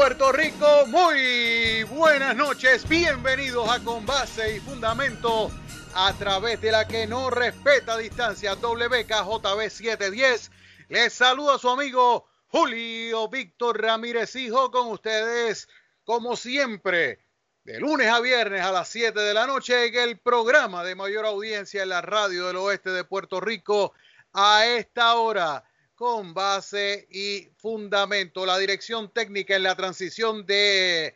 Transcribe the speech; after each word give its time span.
Puerto 0.00 0.32
Rico, 0.32 0.86
muy 0.86 1.82
buenas 1.82 2.34
noches, 2.34 2.88
bienvenidos 2.88 3.68
a 3.68 3.80
Con 3.80 4.06
Base 4.06 4.56
y 4.56 4.60
Fundamento 4.60 5.50
a 5.94 6.14
través 6.14 6.58
de 6.62 6.72
la 6.72 6.88
que 6.88 7.06
no 7.06 7.28
respeta 7.28 7.98
distancia 7.98 8.54
WKJB 8.54 9.68
710. 9.68 10.50
Les 10.88 11.12
saluda 11.12 11.58
su 11.58 11.68
amigo 11.68 12.26
Julio 12.46 13.28
Víctor 13.28 13.82
Ramírez 13.82 14.34
Hijo 14.36 14.70
con 14.70 14.86
ustedes, 14.86 15.68
como 16.04 16.34
siempre, 16.34 17.18
de 17.64 17.78
lunes 17.78 18.08
a 18.08 18.20
viernes 18.20 18.62
a 18.62 18.72
las 18.72 18.88
7 18.88 19.20
de 19.20 19.34
la 19.34 19.46
noche 19.46 19.88
en 19.88 19.96
el 19.96 20.18
programa 20.18 20.82
de 20.82 20.94
mayor 20.94 21.26
audiencia 21.26 21.82
en 21.82 21.90
la 21.90 22.00
radio 22.00 22.46
del 22.46 22.56
oeste 22.56 22.88
de 22.88 23.04
Puerto 23.04 23.38
Rico 23.38 23.92
a 24.32 24.64
esta 24.64 25.16
hora 25.16 25.62
con 26.00 26.32
base 26.32 27.06
y 27.10 27.50
fundamento. 27.58 28.46
La 28.46 28.56
dirección 28.56 29.12
técnica 29.12 29.54
en 29.54 29.64
la 29.64 29.74
transición 29.74 30.46
de 30.46 31.14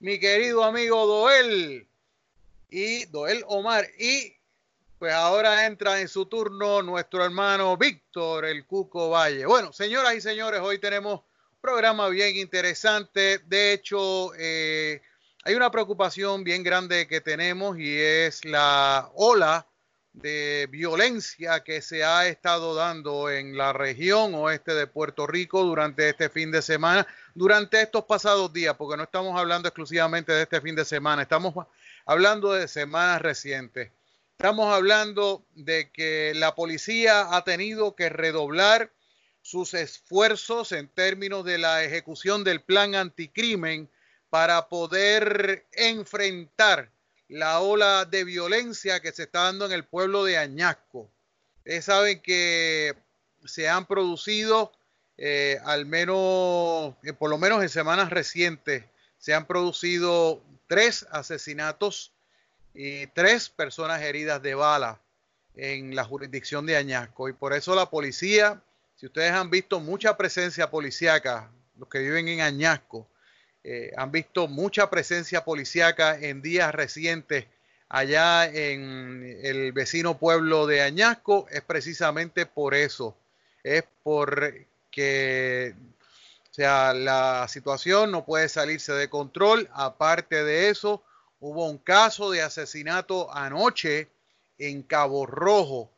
mi 0.00 0.18
querido 0.18 0.64
amigo 0.64 1.06
Doel 1.06 1.86
y 2.70 3.04
Doel 3.10 3.44
Omar. 3.46 3.86
Y 3.98 4.34
pues 4.98 5.12
ahora 5.12 5.66
entra 5.66 6.00
en 6.00 6.08
su 6.08 6.24
turno 6.24 6.80
nuestro 6.80 7.22
hermano 7.22 7.76
Víctor, 7.76 8.46
el 8.46 8.64
Cuco 8.64 9.10
Valle. 9.10 9.44
Bueno, 9.44 9.70
señoras 9.70 10.14
y 10.14 10.22
señores, 10.22 10.60
hoy 10.60 10.78
tenemos 10.78 11.20
un 11.20 11.60
programa 11.60 12.08
bien 12.08 12.34
interesante. 12.34 13.36
De 13.40 13.74
hecho, 13.74 14.32
eh, 14.38 15.02
hay 15.44 15.54
una 15.54 15.70
preocupación 15.70 16.42
bien 16.42 16.62
grande 16.62 17.06
que 17.06 17.20
tenemos 17.20 17.78
y 17.78 17.98
es 17.98 18.46
la 18.46 19.10
ola 19.14 19.66
de 20.12 20.68
violencia 20.70 21.64
que 21.64 21.80
se 21.80 22.04
ha 22.04 22.26
estado 22.26 22.74
dando 22.74 23.30
en 23.30 23.56
la 23.56 23.72
región 23.72 24.34
oeste 24.34 24.74
de 24.74 24.86
Puerto 24.86 25.26
Rico 25.26 25.64
durante 25.64 26.08
este 26.08 26.28
fin 26.28 26.50
de 26.50 26.60
semana, 26.60 27.06
durante 27.34 27.80
estos 27.80 28.04
pasados 28.04 28.52
días, 28.52 28.74
porque 28.76 28.96
no 28.96 29.04
estamos 29.04 29.38
hablando 29.38 29.68
exclusivamente 29.68 30.32
de 30.32 30.42
este 30.42 30.60
fin 30.60 30.74
de 30.74 30.84
semana, 30.84 31.22
estamos 31.22 31.54
hablando 32.04 32.52
de 32.52 32.68
semanas 32.68 33.22
recientes. 33.22 33.90
Estamos 34.32 34.74
hablando 34.74 35.46
de 35.54 35.90
que 35.90 36.32
la 36.34 36.54
policía 36.54 37.34
ha 37.34 37.44
tenido 37.44 37.94
que 37.94 38.08
redoblar 38.08 38.90
sus 39.40 39.72
esfuerzos 39.74 40.72
en 40.72 40.88
términos 40.88 41.44
de 41.44 41.58
la 41.58 41.84
ejecución 41.84 42.44
del 42.44 42.60
plan 42.60 42.94
anticrimen 42.94 43.88
para 44.30 44.68
poder 44.68 45.66
enfrentar 45.72 46.90
la 47.32 47.60
ola 47.60 48.04
de 48.04 48.24
violencia 48.24 49.00
que 49.00 49.10
se 49.10 49.22
está 49.22 49.44
dando 49.44 49.64
en 49.64 49.72
el 49.72 49.84
pueblo 49.84 50.24
de 50.24 50.36
Añasco. 50.36 51.08
Ustedes 51.58 51.86
saben 51.86 52.20
que 52.20 52.94
se 53.46 53.70
han 53.70 53.86
producido, 53.86 54.70
eh, 55.16 55.58
al 55.64 55.86
menos, 55.86 56.94
eh, 57.02 57.14
por 57.14 57.30
lo 57.30 57.38
menos 57.38 57.62
en 57.62 57.70
semanas 57.70 58.10
recientes, 58.10 58.84
se 59.18 59.32
han 59.32 59.46
producido 59.46 60.42
tres 60.66 61.06
asesinatos 61.10 62.12
y 62.74 63.06
tres 63.08 63.48
personas 63.48 64.02
heridas 64.02 64.42
de 64.42 64.54
bala 64.54 65.00
en 65.56 65.96
la 65.96 66.04
jurisdicción 66.04 66.66
de 66.66 66.76
Añasco. 66.76 67.30
Y 67.30 67.32
por 67.32 67.54
eso 67.54 67.74
la 67.74 67.88
policía, 67.88 68.60
si 68.96 69.06
ustedes 69.06 69.32
han 69.32 69.48
visto 69.48 69.80
mucha 69.80 70.18
presencia 70.18 70.70
policíaca, 70.70 71.50
los 71.78 71.88
que 71.88 72.00
viven 72.00 72.28
en 72.28 72.42
Añasco, 72.42 73.08
eh, 73.64 73.92
han 73.96 74.10
visto 74.10 74.48
mucha 74.48 74.90
presencia 74.90 75.44
policíaca 75.44 76.18
en 76.18 76.42
días 76.42 76.74
recientes 76.74 77.46
allá 77.88 78.46
en 78.46 79.38
el 79.42 79.72
vecino 79.72 80.18
pueblo 80.18 80.66
de 80.66 80.82
Añasco, 80.82 81.46
es 81.50 81.60
precisamente 81.62 82.46
por 82.46 82.74
eso, 82.74 83.16
es 83.62 83.84
porque 84.02 85.74
o 86.52 86.54
sea, 86.54 86.92
la 86.92 87.48
situación 87.48 88.10
no 88.10 88.26
puede 88.26 88.46
salirse 88.46 88.92
de 88.92 89.08
control. 89.08 89.70
Aparte 89.72 90.44
de 90.44 90.68
eso, 90.68 91.02
hubo 91.40 91.66
un 91.66 91.78
caso 91.78 92.30
de 92.30 92.42
asesinato 92.42 93.34
anoche 93.34 94.08
en 94.58 94.82
Cabo 94.82 95.24
Rojo, 95.24 95.90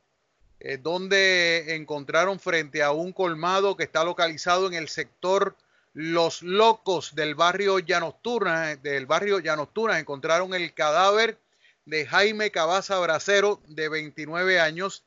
eh, 0.60 0.78
donde 0.80 1.74
encontraron 1.74 2.38
frente 2.38 2.84
a 2.84 2.92
un 2.92 3.12
colmado 3.12 3.76
que 3.76 3.82
está 3.82 4.04
localizado 4.04 4.68
en 4.68 4.74
el 4.74 4.88
sector 4.88 5.56
los 5.94 6.42
locos 6.42 7.14
del 7.14 7.36
barrio 7.36 7.78
Llanocturna, 7.78 8.74
del 8.74 9.06
barrio 9.06 9.38
encontraron 9.38 10.52
el 10.52 10.74
cadáver 10.74 11.38
de 11.86 12.04
Jaime 12.04 12.50
Cabaza 12.50 12.98
Bracero, 12.98 13.60
de 13.68 13.88
29 13.88 14.58
años, 14.58 15.04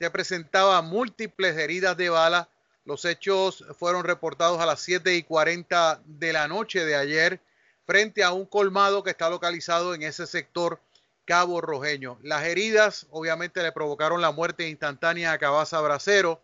que 0.00 0.10
presentaba 0.10 0.82
múltiples 0.82 1.56
heridas 1.56 1.96
de 1.96 2.10
bala. 2.10 2.48
Los 2.84 3.04
hechos 3.04 3.64
fueron 3.78 4.02
reportados 4.02 4.60
a 4.60 4.66
las 4.66 4.80
7 4.80 5.14
y 5.14 5.22
40 5.22 6.02
de 6.04 6.32
la 6.32 6.48
noche 6.48 6.84
de 6.84 6.96
ayer, 6.96 7.40
frente 7.86 8.24
a 8.24 8.32
un 8.32 8.44
colmado 8.44 9.04
que 9.04 9.10
está 9.10 9.30
localizado 9.30 9.94
en 9.94 10.02
ese 10.02 10.26
sector 10.26 10.80
Cabo 11.26 11.60
Rojeño. 11.60 12.18
Las 12.22 12.44
heridas 12.44 13.06
obviamente 13.10 13.62
le 13.62 13.70
provocaron 13.70 14.20
la 14.20 14.32
muerte 14.32 14.68
instantánea 14.68 15.30
a 15.30 15.38
Cabaza 15.38 15.80
Bracero. 15.80 16.42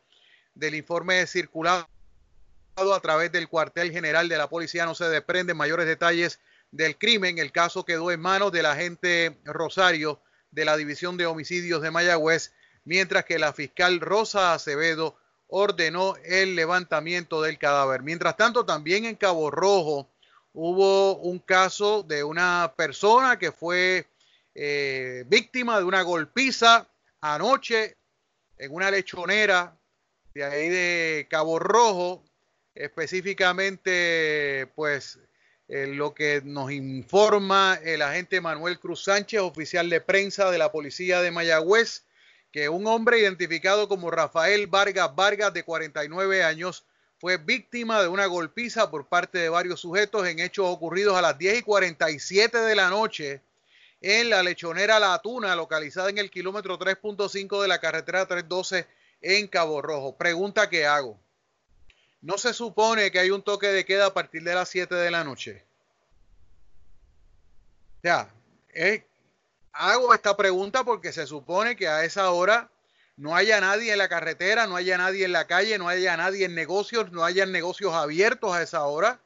Del 0.55 0.77
informe 0.77 1.27
circulado 1.27 1.89
a 2.77 3.01
través 3.01 3.31
del 3.31 3.49
cuartel 3.49 3.93
general 3.93 4.29
de 4.29 4.37
la 4.37 4.49
policía 4.49 4.85
no 4.85 4.95
se 4.95 5.09
desprenden 5.09 5.57
mayores 5.57 5.87
detalles 5.87 6.41
del 6.73 6.99
crimen. 6.99 7.39
El 7.39 7.53
caso 7.53 7.85
quedó 7.85 8.11
en 8.11 8.21
manos 8.21 8.51
del 8.51 8.67
agente 8.67 9.39
Rosario 9.45 10.21
de 10.51 10.65
la 10.65 10.77
División 10.77 11.17
de 11.17 11.27
Homicidios 11.27 11.83
de 11.83 11.93
Mayagüez, 11.93 12.53
mientras 12.85 13.25
que 13.25 13.39
la 13.39 13.53
fiscal 13.53 14.01
Rosa 14.01 14.55
Acevedo 14.55 15.17
ordenó 15.47 16.17
el 16.25 16.57
levantamiento 16.57 17.43
del 17.43 17.59
cadáver. 17.59 18.03
Mientras 18.03 18.37
tanto, 18.37 18.67
también 18.67 19.05
en 19.05 19.15
Cabo 19.15 19.51
Rojo 19.51 20.11
hubo 20.53 21.17
un 21.19 21.39
caso 21.39 22.03
de 22.03 22.25
una 22.25 22.75
persona 22.77 23.39
que 23.39 23.53
fue 23.53 24.09
eh, 24.55 25.25
víctima 25.29 25.79
de 25.79 25.85
una 25.85 26.03
golpiza 26.03 26.89
anoche 27.21 27.97
en 28.59 28.75
una 28.75 28.91
lechonera 28.91 29.77
de 30.35 30.45
ahí 30.45 30.69
de 30.69 31.27
Cabo 31.31 31.61
Rojo 31.61 32.25
específicamente 32.75 34.69
pues 34.75 35.19
eh, 35.69 35.87
lo 35.87 36.15
que 36.15 36.43
nos 36.45 36.71
informa 36.73 37.79
el 37.83 38.03
agente 38.03 38.41
Manuel 38.41 38.79
Cruz 38.79 39.05
Sánchez, 39.05 39.41
oficial 39.41 39.89
de 39.89 40.01
prensa 40.01 40.51
de 40.51 40.59
la 40.59 40.73
policía 40.73 41.23
de 41.23 41.31
Mayagüez, 41.31 42.05
que 42.53 42.69
un 42.69 42.87
hombre 42.87 43.19
identificado 43.19 43.89
como 43.89 44.11
Rafael 44.11 44.67
Vargas 44.67 45.15
Vargas 45.15 45.53
de 45.55 45.65
49 45.65 46.45
años 46.45 46.85
fue 47.19 47.39
víctima 47.39 48.03
de 48.03 48.09
una 48.09 48.27
golpiza 48.27 48.91
por 48.91 49.09
parte 49.09 49.39
de 49.39 49.49
varios 49.49 49.81
sujetos 49.81 50.27
en 50.27 50.41
hechos 50.41 50.67
ocurridos 50.69 51.17
a 51.17 51.23
las 51.23 51.39
10 51.39 51.59
y 51.59 51.63
47 51.63 52.59
de 52.59 52.75
la 52.75 52.91
noche 52.91 53.41
en 54.03 54.29
la 54.29 54.43
lechonera 54.43 55.01
La 55.01 55.19
Tuna, 55.21 55.57
localizada 55.57 56.11
en 56.11 56.19
el 56.19 56.31
kilómetro 56.31 56.79
3.5 56.79 57.63
de 57.63 57.69
la 57.69 57.81
carretera 57.81 58.27
312 58.27 58.87
en 59.23 59.49
Cabo 59.49 59.81
Rojo. 59.81 60.15
Pregunta 60.19 60.69
que 60.69 60.85
hago. 60.85 61.19
¿No 62.25 62.39
se 62.39 62.55
supone 62.55 63.11
que 63.11 63.19
hay 63.19 63.31
un 63.31 63.43
toque 63.43 63.67
de 63.67 63.85
queda 63.85 64.07
a 64.07 64.15
partir 64.15 64.43
de 64.43 64.55
las 64.55 64.71
7 64.71 64.95
de 64.95 65.11
la 65.11 65.25
noche? 65.25 65.63
Sea, 68.01 68.31
eh, 68.73 69.07
hago 69.75 70.15
esta 70.15 70.35
pregunta 70.35 70.85
porque 70.85 71.13
se 71.13 71.27
supone 71.27 71.77
que 71.77 71.87
a 71.87 72.03
esa 72.03 72.31
hora 72.31 72.71
no 73.19 73.37
haya 73.37 73.61
nadie 73.61 73.93
en 73.93 73.99
la 73.99 74.09
carretera, 74.09 74.67
no 74.67 74.77
haya 74.77 74.97
nadie 74.97 75.27
en 75.27 75.33
la 75.33 75.47
calle, 75.47 75.77
no 75.77 75.87
haya 75.87 76.17
nadie 76.17 76.47
en 76.47 76.55
negocios, 76.55 77.13
no 77.13 77.25
haya 77.25 77.45
negocios 77.45 77.93
abiertos 77.93 78.55
a 78.55 78.63
esa 78.63 78.85
hora. 78.87 79.21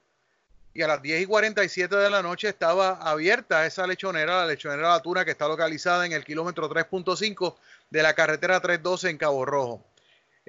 Y 0.75 0.83
a 0.83 0.89
las 0.89 1.01
10 1.01 1.23
y 1.23 1.27
47 1.27 1.95
de 1.95 2.11
la 2.11 2.21
noche 2.21 2.49
estaba 2.49 2.97
abierta 2.97 3.65
esa 3.65 3.87
lechonera, 3.87 4.39
la 4.39 4.47
lechonera 4.47 4.89
La 4.89 5.03
Tuna, 5.03 5.25
que 5.25 5.31
está 5.31 5.47
localizada 5.47 6.05
en 6.05 6.15
el 6.15 6.25
kilómetro 6.25 6.69
3.5 6.69 7.55
de 7.91 8.03
la 8.03 8.15
carretera 8.15 8.59
312 8.59 9.11
en 9.11 9.19
Cabo 9.19 9.45
Rojo. 9.45 9.88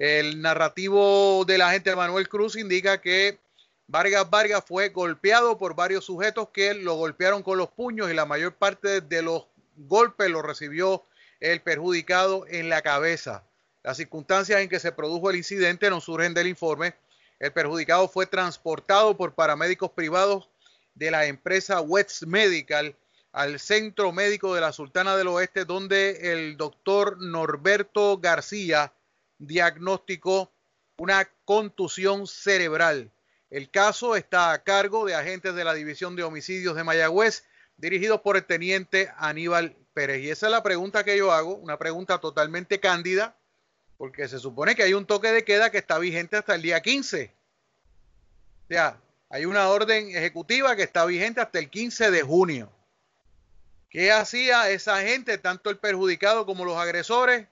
El 0.00 0.40
narrativo 0.40 1.44
del 1.44 1.60
agente 1.60 1.94
Manuel 1.94 2.26
Cruz 2.26 2.56
indica 2.56 3.02
que 3.02 3.38
Vargas 3.86 4.30
Vargas 4.30 4.64
fue 4.66 4.88
golpeado 4.88 5.58
por 5.58 5.74
varios 5.74 6.06
sujetos 6.06 6.48
que 6.54 6.72
lo 6.72 6.94
golpearon 6.94 7.42
con 7.42 7.58
los 7.58 7.68
puños 7.68 8.10
y 8.10 8.14
la 8.14 8.24
mayor 8.24 8.54
parte 8.54 9.02
de 9.02 9.20
los 9.20 9.48
golpes 9.76 10.30
lo 10.30 10.40
recibió 10.40 11.04
el 11.38 11.60
perjudicado 11.60 12.46
en 12.48 12.70
la 12.70 12.80
cabeza. 12.80 13.44
Las 13.82 13.98
circunstancias 13.98 14.62
en 14.62 14.70
que 14.70 14.80
se 14.80 14.90
produjo 14.90 15.28
el 15.28 15.36
incidente 15.36 15.90
no 15.90 16.00
surgen 16.00 16.32
del 16.32 16.46
informe. 16.46 16.94
El 17.38 17.52
perjudicado 17.52 18.08
fue 18.08 18.24
transportado 18.24 19.18
por 19.18 19.34
paramédicos 19.34 19.90
privados 19.90 20.48
de 20.94 21.10
la 21.10 21.26
empresa 21.26 21.82
West 21.82 22.22
Medical 22.22 22.96
al 23.32 23.60
centro 23.60 24.12
médico 24.12 24.54
de 24.54 24.62
la 24.62 24.72
Sultana 24.72 25.14
del 25.14 25.28
Oeste, 25.28 25.66
donde 25.66 26.32
el 26.32 26.56
doctor 26.56 27.20
Norberto 27.20 28.16
García 28.16 28.94
diagnóstico 29.40 30.52
una 30.98 31.28
contusión 31.44 32.26
cerebral. 32.26 33.10
El 33.48 33.70
caso 33.70 34.14
está 34.14 34.52
a 34.52 34.62
cargo 34.62 35.06
de 35.06 35.14
agentes 35.14 35.54
de 35.54 35.64
la 35.64 35.74
División 35.74 36.14
de 36.14 36.22
Homicidios 36.22 36.76
de 36.76 36.84
Mayagüez, 36.84 37.44
dirigidos 37.78 38.20
por 38.20 38.36
el 38.36 38.44
teniente 38.44 39.10
Aníbal 39.16 39.74
Pérez. 39.94 40.22
Y 40.22 40.30
esa 40.30 40.46
es 40.46 40.52
la 40.52 40.62
pregunta 40.62 41.02
que 41.02 41.16
yo 41.16 41.32
hago, 41.32 41.56
una 41.56 41.78
pregunta 41.78 42.18
totalmente 42.18 42.78
cándida, 42.78 43.34
porque 43.96 44.28
se 44.28 44.38
supone 44.38 44.76
que 44.76 44.82
hay 44.82 44.94
un 44.94 45.06
toque 45.06 45.32
de 45.32 45.44
queda 45.44 45.70
que 45.70 45.78
está 45.78 45.98
vigente 45.98 46.36
hasta 46.36 46.54
el 46.54 46.62
día 46.62 46.80
15. 46.80 47.34
O 48.64 48.68
sea, 48.68 49.00
Hay 49.32 49.44
una 49.44 49.68
orden 49.68 50.10
ejecutiva 50.10 50.74
que 50.74 50.82
está 50.82 51.04
vigente 51.06 51.40
hasta 51.40 51.60
el 51.60 51.70
15 51.70 52.10
de 52.10 52.22
junio. 52.22 52.72
¿Qué 53.88 54.10
hacía 54.10 54.70
esa 54.70 55.00
gente, 55.02 55.38
tanto 55.38 55.70
el 55.70 55.78
perjudicado 55.78 56.46
como 56.46 56.64
los 56.64 56.76
agresores, 56.76 57.46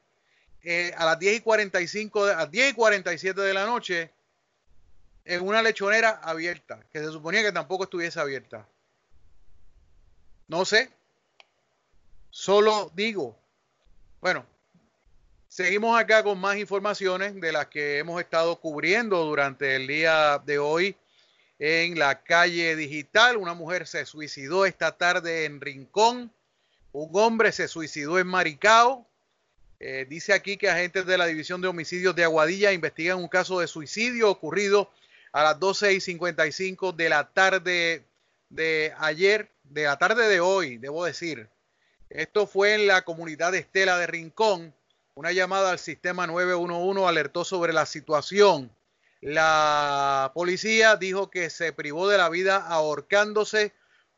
eh, 0.70 0.92
a 0.98 1.06
las 1.06 1.18
10 1.18 1.38
y 1.38 1.40
45, 1.40 2.24
a 2.24 2.36
las 2.36 2.50
10 2.50 2.72
y 2.72 2.74
47 2.74 3.40
de 3.40 3.54
la 3.54 3.64
noche 3.64 4.10
en 5.24 5.40
una 5.42 5.62
lechonera 5.62 6.20
abierta, 6.22 6.78
que 6.92 6.98
se 6.98 7.06
suponía 7.06 7.40
que 7.40 7.52
tampoco 7.52 7.84
estuviese 7.84 8.20
abierta? 8.20 8.68
No 10.46 10.66
sé. 10.66 10.90
Solo 12.28 12.92
digo. 12.94 13.34
Bueno, 14.20 14.44
seguimos 15.48 15.98
acá 15.98 16.22
con 16.22 16.38
más 16.38 16.58
informaciones 16.58 17.40
de 17.40 17.50
las 17.50 17.68
que 17.68 17.96
hemos 17.96 18.20
estado 18.20 18.60
cubriendo 18.60 19.24
durante 19.24 19.74
el 19.74 19.86
día 19.86 20.36
de 20.44 20.58
hoy 20.58 20.94
en 21.58 21.98
la 21.98 22.22
calle 22.22 22.76
digital. 22.76 23.38
Una 23.38 23.54
mujer 23.54 23.86
se 23.86 24.04
suicidó 24.04 24.66
esta 24.66 24.98
tarde 24.98 25.46
en 25.46 25.62
Rincón. 25.62 26.30
Un 26.92 27.10
hombre 27.14 27.52
se 27.52 27.68
suicidó 27.68 28.18
en 28.18 28.26
Maricao. 28.26 29.07
Eh, 29.80 30.06
dice 30.08 30.32
aquí 30.32 30.56
que 30.56 30.68
agentes 30.68 31.06
de 31.06 31.16
la 31.16 31.26
División 31.26 31.60
de 31.60 31.68
Homicidios 31.68 32.14
de 32.16 32.24
Aguadilla 32.24 32.72
investigan 32.72 33.18
un 33.18 33.28
caso 33.28 33.60
de 33.60 33.68
suicidio 33.68 34.28
ocurrido 34.30 34.90
a 35.32 35.44
las 35.44 35.60
12 35.60 35.92
y 35.92 36.00
55 36.00 36.92
de 36.92 37.08
la 37.08 37.28
tarde 37.28 38.04
de 38.48 38.92
ayer, 38.98 39.50
de 39.62 39.84
la 39.84 39.96
tarde 39.96 40.28
de 40.28 40.40
hoy, 40.40 40.78
debo 40.78 41.04
decir. 41.04 41.48
Esto 42.10 42.46
fue 42.46 42.74
en 42.74 42.86
la 42.86 43.02
comunidad 43.02 43.52
de 43.52 43.58
Estela 43.58 43.98
de 43.98 44.06
Rincón. 44.06 44.74
Una 45.14 45.32
llamada 45.32 45.70
al 45.70 45.78
sistema 45.78 46.26
911 46.26 47.06
alertó 47.06 47.44
sobre 47.44 47.72
la 47.72 47.86
situación. 47.86 48.70
La 49.20 50.30
policía 50.34 50.96
dijo 50.96 51.28
que 51.28 51.50
se 51.50 51.72
privó 51.72 52.08
de 52.08 52.18
la 52.18 52.28
vida 52.30 52.56
ahorcándose 52.56 53.72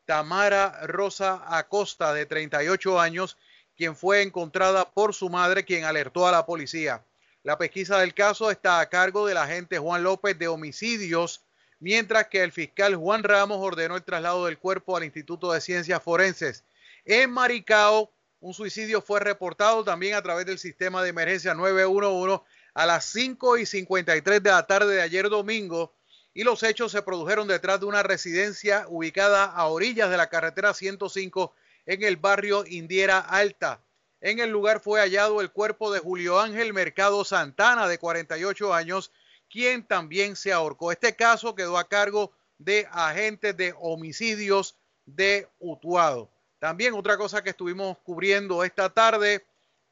Tamara 0.05 0.85
Rosa 0.87 1.43
Acosta, 1.47 2.13
de 2.13 2.25
38 2.25 2.99
años, 2.99 3.37
quien 3.81 3.95
fue 3.95 4.21
encontrada 4.21 4.91
por 4.91 5.15
su 5.15 5.27
madre, 5.27 5.65
quien 5.65 5.85
alertó 5.85 6.27
a 6.27 6.31
la 6.31 6.45
policía. 6.45 7.03
La 7.41 7.57
pesquisa 7.57 7.97
del 7.97 8.13
caso 8.13 8.51
está 8.51 8.79
a 8.79 8.89
cargo 8.89 9.25
del 9.25 9.37
agente 9.37 9.79
Juan 9.79 10.03
López 10.03 10.37
de 10.37 10.47
homicidios, 10.47 11.41
mientras 11.79 12.27
que 12.27 12.43
el 12.43 12.51
fiscal 12.51 12.95
Juan 12.95 13.23
Ramos 13.23 13.57
ordenó 13.59 13.95
el 13.95 14.03
traslado 14.03 14.45
del 14.45 14.59
cuerpo 14.59 14.95
al 14.95 15.03
Instituto 15.03 15.51
de 15.51 15.61
Ciencias 15.61 16.03
Forenses. 16.03 16.63
En 17.05 17.31
Maricao, 17.31 18.11
un 18.39 18.53
suicidio 18.53 19.01
fue 19.01 19.19
reportado 19.19 19.83
también 19.83 20.13
a 20.13 20.21
través 20.21 20.45
del 20.45 20.59
sistema 20.59 21.01
de 21.01 21.09
emergencia 21.09 21.55
911 21.55 22.43
a 22.75 22.85
las 22.85 23.05
5 23.05 23.57
y 23.57 23.65
53 23.65 24.43
de 24.43 24.51
la 24.51 24.67
tarde 24.67 24.93
de 24.93 25.01
ayer 25.01 25.27
domingo 25.27 25.91
y 26.35 26.43
los 26.43 26.61
hechos 26.61 26.91
se 26.91 27.01
produjeron 27.01 27.47
detrás 27.47 27.79
de 27.79 27.87
una 27.87 28.03
residencia 28.03 28.85
ubicada 28.89 29.45
a 29.45 29.65
orillas 29.65 30.11
de 30.11 30.17
la 30.17 30.29
carretera 30.29 30.75
105 30.75 31.55
en 31.85 32.03
el 32.03 32.17
barrio 32.17 32.65
Indiera 32.65 33.19
Alta. 33.19 33.81
En 34.21 34.39
el 34.39 34.51
lugar 34.51 34.81
fue 34.81 34.99
hallado 34.99 35.41
el 35.41 35.51
cuerpo 35.51 35.91
de 35.91 35.99
Julio 35.99 36.39
Ángel 36.39 36.73
Mercado 36.73 37.25
Santana, 37.25 37.87
de 37.87 37.97
48 37.97 38.73
años, 38.73 39.11
quien 39.49 39.83
también 39.83 40.35
se 40.35 40.53
ahorcó. 40.53 40.91
Este 40.91 41.15
caso 41.15 41.55
quedó 41.55 41.77
a 41.77 41.87
cargo 41.87 42.31
de 42.59 42.87
agentes 42.91 43.57
de 43.57 43.73
homicidios 43.79 44.75
de 45.05 45.47
Utuado. 45.59 46.29
También 46.59 46.93
otra 46.93 47.17
cosa 47.17 47.43
que 47.43 47.49
estuvimos 47.49 47.97
cubriendo 48.03 48.63
esta 48.63 48.89
tarde 48.89 49.43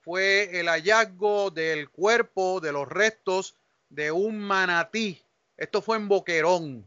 fue 0.02 0.60
el 0.60 0.68
hallazgo 0.68 1.50
del 1.50 1.90
cuerpo, 1.90 2.60
de 2.62 2.72
los 2.72 2.88
restos 2.88 3.56
de 3.90 4.12
un 4.12 4.40
manatí. 4.40 5.22
Esto 5.58 5.82
fue 5.82 5.98
en 5.98 6.08
Boquerón. 6.08 6.86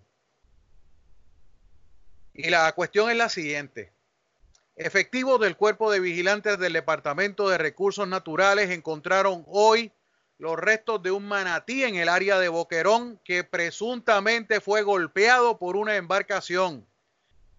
Y 2.35 2.49
la 2.49 2.73
cuestión 2.73 3.11
es 3.11 3.17
la 3.17 3.29
siguiente. 3.29 3.93
Efectivos 4.77 5.41
del 5.41 5.57
Cuerpo 5.57 5.91
de 5.91 6.01
Vigilantes 6.01 6.59
del 6.59 6.73
Departamento 6.73 7.49
de 7.49 7.59
Recursos 7.59 8.09
Naturales 8.09 8.71
encontraron 8.71 9.45
hoy 9.47 9.93
los 10.39 10.59
restos 10.59 11.03
de 11.03 11.11
un 11.11 11.27
manatí 11.27 11.85
en 11.85 11.97
el 11.97 12.09
área 12.09 12.39
de 12.39 12.49
Boquerón 12.49 13.21
que 13.25 13.45
presuntamente 13.45 14.61
fue 14.61 14.83
golpeado 14.83 15.59
por 15.59 15.77
una 15.77 15.97
embarcación. 15.97 16.87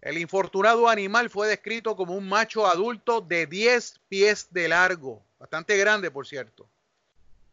El 0.01 0.17
infortunado 0.17 0.89
animal 0.89 1.29
fue 1.29 1.47
descrito 1.47 1.95
como 1.95 2.15
un 2.15 2.27
macho 2.27 2.67
adulto 2.67 3.21
de 3.21 3.45
10 3.45 4.01
pies 4.09 4.47
de 4.51 4.67
largo 4.67 5.23
bastante 5.43 5.77
grande, 5.77 6.09
por 6.09 6.25
cierto. 6.25 6.69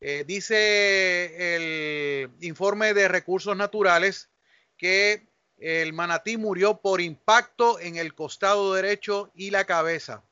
Eh, 0.00 0.22
dice 0.24 1.56
el 1.56 2.30
informe 2.40 2.94
de 2.94 3.08
recursos 3.08 3.56
naturales 3.56 4.30
que 4.76 5.26
el 5.60 5.92
manatí 5.92 6.38
murió 6.38 6.78
por 6.78 7.02
impacto 7.02 7.78
en 7.78 7.96
el 7.96 8.14
costado 8.14 8.72
derecho 8.74 9.30
y 9.34 9.50
la 9.50 9.66
cabeza. 9.66 10.22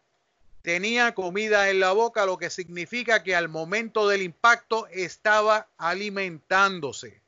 Tenía 0.63 1.15
comida 1.15 1.71
en 1.71 1.81
la 1.81 1.93
boca, 1.93 2.27
lo 2.27 2.39
que 2.39 2.51
significa 2.51 3.23
que 3.23 3.37
al 3.37 3.49
momento 3.49 4.09
del 4.09 4.23
impacto 4.23 4.87
estaba 4.89 5.69
alimentándose. 5.77 7.23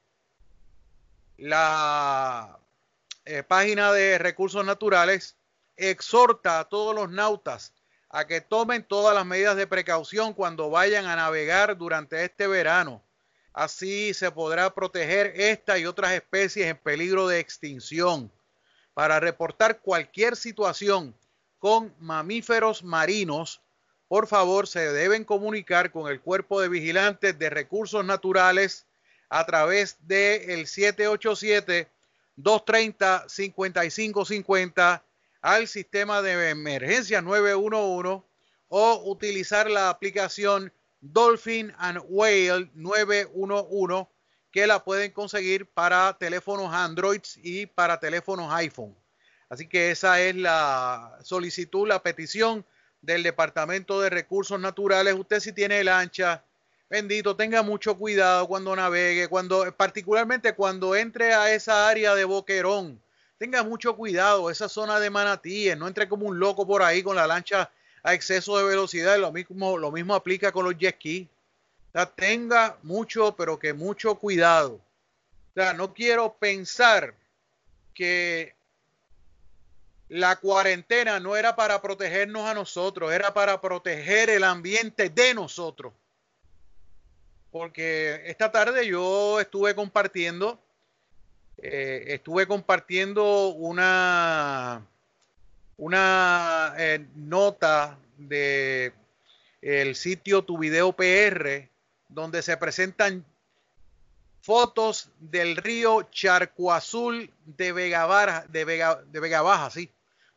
La 1.37 2.59
eh, 3.27 3.43
página 3.43 3.93
de 3.93 4.19
recursos 4.19 4.65
naturales 4.65 5.37
exhorta 5.77 6.59
a 6.59 6.65
todos 6.65 6.95
los 6.95 7.11
nautas 7.11 7.73
a 8.09 8.27
que 8.27 8.41
tomen 8.41 8.83
todas 8.83 9.15
las 9.15 9.25
medidas 9.25 9.57
de 9.57 9.67
precaución 9.67 10.35
cuando 10.35 10.69
vayan 10.69 11.07
a 11.07 11.17
navegar 11.17 11.77
durante 11.77 12.25
este 12.25 12.47
verano. 12.47 13.03
Así 13.53 14.15
se 14.15 14.31
podrá 14.31 14.73
proteger 14.73 15.33
esta 15.37 15.77
y 15.79 15.87
otras 15.87 16.13
especies 16.13 16.67
en 16.67 16.77
peligro 16.77 17.27
de 17.27 17.41
extinción. 17.41 18.31
Para 18.95 19.19
reportar 19.21 19.81
cualquier 19.81 20.37
situación 20.37 21.15
con 21.59 21.95
mamíferos 21.99 22.85
marinos, 22.85 23.61
por 24.09 24.27
favor 24.27 24.67
se 24.67 24.93
deben 24.93 25.25
comunicar 25.25 25.93
con 25.93 26.11
el 26.11 26.21
Cuerpo 26.21 26.61
de 26.61 26.69
Vigilantes 26.69 27.39
de 27.39 27.49
Recursos 27.51 28.05
Naturales 28.05 28.87
a 29.29 29.47
través 29.47 29.97
del 30.01 30.51
el 30.51 30.67
787-230-5550 32.37 35.03
al 35.43 35.69
sistema 35.69 36.23
de 36.23 36.51
emergencia 36.51 37.23
911 37.23 38.23
o 38.69 39.03
utilizar 39.05 39.71
la 39.71 39.91
aplicación 39.91 40.73
Dolphin 41.01 41.73
and 41.79 42.01
Whale 42.09 42.71
911 42.75 44.07
que 44.51 44.67
la 44.67 44.83
pueden 44.83 45.13
conseguir 45.13 45.67
para 45.67 46.17
teléfonos 46.19 46.73
Android 46.73 47.23
y 47.43 47.67
para 47.67 48.01
teléfonos 48.01 48.53
iPhone. 48.53 48.97
Así 49.49 49.67
que 49.67 49.91
esa 49.91 50.21
es 50.21 50.35
la 50.37 51.19
solicitud, 51.23 51.87
la 51.87 52.03
petición 52.03 52.65
del 53.01 53.23
Departamento 53.23 54.01
de 54.01 54.11
Recursos 54.11 54.61
Naturales. 54.61 55.15
Usted 55.15 55.41
si 55.41 55.53
tiene 55.53 55.83
lancha, 55.83 56.45
bendito, 56.89 57.37
tenga 57.37 57.63
mucho 57.63 57.97
cuidado 57.97 58.47
cuando 58.47 58.75
navegue, 58.75 59.29
cuando 59.29 59.73
particularmente 59.77 60.55
cuando 60.55 60.95
entre 60.95 61.35
a 61.35 61.53
esa 61.53 61.89
área 61.89 62.15
de 62.15 62.25
Boquerón 62.25 63.01
tenga 63.39 63.63
mucho 63.63 63.97
cuidado, 63.97 64.51
esa 64.51 64.69
zona 64.69 65.01
de 65.01 65.09
manatíes, 65.09 65.77
no 65.77 65.89
entre 65.89 66.09
como 66.09 66.27
un 66.27 66.39
loco 66.39 66.67
por 66.67 66.83
ahí 66.83 67.03
con 67.03 67.17
la 67.17 67.27
lancha 67.27 67.71
a 68.03 68.15
exceso 68.15 68.57
de 68.59 68.65
velocidad, 68.65 69.19
lo 69.19 69.33
mismo, 69.33 69.77
lo 69.79 69.91
mismo 69.91 70.15
aplica 70.15 70.53
con 70.53 70.65
los 70.65 70.77
jet 70.77 70.97
ski. 70.97 71.29
O 71.89 71.93
sea, 71.93 72.07
tenga 72.07 72.77
mucho, 72.83 73.35
pero 73.37 73.59
que 73.59 73.73
mucho 73.73 74.15
cuidado. 74.17 74.81
No 75.77 75.93
quiero 75.93 76.35
pensar 76.35 77.15
que 77.93 78.55
la 80.09 80.37
cuarentena 80.37 81.21
no 81.21 81.37
era 81.37 81.55
para 81.55 81.83
protegernos 81.83 82.49
a 82.49 82.55
nosotros, 82.55 83.13
era 83.13 83.35
para 83.35 83.61
proteger 83.61 84.31
el 84.31 84.45
ambiente 84.45 85.11
de 85.11 85.35
nosotros. 85.35 85.93
Porque 87.51 88.23
esta 88.27 88.51
tarde 88.51 88.87
yo 88.87 89.41
estuve 89.41 89.75
compartiendo 89.75 90.59
eh, 91.63 92.15
estuve 92.15 92.47
compartiendo 92.47 93.49
una, 93.49 94.87
una 95.77 96.60
nota 97.15 97.99
de 98.17 98.93
el 99.63 99.95
sitio 99.95 100.45
Tu 100.45 100.59
Video 100.59 100.93
PR, 100.93 101.69
donde 102.09 102.43
se 102.43 102.57
presentan 102.57 103.25
fotos 104.43 105.11
del 105.19 105.57
río 105.57 106.03
Charco 106.11 106.73
Azul 106.73 107.31
de 107.45 107.73
Vega, 107.73 108.07
Baja, 108.07 108.45
de 108.49 108.65
Vega, 108.65 109.03
de 109.07 109.21
Vega 109.21 109.43
Baja, 109.43 109.71
sí, 109.71 109.91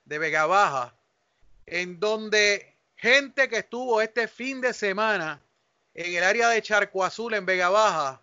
de 0.06 0.20
Vega 0.20 0.46
Baja, 0.46 0.94
en 1.66 2.00
donde 2.00 2.76
gente 2.96 3.50
que 3.50 3.60
estuvo 3.60 4.02
este 4.02 4.28
fin 4.28 4.62
de 4.62 4.74
semana 4.74 5.42
en 5.94 6.16
el 6.16 6.24
área 6.24 6.50
de 6.50 6.62
Charco 6.62 7.04
Azul 7.04 7.34
en 7.34 7.46
Vega 7.46 7.70
Baja 7.70 8.22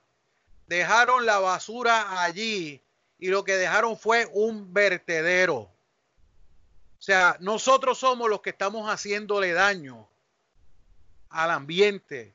dejaron 0.66 1.26
la 1.26 1.38
basura 1.38 2.22
allí 2.22 2.80
y 3.18 3.28
lo 3.28 3.44
que 3.44 3.56
dejaron 3.56 3.98
fue 3.98 4.26
un 4.32 4.72
vertedero. 4.72 5.70
O 7.00 7.02
sea, 7.02 7.38
nosotros 7.40 7.96
somos 7.96 8.28
los 8.28 8.42
que 8.42 8.50
estamos 8.50 8.86
haciéndole 8.90 9.54
daño 9.54 10.06
al 11.30 11.50
ambiente. 11.50 12.34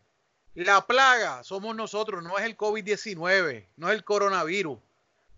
La 0.55 0.87
plaga 0.87 1.43
somos 1.43 1.75
nosotros, 1.75 2.23
no 2.23 2.39
es 2.39 2.45
el 2.45 2.57
COVID-19, 2.57 3.67
no 3.77 3.89
es 3.89 3.95
el 3.95 4.03
coronavirus. 4.03 4.79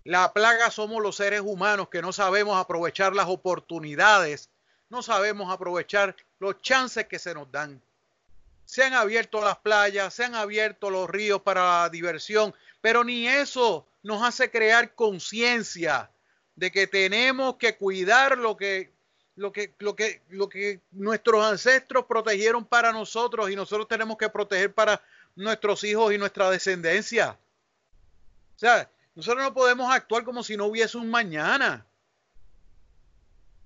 La 0.05 0.31
plaga 0.31 0.71
somos 0.71 1.03
los 1.03 1.17
seres 1.17 1.41
humanos 1.43 1.89
que 1.89 2.01
no 2.01 2.13
sabemos 2.13 2.57
aprovechar 2.57 3.13
las 3.13 3.27
oportunidades, 3.27 4.49
no 4.87 5.03
sabemos 5.03 5.51
aprovechar 5.53 6.15
los 6.39 6.61
chances 6.61 7.07
que 7.07 7.19
se 7.19 7.33
nos 7.33 7.51
dan. 7.51 7.81
Se 8.63 8.85
han 8.85 8.93
abierto 8.93 9.41
las 9.41 9.57
playas, 9.57 10.13
se 10.13 10.23
han 10.23 10.35
abierto 10.35 10.89
los 10.89 11.09
ríos 11.09 11.41
para 11.41 11.81
la 11.81 11.89
diversión, 11.89 12.55
pero 12.79 13.03
ni 13.03 13.27
eso 13.27 13.85
nos 14.03 14.23
hace 14.23 14.49
crear 14.49 14.95
conciencia 14.95 16.09
de 16.55 16.71
que 16.71 16.87
tenemos 16.87 17.57
que 17.57 17.75
cuidar 17.75 18.37
lo 18.37 18.55
que, 18.55 18.95
lo 19.37 19.51
que, 19.51 19.73
lo 19.77 19.95
que, 19.95 20.21
lo 20.29 20.49
que 20.49 20.81
nuestros 20.91 21.45
ancestros 21.45 22.05
protegieron 22.05 22.65
para 22.65 22.91
nosotros 22.91 23.51
y 23.51 23.55
nosotros 23.55 23.87
tenemos 23.87 24.17
que 24.17 24.29
proteger 24.29 24.73
para 24.73 25.01
nuestros 25.35 25.83
hijos 25.83 26.11
y 26.11 26.17
nuestra 26.17 26.49
descendencia. 26.49 27.37
O 28.55 28.59
sea, 28.59 28.89
nosotros 29.13 29.43
no 29.43 29.53
podemos 29.53 29.93
actuar 29.93 30.23
como 30.23 30.43
si 30.43 30.57
no 30.57 30.65
hubiese 30.65 30.97
un 30.97 31.09
mañana. 31.09 31.85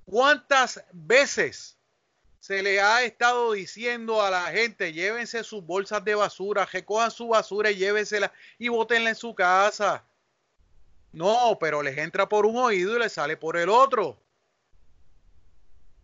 ¿Cuántas 0.03 0.83
veces 0.91 1.77
se 2.41 2.61
le 2.61 2.81
ha 2.81 3.03
estado 3.03 3.53
diciendo 3.53 4.21
a 4.21 4.29
la 4.29 4.47
gente, 4.47 4.91
llévense 4.91 5.41
sus 5.45 5.65
bolsas 5.65 6.03
de 6.03 6.15
basura, 6.15 6.65
recojan 6.65 7.11
su 7.11 7.29
basura 7.29 7.71
y 7.71 7.75
llévensela 7.75 8.33
y 8.59 8.67
bótenla 8.67 9.09
en 9.09 9.15
su 9.15 9.33
casa? 9.33 10.03
No, 11.13 11.57
pero 11.61 11.81
les 11.81 11.97
entra 11.97 12.27
por 12.27 12.45
un 12.45 12.57
oído 12.57 12.97
y 12.97 12.99
les 12.99 13.13
sale 13.13 13.37
por 13.37 13.55
el 13.55 13.69
otro. 13.69 14.21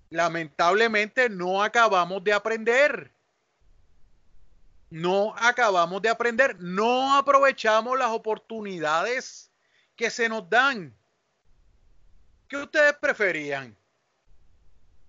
Lamentablemente 0.10 1.30
no 1.30 1.62
acabamos 1.62 2.24
de 2.24 2.34
aprender. 2.34 3.12
No 4.90 5.36
acabamos 5.38 6.02
de 6.02 6.10
aprender. 6.10 6.58
No 6.60 7.18
aprovechamos 7.18 7.98
las 7.98 8.10
oportunidades 8.10 9.52
que 9.96 10.10
se 10.10 10.30
nos 10.30 10.50
dan. 10.50 10.96
¿Qué 12.48 12.58
ustedes 12.58 12.94
preferían? 12.94 13.76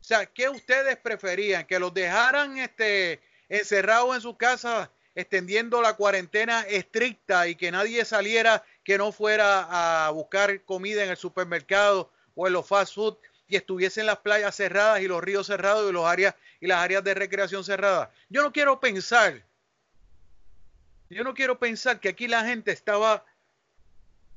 O 0.00 0.04
sea, 0.04 0.26
¿qué 0.26 0.48
ustedes 0.48 0.96
preferían? 0.96 1.64
¿Que 1.64 1.78
los 1.78 1.94
dejaran 1.94 2.58
este, 2.58 3.20
encerrados 3.48 4.16
en 4.16 4.22
su 4.22 4.36
casa, 4.36 4.90
extendiendo 5.14 5.80
la 5.80 5.94
cuarentena 5.94 6.62
estricta 6.62 7.46
y 7.46 7.54
que 7.54 7.70
nadie 7.70 8.04
saliera, 8.04 8.64
que 8.82 8.98
no 8.98 9.12
fuera 9.12 10.06
a 10.06 10.10
buscar 10.10 10.64
comida 10.64 11.04
en 11.04 11.10
el 11.10 11.16
supermercado 11.16 12.10
o 12.34 12.46
en 12.46 12.54
los 12.54 12.66
fast 12.66 12.94
food 12.94 13.18
y 13.48 13.56
estuviesen 13.56 14.06
las 14.06 14.18
playas 14.18 14.54
cerradas 14.54 15.00
y 15.00 15.08
los 15.08 15.22
ríos 15.22 15.46
cerrados 15.46 15.88
y, 15.88 15.92
los 15.92 16.06
áreas, 16.06 16.34
y 16.60 16.66
las 16.66 16.78
áreas 16.78 17.02
de 17.02 17.14
recreación 17.14 17.64
cerradas? 17.64 18.10
Yo 18.28 18.42
no 18.42 18.52
quiero 18.52 18.78
pensar 18.78 19.42
yo 21.10 21.24
no 21.24 21.34
quiero 21.34 21.58
pensar 21.58 22.00
que 22.00 22.10
aquí 22.10 22.28
la 22.28 22.44
gente 22.44 22.70
estaba 22.70 23.24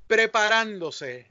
preparándose 0.08 1.28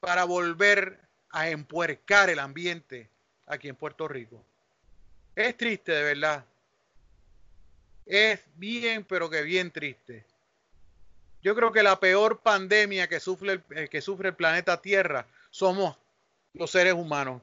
para 0.00 0.24
volver 0.24 0.98
a 1.30 1.50
empuercar 1.50 2.30
el 2.30 2.38
ambiente 2.38 3.10
aquí 3.46 3.68
en 3.68 3.76
Puerto 3.76 4.08
Rico. 4.08 4.42
Es 5.36 5.56
triste, 5.56 5.92
de 5.92 6.02
verdad. 6.02 6.44
Es 8.06 8.40
bien, 8.56 9.04
pero 9.04 9.28
que 9.28 9.42
bien 9.42 9.70
triste. 9.70 10.24
Yo 11.42 11.54
creo 11.54 11.70
que 11.70 11.82
la 11.82 12.00
peor 12.00 12.40
pandemia 12.40 13.08
que 13.08 13.20
sufre 13.20 13.52
el, 13.52 13.64
eh, 13.70 13.88
que 13.88 14.00
sufre 14.00 14.30
el 14.30 14.34
planeta 14.34 14.80
Tierra 14.80 15.26
somos 15.50 15.96
los 16.58 16.70
seres 16.70 16.94
humanos. 16.94 17.40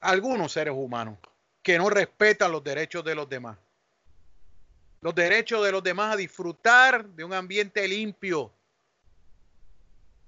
Algunos 0.00 0.52
seres 0.52 0.74
humanos 0.76 1.18
que 1.62 1.78
no 1.78 1.90
respetan 1.90 2.50
los 2.50 2.64
derechos 2.64 3.04
de 3.04 3.14
los 3.14 3.28
demás 3.28 3.56
los 5.00 5.14
derechos 5.14 5.64
de 5.64 5.72
los 5.72 5.82
demás 5.82 6.14
a 6.14 6.16
disfrutar 6.16 7.06
de 7.06 7.24
un 7.24 7.32
ambiente 7.32 7.86
limpio, 7.88 8.52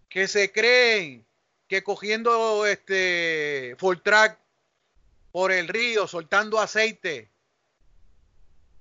que 0.09 0.27
se 0.29 0.51
creen 0.51 1.27
que 1.69 1.83
cogiendo 1.83 2.67
este 2.67 3.77
track 4.03 4.39
por 5.31 5.53
el 5.53 5.69
río, 5.69 6.07
soltando 6.07 6.59
aceite, 6.59 7.31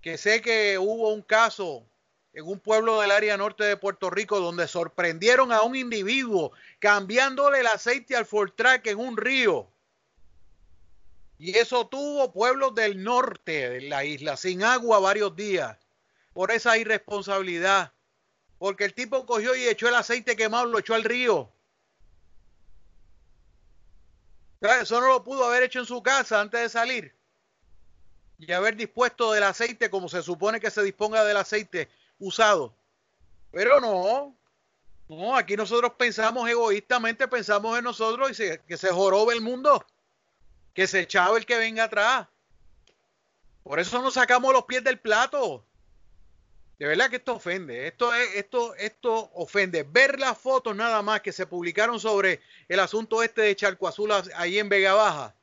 que 0.01 0.17
sé 0.17 0.41
que 0.41 0.77
hubo 0.77 1.13
un 1.13 1.21
caso 1.21 1.85
en 2.33 2.45
un 2.45 2.59
pueblo 2.59 3.01
del 3.01 3.11
área 3.11 3.37
norte 3.37 3.63
de 3.63 3.77
Puerto 3.77 4.09
Rico 4.09 4.39
donde 4.39 4.67
sorprendieron 4.67 5.51
a 5.51 5.61
un 5.63 5.75
individuo 5.75 6.51
cambiándole 6.79 7.59
el 7.59 7.67
aceite 7.67 8.15
al 8.15 8.27
track 8.55 8.87
en 8.87 8.99
un 8.99 9.17
río. 9.17 9.69
Y 11.37 11.57
eso 11.57 11.87
tuvo 11.87 12.31
pueblos 12.31 12.75
del 12.75 13.03
norte 13.03 13.69
de 13.69 13.81
la 13.81 14.05
isla 14.05 14.37
sin 14.37 14.63
agua 14.63 14.99
varios 14.99 15.35
días 15.35 15.77
por 16.33 16.51
esa 16.51 16.77
irresponsabilidad. 16.77 17.91
Porque 18.59 18.85
el 18.85 18.93
tipo 18.93 19.25
cogió 19.25 19.55
y 19.55 19.67
echó 19.67 19.89
el 19.89 19.95
aceite 19.95 20.35
quemado, 20.35 20.65
lo 20.65 20.77
echó 20.79 20.93
al 20.93 21.03
río. 21.03 21.51
Eso 24.61 25.01
no 25.01 25.07
lo 25.07 25.23
pudo 25.23 25.45
haber 25.45 25.63
hecho 25.63 25.79
en 25.79 25.87
su 25.87 26.03
casa 26.03 26.39
antes 26.39 26.61
de 26.61 26.69
salir. 26.69 27.15
Y 28.37 28.51
haber 28.51 28.75
dispuesto 28.75 29.31
del 29.31 29.43
aceite 29.43 29.89
como 29.89 30.07
se 30.07 30.21
supone 30.21 30.59
que 30.59 30.69
se 30.69 30.83
disponga 30.83 31.23
del 31.23 31.37
aceite 31.37 31.89
usado. 32.21 32.73
Pero 33.51 33.81
no. 33.81 34.37
No, 35.09 35.35
aquí 35.35 35.57
nosotros 35.57 35.91
pensamos 35.97 36.49
egoístamente, 36.49 37.27
pensamos 37.27 37.77
en 37.77 37.83
nosotros 37.83 38.39
y 38.39 38.57
que 38.65 38.77
se 38.77 38.87
jorobe 38.87 39.33
el 39.33 39.41
mundo. 39.41 39.85
Que 40.73 40.87
se 40.87 41.01
echaba 41.01 41.37
el 41.37 41.45
que 41.45 41.57
venga 41.57 41.83
atrás. 41.83 42.27
Por 43.63 43.79
eso 43.79 44.01
nos 44.01 44.13
sacamos 44.13 44.53
los 44.53 44.63
pies 44.63 44.83
del 44.83 44.99
plato. 44.99 45.65
De 46.79 46.87
verdad 46.87 47.09
que 47.09 47.17
esto 47.17 47.35
ofende. 47.35 47.87
Esto, 47.87 48.13
es, 48.15 48.35
esto, 48.35 48.73
esto 48.75 49.31
ofende. 49.33 49.83
Ver 49.83 50.17
las 50.17 50.37
fotos 50.37 50.75
nada 50.75 51.01
más 51.01 51.21
que 51.21 51.33
se 51.33 51.45
publicaron 51.45 51.99
sobre 51.99 52.39
el 52.69 52.79
asunto 52.79 53.21
este 53.21 53.41
de 53.41 53.55
Charco 53.55 53.87
Azul 53.87 54.11
ahí 54.35 54.57
en 54.57 54.69
Vega 54.69 54.93
Baja. 54.93 55.35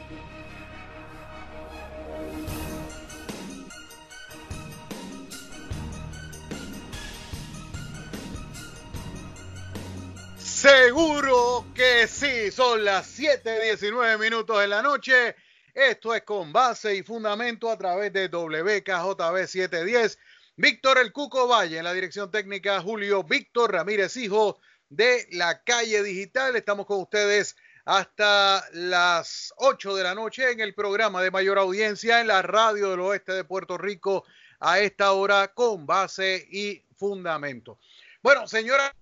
Seguro 10.64 11.66
que 11.74 12.08
sí, 12.08 12.50
son 12.50 12.86
las 12.86 13.18
7:19 13.18 14.16
minutos 14.16 14.64
en 14.64 14.70
la 14.70 14.80
noche 14.80 15.36
esto 15.74 16.14
es 16.14 16.22
con 16.22 16.54
base 16.54 16.96
y 16.96 17.02
fundamento 17.02 17.68
a 17.68 17.76
través 17.76 18.14
de 18.14 18.28
WKJB 18.28 19.46
710. 19.46 20.18
Víctor 20.56 20.96
El 20.96 21.12
Cuco 21.12 21.46
Valle 21.46 21.76
en 21.76 21.84
la 21.84 21.92
dirección 21.92 22.30
técnica, 22.30 22.80
Julio 22.80 23.24
Víctor 23.24 23.72
Ramírez, 23.72 24.16
hijo 24.16 24.58
de 24.88 25.28
la 25.32 25.62
calle 25.64 26.02
digital. 26.02 26.56
Estamos 26.56 26.86
con 26.86 27.02
ustedes 27.02 27.56
hasta 27.84 28.64
las 28.72 29.52
8 29.58 29.96
de 29.96 30.02
la 30.02 30.14
noche 30.14 30.50
en 30.50 30.60
el 30.60 30.72
programa 30.72 31.20
de 31.22 31.30
mayor 31.30 31.58
audiencia 31.58 32.22
en 32.22 32.28
la 32.28 32.40
radio 32.40 32.88
del 32.88 33.00
oeste 33.00 33.32
de 33.32 33.44
Puerto 33.44 33.76
Rico 33.76 34.24
a 34.60 34.78
esta 34.78 35.12
hora 35.12 35.48
con 35.48 35.84
base 35.84 36.48
y 36.50 36.82
fundamento. 36.96 37.78
Bueno, 38.22 38.46
señoras 38.46 38.92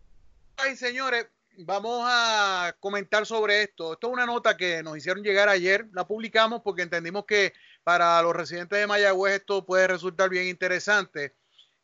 y 0.68 0.74
señores, 0.74 1.28
vamos 1.58 2.04
a 2.06 2.74
comentar 2.80 3.26
sobre 3.26 3.62
esto. 3.62 3.94
Esto 3.94 4.08
es 4.08 4.12
una 4.12 4.26
nota 4.26 4.56
que 4.56 4.82
nos 4.82 4.96
hicieron 4.96 5.22
llegar 5.22 5.48
ayer, 5.48 5.86
la 5.92 6.06
publicamos 6.06 6.62
porque 6.62 6.82
entendimos 6.82 7.24
que 7.26 7.52
para 7.84 8.20
los 8.22 8.34
residentes 8.34 8.78
de 8.78 8.86
Mayagüez 8.86 9.40
esto 9.40 9.64
puede 9.64 9.86
resultar 9.86 10.28
bien 10.30 10.46
interesante. 10.46 11.34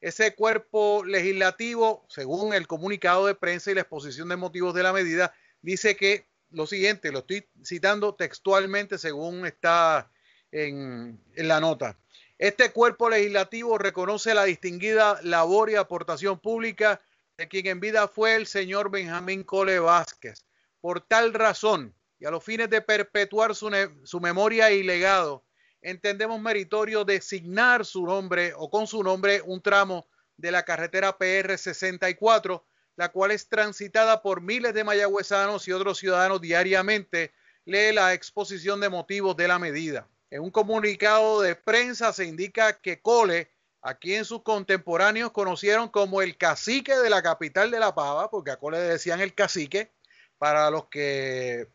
Ese 0.00 0.34
cuerpo 0.34 1.04
legislativo, 1.04 2.06
según 2.08 2.54
el 2.54 2.66
comunicado 2.66 3.26
de 3.26 3.34
prensa 3.34 3.70
y 3.70 3.74
la 3.74 3.80
exposición 3.80 4.28
de 4.28 4.36
motivos 4.36 4.74
de 4.74 4.82
la 4.82 4.92
medida, 4.92 5.34
dice 5.60 5.96
que 5.96 6.28
lo 6.50 6.66
siguiente, 6.66 7.12
lo 7.12 7.20
estoy 7.20 7.46
citando 7.64 8.14
textualmente 8.14 8.98
según 8.98 9.44
está 9.46 10.10
en, 10.52 11.20
la 11.34 11.60
nota. 11.60 11.98
Este 12.38 12.70
cuerpo 12.70 13.10
legislativo 13.10 13.76
reconoce 13.78 14.34
la 14.34 14.44
distinguida 14.44 15.18
labor 15.22 15.70
y 15.70 15.74
aportación 15.74 16.38
pública 16.38 17.00
de 17.36 17.48
quien 17.48 17.66
en 17.66 17.80
vida 17.80 18.08
fue 18.08 18.36
el 18.36 18.46
señor 18.46 18.90
Benjamín 18.90 19.42
Cole 19.42 19.78
Vázquez. 19.80 20.44
Por 20.80 21.00
tal 21.00 21.34
razón, 21.34 21.94
y 22.20 22.26
a 22.26 22.30
los 22.30 22.42
fines 22.42 22.68
de 22.70 22.80
perpetuar 22.80 23.54
su, 23.54 23.70
su, 24.04 24.20
memoria 24.20 24.70
y 24.70 24.82
legado, 24.82 25.44
entendemos 25.80 26.40
meritorio 26.40 27.04
designar 27.04 27.84
su 27.84 28.04
nombre 28.04 28.52
o 28.56 28.70
con 28.70 28.86
su 28.86 29.02
nombre 29.02 29.40
un 29.42 29.62
tramo 29.62 30.06
de 30.36 30.50
la 30.50 30.64
carretera 30.64 31.16
PR 31.16 31.56
64, 31.56 32.64
la 32.96 33.10
cual 33.10 33.30
es 33.30 33.48
transitada 33.48 34.22
por 34.22 34.40
miles 34.40 34.74
de 34.74 34.84
mayagüezanos 34.84 35.68
y 35.68 35.72
otros 35.72 35.98
ciudadanos 35.98 36.40
diariamente. 36.40 37.32
Lee 37.64 37.92
la 37.92 38.14
exposición 38.14 38.80
de 38.80 38.88
motivos 38.88 39.36
de 39.36 39.46
la 39.46 39.58
medida. 39.58 40.08
En 40.30 40.42
un 40.42 40.50
comunicado 40.50 41.40
de 41.40 41.54
prensa 41.54 42.12
se 42.12 42.24
indica 42.24 42.80
que 42.80 43.00
Cole, 43.00 43.50
a 43.82 43.94
quien 43.94 44.24
sus 44.24 44.42
contemporáneos 44.42 45.32
conocieron 45.32 45.88
como 45.88 46.22
el 46.22 46.36
cacique 46.36 46.96
de 46.96 47.10
la 47.10 47.22
capital 47.22 47.70
de 47.70 47.78
La 47.78 47.94
Pava, 47.94 48.30
porque 48.30 48.50
a 48.50 48.56
Cole 48.56 48.78
le 48.78 48.84
decían 48.84 49.20
el 49.20 49.34
cacique, 49.34 49.92
para 50.38 50.70
los 50.70 50.86
que 50.86 51.68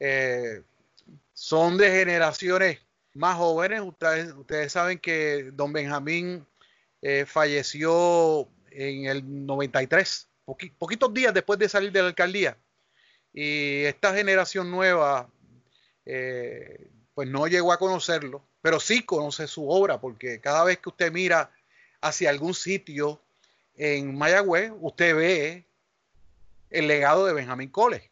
eh, 0.00 0.62
son 1.34 1.76
de 1.76 1.90
generaciones 1.90 2.80
más 3.14 3.36
jóvenes. 3.36 3.82
Ustedes, 3.82 4.32
ustedes 4.32 4.72
saben 4.72 4.98
que 4.98 5.50
don 5.52 5.72
Benjamín 5.72 6.46
eh, 7.02 7.26
falleció 7.26 8.48
en 8.70 9.06
el 9.06 9.46
93, 9.46 10.28
poquitos 10.78 11.12
días 11.12 11.34
después 11.34 11.58
de 11.58 11.68
salir 11.68 11.92
de 11.92 12.00
la 12.00 12.08
alcaldía. 12.08 12.56
Y 13.32 13.84
esta 13.84 14.14
generación 14.14 14.70
nueva, 14.70 15.30
eh, 16.06 16.88
pues 17.14 17.28
no 17.28 17.46
llegó 17.46 17.72
a 17.72 17.78
conocerlo, 17.78 18.44
pero 18.62 18.80
sí 18.80 19.02
conoce 19.02 19.46
su 19.46 19.68
obra, 19.68 20.00
porque 20.00 20.40
cada 20.40 20.64
vez 20.64 20.78
que 20.78 20.88
usted 20.88 21.12
mira 21.12 21.52
hacia 22.00 22.30
algún 22.30 22.54
sitio 22.54 23.20
en 23.76 24.16
Mayagüez, 24.16 24.72
usted 24.80 25.14
ve 25.14 25.66
el 26.70 26.86
legado 26.86 27.26
de 27.26 27.34
Benjamín 27.34 27.68
Cole 27.68 28.09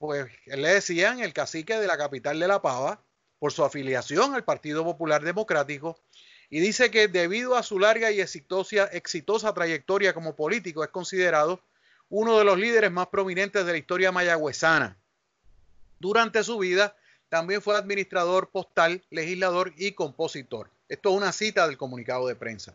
pues 0.00 0.30
le 0.46 0.68
decían 0.68 1.20
el 1.20 1.34
cacique 1.34 1.78
de 1.78 1.86
la 1.86 1.98
capital 1.98 2.40
de 2.40 2.48
La 2.48 2.62
Pava 2.62 3.04
por 3.38 3.52
su 3.52 3.62
afiliación 3.62 4.34
al 4.34 4.44
Partido 4.44 4.82
Popular 4.82 5.22
Democrático 5.22 6.00
y 6.48 6.60
dice 6.60 6.90
que 6.90 7.06
debido 7.06 7.54
a 7.54 7.62
su 7.62 7.78
larga 7.78 8.10
y 8.10 8.22
exitosa, 8.22 8.86
exitosa 8.86 9.52
trayectoria 9.52 10.14
como 10.14 10.34
político 10.34 10.82
es 10.82 10.88
considerado 10.88 11.60
uno 12.08 12.38
de 12.38 12.44
los 12.44 12.58
líderes 12.58 12.90
más 12.90 13.08
prominentes 13.08 13.66
de 13.66 13.72
la 13.72 13.76
historia 13.76 14.10
mayagüezana. 14.10 14.96
Durante 15.98 16.42
su 16.44 16.58
vida 16.58 16.96
también 17.28 17.60
fue 17.60 17.76
administrador 17.76 18.48
postal, 18.48 19.04
legislador 19.10 19.74
y 19.76 19.92
compositor. 19.92 20.70
Esto 20.88 21.10
es 21.10 21.16
una 21.16 21.32
cita 21.32 21.66
del 21.66 21.76
comunicado 21.76 22.26
de 22.26 22.36
prensa. 22.36 22.74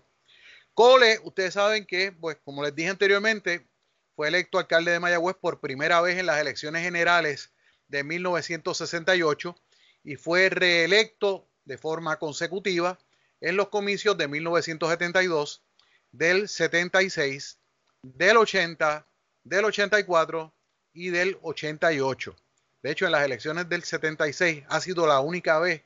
Cole, 0.76 1.20
ustedes 1.24 1.56
saben 1.56 1.88
que, 1.88 2.12
pues 2.12 2.38
como 2.46 2.62
les 2.62 2.76
dije 2.76 2.90
anteriormente, 2.90 3.66
fue 4.16 4.30
electo 4.30 4.60
alcalde 4.60 4.92
de 4.92 5.00
Mayagüez 5.00 5.36
por 5.36 5.60
primera 5.60 6.02
vez 6.02 6.18
en 6.18 6.26
las 6.26 6.40
elecciones 6.40 6.84
generales 6.84 7.52
de 7.88 8.04
1968 8.04 9.56
y 10.04 10.16
fue 10.16 10.50
reelecto 10.50 11.48
de 11.66 11.78
forma 11.78 12.18
consecutiva 12.18 12.98
en 13.42 13.58
los 13.58 13.70
comicios 13.70 14.18
de 14.18 14.28
1972, 14.28 15.64
del 16.12 16.48
76, 16.48 17.58
del 18.02 18.38
80, 18.38 19.06
del 19.44 19.66
84 19.66 20.54
y 20.94 21.10
del 21.10 21.38
88. 21.42 22.36
De 22.82 22.92
hecho, 22.92 23.06
en 23.06 23.12
las 23.12 23.26
elecciones 23.26 23.68
del 23.68 23.84
76 23.84 24.64
ha 24.70 24.80
sido 24.80 25.08
la 25.08 25.20
única 25.20 25.60
vez 25.60 25.82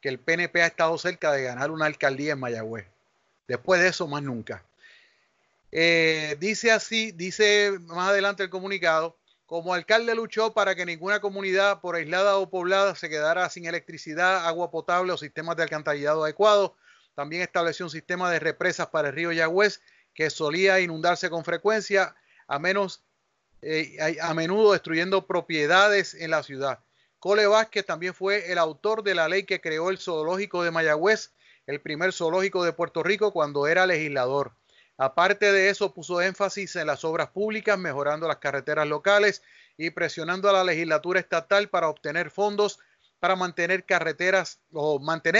que 0.00 0.08
el 0.08 0.18
PNP 0.18 0.62
ha 0.62 0.66
estado 0.66 0.96
cerca 0.98 1.32
de 1.32 1.42
ganar 1.42 1.70
una 1.70 1.86
alcaldía 1.86 2.34
en 2.34 2.40
Mayagüez. 2.40 2.86
Después 3.48 3.80
de 3.80 3.88
eso, 3.88 4.06
más 4.06 4.22
nunca. 4.22 4.64
Eh, 5.74 6.36
dice 6.38 6.70
así, 6.70 7.12
dice 7.12 7.72
más 7.86 8.10
adelante 8.10 8.42
el 8.42 8.50
comunicado, 8.50 9.18
como 9.46 9.72
alcalde 9.72 10.14
luchó 10.14 10.52
para 10.52 10.74
que 10.74 10.84
ninguna 10.84 11.20
comunidad, 11.20 11.80
por 11.80 11.96
aislada 11.96 12.36
o 12.36 12.50
poblada, 12.50 12.94
se 12.94 13.08
quedara 13.08 13.48
sin 13.48 13.64
electricidad, 13.64 14.46
agua 14.46 14.70
potable 14.70 15.12
o 15.12 15.16
sistemas 15.16 15.56
de 15.56 15.62
alcantarillado 15.62 16.24
adecuados. 16.24 16.72
También 17.14 17.42
estableció 17.42 17.86
un 17.86 17.90
sistema 17.90 18.30
de 18.30 18.38
represas 18.38 18.88
para 18.88 19.08
el 19.08 19.14
río 19.14 19.32
Yagüez 19.32 19.80
que 20.14 20.30
solía 20.30 20.80
inundarse 20.80 21.30
con 21.30 21.44
frecuencia, 21.44 22.14
a, 22.46 22.58
menos, 22.58 23.02
eh, 23.62 24.18
a 24.20 24.34
menudo 24.34 24.72
destruyendo 24.72 25.26
propiedades 25.26 26.14
en 26.14 26.30
la 26.30 26.42
ciudad. 26.42 26.80
Cole 27.18 27.46
Vázquez 27.46 27.86
también 27.86 28.14
fue 28.14 28.52
el 28.52 28.58
autor 28.58 29.02
de 29.02 29.14
la 29.14 29.28
ley 29.28 29.44
que 29.44 29.60
creó 29.60 29.90
el 29.90 29.98
zoológico 29.98 30.62
de 30.64 30.70
Mayagüez, 30.70 31.32
el 31.66 31.80
primer 31.80 32.12
zoológico 32.12 32.64
de 32.64 32.72
Puerto 32.72 33.02
Rico 33.02 33.32
cuando 33.32 33.66
era 33.66 33.86
legislador. 33.86 34.54
Aparte 34.98 35.52
de 35.52 35.70
eso, 35.70 35.94
puso 35.94 36.20
énfasis 36.20 36.76
en 36.76 36.86
las 36.86 37.04
obras 37.04 37.30
públicas, 37.30 37.78
mejorando 37.78 38.28
las 38.28 38.38
carreteras 38.38 38.86
locales 38.86 39.42
y 39.76 39.90
presionando 39.90 40.48
a 40.48 40.52
la 40.52 40.64
legislatura 40.64 41.18
estatal 41.20 41.68
para 41.68 41.88
obtener 41.88 42.30
fondos 42.30 42.78
para 43.18 43.36
mantener 43.36 43.84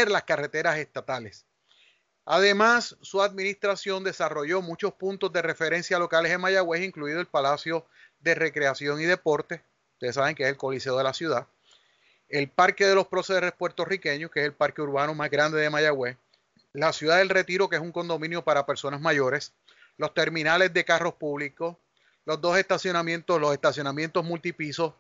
las 0.09 0.23
carreteras 0.23 0.79
estatales. 0.79 1.45
Además, 2.25 2.97
su 3.01 3.21
administración 3.21 4.05
desarrolló 4.05 4.63
muchos 4.63 4.93
puntos 4.95 5.33
de 5.33 5.43
referencia 5.43 5.99
locales 5.99 6.31
en 6.31 6.41
Mayagüez, 6.41 6.83
incluido 6.83 7.21
el 7.21 7.27
Palacio 7.27 7.85
de 8.21 8.37
Recreación 8.37 9.01
y 9.01 9.05
Deporte, 9.05 9.65
ustedes 9.95 10.15
saben 10.15 10.37
que 10.37 10.45
es 10.45 10.49
el 10.49 10.57
Coliseo 10.57 10.97
de 10.97 11.03
la 11.03 11.13
ciudad, 11.13 11.49
el 12.29 12.49
Parque 12.49 12.87
de 12.87 12.95
los 12.95 13.09
Próceres 13.09 13.53
puertorriqueños, 13.53 14.31
que 14.31 14.41
es 14.41 14.47
el 14.47 14.55
parque 14.55 14.81
urbano 14.81 15.13
más 15.15 15.31
grande 15.31 15.61
de 15.61 15.69
Mayagüez, 15.69 16.17
la 16.73 16.93
ciudad 16.93 17.19
del 17.19 17.29
Retiro, 17.29 17.69
que 17.69 17.77
es 17.77 17.83
un 17.83 17.93
condominio 17.93 18.43
para 18.43 18.67
personas 18.67 19.01
mayores, 19.01 19.53
los 19.99 20.15
terminales 20.15 20.73
de 20.73 20.85
carros 20.85 21.15
públicos, 21.15 21.77
los 22.25 22.41
dos 22.41 22.57
estacionamientos, 22.59 23.41
los 23.41 23.53
estacionamientos 23.53 24.25
multipisos, 24.25 24.95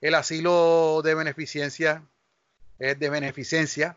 el 0.00 0.14
asilo 0.14 1.00
de 1.02 1.14
beneficencia, 1.14 2.02
eh, 2.78 2.94
de 2.94 3.10
beneficencia, 3.10 3.96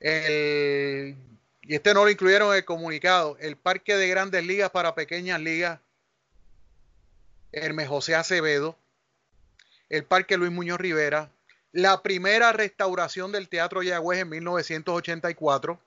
y 0.00 1.74
este 1.74 1.92
no 1.92 2.04
lo 2.04 2.10
incluyeron 2.10 2.50
en 2.50 2.58
el 2.58 2.64
comunicado, 2.64 3.36
el 3.40 3.56
parque 3.56 3.96
de 3.96 4.08
grandes 4.08 4.44
ligas 4.44 4.70
para 4.70 4.94
pequeñas 4.94 5.40
ligas, 5.40 5.80
Hermes 7.50 7.88
José 7.88 8.14
Acevedo, 8.14 8.76
el 9.88 10.04
parque 10.04 10.36
Luis 10.36 10.52
Muñoz 10.52 10.78
Rivera, 10.78 11.30
la 11.72 12.02
primera 12.02 12.52
restauración 12.52 13.32
del 13.32 13.48
Teatro 13.48 13.82
Yagüez 13.82 14.20
en 14.20 14.28
1984, 14.28 15.80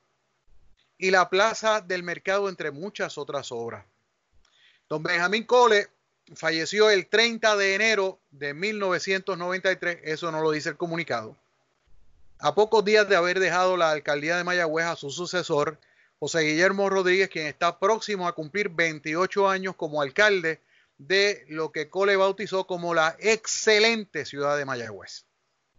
y 1.02 1.10
la 1.10 1.30
Plaza 1.32 1.82
del 1.82 2.04
Mercado, 2.04 2.48
entre 2.48 2.70
muchas 2.70 3.18
otras 3.18 3.52
obras. 3.52 3.84
Don 4.88 5.02
Benjamín 5.02 5.46
Cole 5.46 5.88
falleció 6.36 6.92
el 6.92 7.08
30 7.08 7.58
de 7.58 7.74
enero 7.74 8.20
de 8.30 8.54
1993, 8.54 10.00
eso 10.04 10.32
no 10.32 10.42
lo 10.42 10.52
dice 10.52 10.70
el 10.70 10.78
comunicado. 10.78 11.36
A 12.38 12.54
pocos 12.54 12.86
días 12.86 13.10
de 13.10 13.16
haber 13.16 13.40
dejado 13.40 13.78
la 13.78 13.90
alcaldía 13.90 14.38
de 14.38 14.44
Mayagüez 14.44 14.86
a 14.86 14.96
su 14.96 15.10
sucesor, 15.10 15.80
José 16.20 16.42
Guillermo 16.42 16.88
Rodríguez, 16.88 17.30
quien 17.30 17.48
está 17.48 17.80
próximo 17.80 18.28
a 18.28 18.36
cumplir 18.36 18.70
28 18.70 19.50
años 19.50 19.76
como 19.76 20.04
alcalde 20.04 20.62
de 21.00 21.46
lo 21.48 21.72
que 21.72 21.90
Cole 21.90 22.16
bautizó 22.16 22.68
como 22.68 22.94
la 22.94 23.16
excelente 23.20 24.24
ciudad 24.26 24.56
de 24.56 24.66
Mayagüez. 24.66 25.26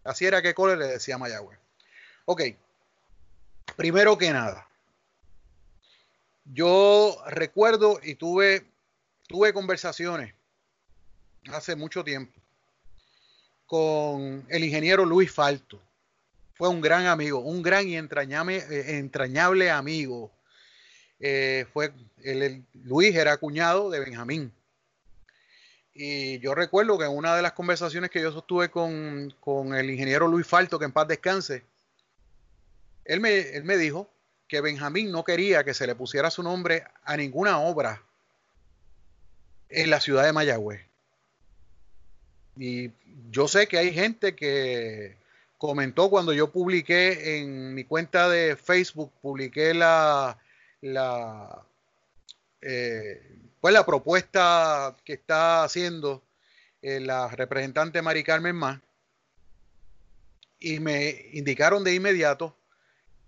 Así 0.03 0.25
era 0.25 0.41
que 0.41 0.53
Cole 0.53 0.75
le 0.75 0.87
decía 0.87 1.17
Mayagüez. 1.17 1.59
Ok, 2.25 2.41
primero 3.77 4.17
que 4.17 4.31
nada, 4.31 4.67
yo 6.45 7.17
recuerdo 7.27 7.99
y 8.03 8.15
tuve, 8.15 8.65
tuve 9.27 9.53
conversaciones 9.53 10.33
hace 11.51 11.75
mucho 11.75 12.03
tiempo 12.03 12.33
con 13.65 14.45
el 14.49 14.63
ingeniero 14.63 15.05
Luis 15.05 15.31
Falto. 15.31 15.81
Fue 16.53 16.69
un 16.69 16.81
gran 16.81 17.07
amigo, 17.07 17.39
un 17.39 17.63
gran 17.63 17.87
y 17.87 17.97
entrañable, 17.97 18.57
eh, 18.57 18.97
entrañable 18.97 19.71
amigo. 19.71 20.31
Eh, 21.19 21.65
fue 21.73 21.91
el, 22.23 22.63
Luis 22.73 23.15
era 23.15 23.37
cuñado 23.37 23.89
de 23.89 23.99
Benjamín. 23.99 24.53
Y 25.95 26.39
yo 26.39 26.53
recuerdo 26.53 26.97
que 26.97 27.05
en 27.05 27.15
una 27.15 27.35
de 27.35 27.41
las 27.41 27.53
conversaciones 27.53 28.09
que 28.09 28.21
yo 28.21 28.31
sostuve 28.31 28.69
con, 28.69 29.33
con 29.39 29.73
el 29.75 29.89
ingeniero 29.89 30.27
Luis 30.27 30.45
Falto, 30.45 30.77
que 30.77 30.85
en 30.85 30.91
paz 30.91 31.07
descanse, 31.07 31.63
él 33.05 33.19
me, 33.19 33.39
él 33.39 33.63
me 33.63 33.77
dijo 33.77 34.12
que 34.53 34.61
Benjamín 34.61 35.11
no 35.11 35.23
quería 35.23 35.63
que 35.63 35.73
se 35.73 35.87
le 35.87 35.95
pusiera 35.95 36.29
su 36.29 36.43
nombre 36.43 36.83
a 37.05 37.17
ninguna 37.17 37.57
obra 37.57 38.03
en 39.67 39.89
la 39.89 39.99
ciudad 39.99 40.25
de 40.25 40.31
Mayagüez. 40.31 40.79
Y 42.55 42.91
yo 43.31 43.47
sé 43.47 43.67
que 43.67 43.79
hay 43.79 43.91
gente 43.91 44.35
que 44.35 45.17
comentó 45.57 46.11
cuando 46.11 46.33
yo 46.33 46.51
publiqué 46.51 47.39
en 47.39 47.73
mi 47.73 47.83
cuenta 47.83 48.29
de 48.29 48.55
Facebook, 48.55 49.11
publiqué 49.23 49.73
la, 49.73 50.37
la, 50.81 51.65
eh, 52.61 53.23
pues 53.59 53.73
la 53.73 53.87
propuesta 53.87 54.95
que 55.03 55.13
está 55.13 55.63
haciendo 55.63 56.21
eh, 56.83 56.99
la 56.99 57.27
representante 57.27 58.03
Mari 58.03 58.23
Carmen 58.23 58.55
Más, 58.55 58.79
y 60.59 60.79
me 60.79 61.31
indicaron 61.33 61.83
de 61.83 61.95
inmediato 61.95 62.55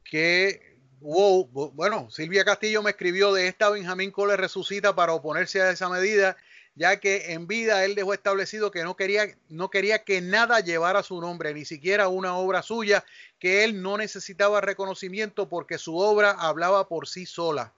que 0.03 0.74
bueno, 1.05 2.09
Silvia 2.09 2.43
Castillo 2.43 2.81
me 2.81 2.91
escribió 2.91 3.31
de 3.33 3.47
esta 3.47 3.69
Benjamín 3.69 4.11
Cole 4.11 4.37
resucita 4.37 4.95
para 4.95 5.13
oponerse 5.13 5.61
a 5.61 5.69
esa 5.69 5.87
medida 5.87 6.35
ya 6.75 6.99
que 6.99 7.31
en 7.31 7.47
vida 7.47 7.85
él 7.85 7.95
dejó 7.95 8.13
establecido 8.13 8.69
que 8.69 8.83
no 8.83 8.95
quería, 8.95 9.37
no 9.47 9.69
quería 9.69 10.03
que 10.03 10.21
nada 10.21 10.59
llevara 10.59 11.03
su 11.03 11.19
nombre, 11.21 11.53
ni 11.53 11.63
siquiera 11.63 12.09
una 12.09 12.35
obra 12.35 12.61
suya, 12.61 13.05
que 13.39 13.63
él 13.63 13.81
no 13.81 13.97
necesitaba 13.97 14.61
reconocimiento 14.61 15.47
porque 15.47 15.77
su 15.77 15.97
obra 15.97 16.31
hablaba 16.31 16.87
por 16.89 17.07
sí 17.07 17.25
sola. 17.25 17.73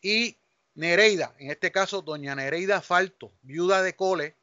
Y 0.00 0.36
Nereida, 0.76 1.34
en 1.38 1.50
este 1.50 1.72
caso 1.72 2.02
doña 2.02 2.36
Nereida 2.36 2.80
Falto, 2.80 3.32
viuda 3.42 3.82
de 3.82 3.96
Cole, 3.96 4.36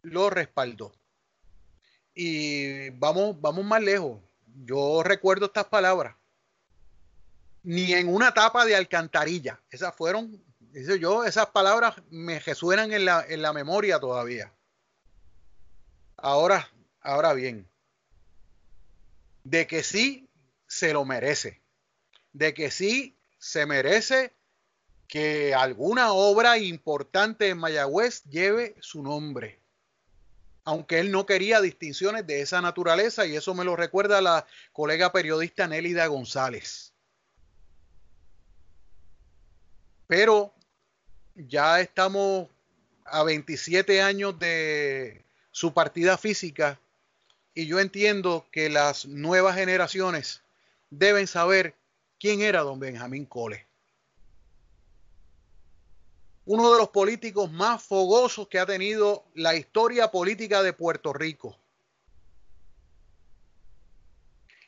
lo 0.00 0.30
respaldó. 0.30 0.94
Y 2.14 2.90
vamos, 2.90 3.38
vamos 3.40 3.64
más 3.64 3.82
lejos. 3.82 4.18
Yo 4.64 5.02
recuerdo 5.02 5.46
estas 5.46 5.66
palabras. 5.66 6.16
Ni 7.64 7.92
en 7.92 8.08
una 8.08 8.34
tapa 8.34 8.64
de 8.64 8.74
alcantarilla. 8.74 9.60
Esas 9.70 9.94
fueron 9.94 10.42
Dice 10.72 10.98
yo, 10.98 11.22
esas 11.24 11.48
palabras 11.48 11.96
me 12.08 12.40
resuenan 12.40 12.92
en 12.94 13.04
la, 13.04 13.26
en 13.28 13.42
la 13.42 13.52
memoria 13.52 14.00
todavía. 14.00 14.50
Ahora, 16.16 16.66
ahora 17.02 17.34
bien, 17.34 17.68
de 19.44 19.66
que 19.66 19.82
sí 19.82 20.30
se 20.66 20.94
lo 20.94 21.04
merece, 21.04 21.60
de 22.32 22.54
que 22.54 22.70
sí 22.70 23.18
se 23.38 23.66
merece 23.66 24.32
que 25.08 25.54
alguna 25.54 26.12
obra 26.12 26.56
importante 26.56 27.50
en 27.50 27.58
Mayagüez 27.58 28.24
lleve 28.24 28.74
su 28.80 29.02
nombre. 29.02 29.60
Aunque 30.64 31.00
él 31.00 31.10
no 31.10 31.26
quería 31.26 31.60
distinciones 31.60 32.26
de 32.26 32.40
esa 32.40 32.62
naturaleza, 32.62 33.26
y 33.26 33.36
eso 33.36 33.54
me 33.54 33.64
lo 33.64 33.76
recuerda 33.76 34.22
la 34.22 34.46
colega 34.72 35.12
periodista 35.12 35.68
Nélida 35.68 36.06
González. 36.06 36.91
Pero 40.14 40.52
ya 41.34 41.80
estamos 41.80 42.46
a 43.06 43.22
27 43.22 44.02
años 44.02 44.38
de 44.38 45.24
su 45.52 45.72
partida 45.72 46.18
física 46.18 46.78
y 47.54 47.66
yo 47.66 47.80
entiendo 47.80 48.46
que 48.52 48.68
las 48.68 49.06
nuevas 49.06 49.54
generaciones 49.54 50.42
deben 50.90 51.26
saber 51.26 51.74
quién 52.20 52.42
era 52.42 52.60
don 52.60 52.78
Benjamín 52.78 53.24
Cole. 53.24 53.66
Uno 56.44 56.70
de 56.72 56.78
los 56.78 56.90
políticos 56.90 57.50
más 57.50 57.82
fogosos 57.82 58.48
que 58.48 58.58
ha 58.58 58.66
tenido 58.66 59.24
la 59.32 59.54
historia 59.54 60.10
política 60.10 60.62
de 60.62 60.74
Puerto 60.74 61.14
Rico. 61.14 61.56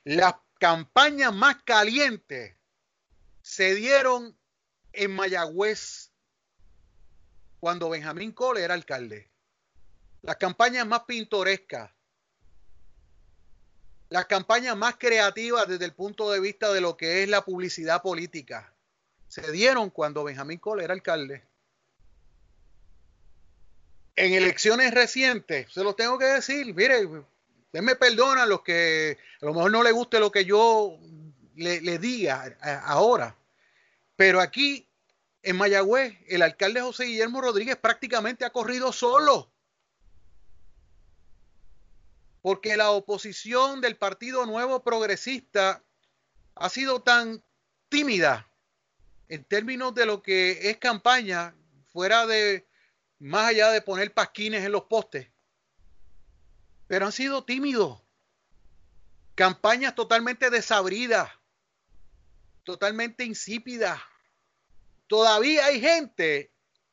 Las 0.05 0.37
campañas 0.59 1.35
más 1.35 1.63
calientes 1.65 2.55
se 3.43 3.75
dieron 3.75 4.35
en 4.95 5.11
Mayagüez 5.13 6.11
cuando 7.61 7.89
Benjamín 7.89 8.33
Cole 8.33 8.63
era 8.63 8.75
alcalde. 8.75 9.29
Las 10.23 10.37
campañas 10.37 10.87
más 10.87 11.05
pintorescas, 11.05 11.91
las 14.09 14.27
campañas 14.27 14.77
más 14.77 14.97
creativas 14.97 15.67
desde 15.67 15.87
el 15.87 15.93
punto 15.93 16.31
de 16.31 16.41
vista 16.41 16.73
de 16.73 16.81
lo 16.81 16.97
que 16.97 17.23
es 17.23 17.29
la 17.29 17.45
publicidad 17.45 18.03
política, 18.03 18.73
se 19.29 19.51
dieron 19.51 19.91
cuando 19.91 20.25
Benjamín 20.25 20.59
Cole 20.59 20.85
era 20.85 20.95
alcalde. 20.95 21.43
En 24.17 24.33
elecciones 24.33 24.95
recientes, 24.95 25.73
se 25.73 25.83
los 25.83 25.97
tengo 25.97 26.19
que 26.19 26.27
decir, 26.27 26.73
mire, 26.75 27.09
me 27.73 27.97
perdona 27.97 28.47
los 28.47 28.63
que 28.63 29.19
a 29.41 29.47
lo 29.47 29.55
mejor 29.55 29.73
no 29.73 29.83
le 29.83 29.91
guste 29.91 30.21
lo 30.21 30.31
que 30.31 30.45
yo 30.45 30.99
le, 31.57 31.81
le 31.81 31.99
diga 31.99 32.57
ahora, 32.85 33.35
pero 34.17 34.41
aquí 34.41 34.89
en 35.43 35.57
Mayagüez, 35.57 36.17
el 36.27 36.43
alcalde 36.43 36.81
José 36.81 37.05
Guillermo 37.05 37.41
Rodríguez 37.41 37.77
prácticamente 37.77 38.45
ha 38.45 38.51
corrido 38.51 38.93
solo. 38.93 39.53
Porque 42.41 42.77
la 42.77 42.91
oposición 42.91 43.81
del 43.81 43.97
Partido 43.97 44.47
Nuevo 44.47 44.83
Progresista 44.83 45.83
ha 46.55 46.69
sido 46.69 47.03
tan 47.03 47.43
tímida 47.89 48.51
en 49.29 49.45
términos 49.45 49.95
de 49.95 50.07
lo 50.07 50.23
que 50.23 50.71
es 50.71 50.79
campaña, 50.79 51.55
fuera 51.93 52.27
de 52.27 52.67
más 53.19 53.49
allá 53.49 53.71
de 53.71 53.83
poner 53.83 54.13
pasquines 54.13 54.65
en 54.65 54.73
los 54.73 54.85
postes. 54.85 55.29
Pero 56.87 57.07
han 57.07 57.13
sido 57.13 57.45
tímidos. 57.45 58.03
Campañas 59.35 59.95
totalmente 59.95 60.51
desabridas, 60.51 61.31
totalmente 62.65 63.25
insípidas 63.25 64.01
Todavía 65.07 65.67
hay 65.67 65.81
gente 65.81 66.51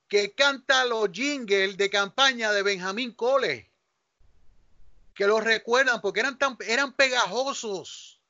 que 0.08 0.34
canta 0.34 0.86
los 0.86 1.10
jingles 1.12 1.78
de 1.78 1.90
campaña 1.90 2.52
de 2.52 2.64
Benjamín 2.64 3.14
Cole, 3.14 3.72
que 5.16 5.26
los 5.26 5.44
recuerdan 5.44 6.02
porque 6.02 6.20
eran, 6.20 6.38
tan, 6.38 6.58
eran 6.68 6.94
pegajosos. 6.94 8.22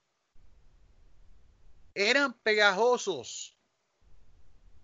Eran 1.95 2.33
pegajosos. 2.33 3.57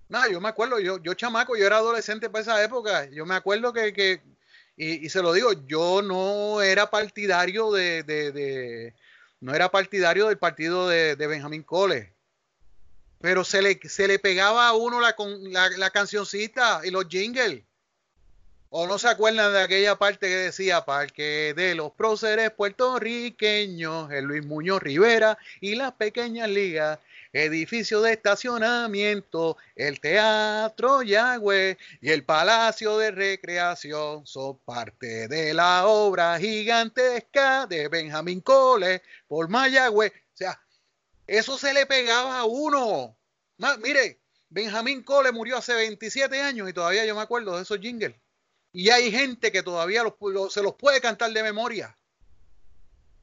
No, 0.10 0.28
yo 0.30 0.41
me 0.41 0.50
acuerdo, 0.50 0.80
yo, 0.80 1.02
yo 1.02 1.13
chamaco, 1.13 1.56
yo 1.56 1.65
era 1.65 1.78
adolescente 1.78 2.30
para 2.30 2.41
esa 2.41 2.63
época. 2.63 3.06
Yo 3.12 3.26
me 3.26 3.36
acuerdo 3.36 3.72
que, 3.74 4.22
y, 4.76 5.08
se 5.10 5.22
lo 5.22 5.34
digo, 5.34 5.54
yo 5.67 6.02
no 6.02 6.62
era 6.62 6.89
partidario 6.89 7.72
de, 7.72 8.04
de, 8.04 8.96
no 9.41 9.54
era 9.54 9.70
partidario 9.70 10.28
del 10.28 10.39
partido 10.39 10.88
de, 10.88 11.15
de 11.15 11.28
Benjamín 11.28 11.63
Cole 11.63 12.16
pero 13.21 13.43
se 13.43 13.62
le, 13.62 13.80
se 13.88 14.08
le 14.08 14.19
pegaba 14.19 14.67
a 14.67 14.73
uno 14.73 14.99
la, 14.99 15.15
la, 15.41 15.69
la 15.69 15.89
cancioncita 15.89 16.82
y 16.84 16.91
los 16.91 17.08
jingles. 17.08 17.63
¿O 18.69 18.86
no 18.86 18.99
se 18.99 19.08
acuerdan 19.08 19.53
de 19.53 19.62
aquella 19.62 19.95
parte 19.95 20.27
que 20.27 20.36
decía 20.36 20.84
Parque 20.84 21.53
de 21.56 21.73
los 21.73 21.93
próceres 21.93 22.51
puertorriqueños, 22.51 24.12
el 24.12 24.25
Luis 24.25 24.45
Muñoz 24.45 24.84
Rivera 24.84 25.38
y 25.62 25.75
las 25.75 25.93
pequeñas 25.93 26.49
ligas, 26.49 26.99
edificio 27.32 28.01
de 28.01 28.12
estacionamiento, 28.12 29.56
el 29.73 30.01
Teatro 30.01 31.01
Yagüe 31.01 31.77
y 32.01 32.10
el 32.10 32.25
Palacio 32.25 32.97
de 32.97 33.12
Recreación 33.12 34.27
son 34.27 34.58
parte 34.60 35.30
de 35.30 35.53
la 35.53 35.88
obra 35.88 36.38
gigantesca 36.38 37.67
de 37.67 37.88
Benjamín 37.88 38.41
Cole 38.41 39.01
por 39.30 39.47
Mayagüe? 39.47 40.08
O 40.08 40.38
sea, 40.38 40.60
eso 41.28 41.58
se 41.58 41.74
le 41.74 41.86
pegaba 41.86 42.40
a 42.40 42.46
uno. 42.46 43.18
mire, 43.84 44.20
Benjamín 44.50 45.04
Cole 45.04 45.32
murió 45.32 45.58
hace 45.58 45.74
27 45.74 46.42
años 46.42 46.70
y 46.70 46.74
todavía 46.74 47.06
yo 47.06 47.16
me 47.16 47.22
acuerdo 47.22 47.56
de 47.56 47.63
esos 47.63 47.80
jingles. 47.80 48.16
Y 48.72 48.90
hay 48.90 49.12
gente 49.12 49.52
que 49.52 49.63
todavía 49.63 50.04
se 50.50 50.63
los 50.63 50.76
puede 50.76 51.02
cantar 51.02 51.32
de 51.32 51.44
memoria. 51.44 51.98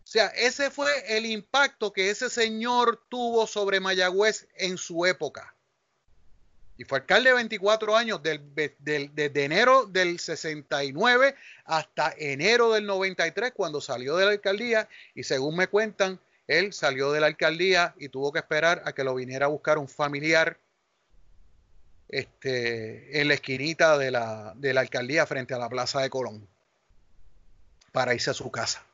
O 0.04 0.06
sea, 0.06 0.26
ese 0.28 0.70
fue 0.70 1.16
el 1.16 1.24
impacto 1.24 1.92
que 1.92 2.10
ese 2.10 2.28
señor 2.28 3.02
tuvo 3.08 3.46
sobre 3.46 3.80
Mayagüez 3.80 4.46
en 4.56 4.76
su 4.76 5.06
época. 5.06 5.54
Y 6.76 6.84
fue 6.84 6.98
alcalde 6.98 7.32
24 7.32 7.96
años, 7.96 8.20
desde 8.22 9.44
enero 9.44 9.86
del 9.86 10.18
69 10.18 11.36
hasta 11.64 12.12
enero 12.18 12.72
del 12.72 12.84
93, 12.84 13.52
cuando 13.54 13.80
salió 13.80 14.16
de 14.16 14.26
la 14.26 14.32
alcaldía. 14.32 14.88
Y 15.14 15.22
según 15.22 15.56
me 15.56 15.68
cuentan, 15.68 16.20
él 16.46 16.72
salió 16.72 17.12
de 17.12 17.20
la 17.20 17.26
alcaldía 17.26 17.94
y 17.98 18.08
tuvo 18.08 18.32
que 18.32 18.40
esperar 18.40 18.82
a 18.84 18.92
que 18.92 19.04
lo 19.04 19.14
viniera 19.14 19.46
a 19.46 19.48
buscar 19.48 19.78
un 19.78 19.88
familiar 19.88 20.58
este, 22.08 23.20
en 23.20 23.28
la 23.28 23.34
esquinita 23.34 23.96
de 23.96 24.10
la, 24.10 24.54
alcaldía 24.76 25.26
frente 25.26 25.54
a 25.54 25.58
la 25.58 25.68
Plaza 25.68 26.00
de 26.00 26.10
Colón 26.10 26.46
para 27.92 28.14
irse 28.14 28.30
a 28.30 28.34
su 28.34 28.50
casa. 28.50 28.84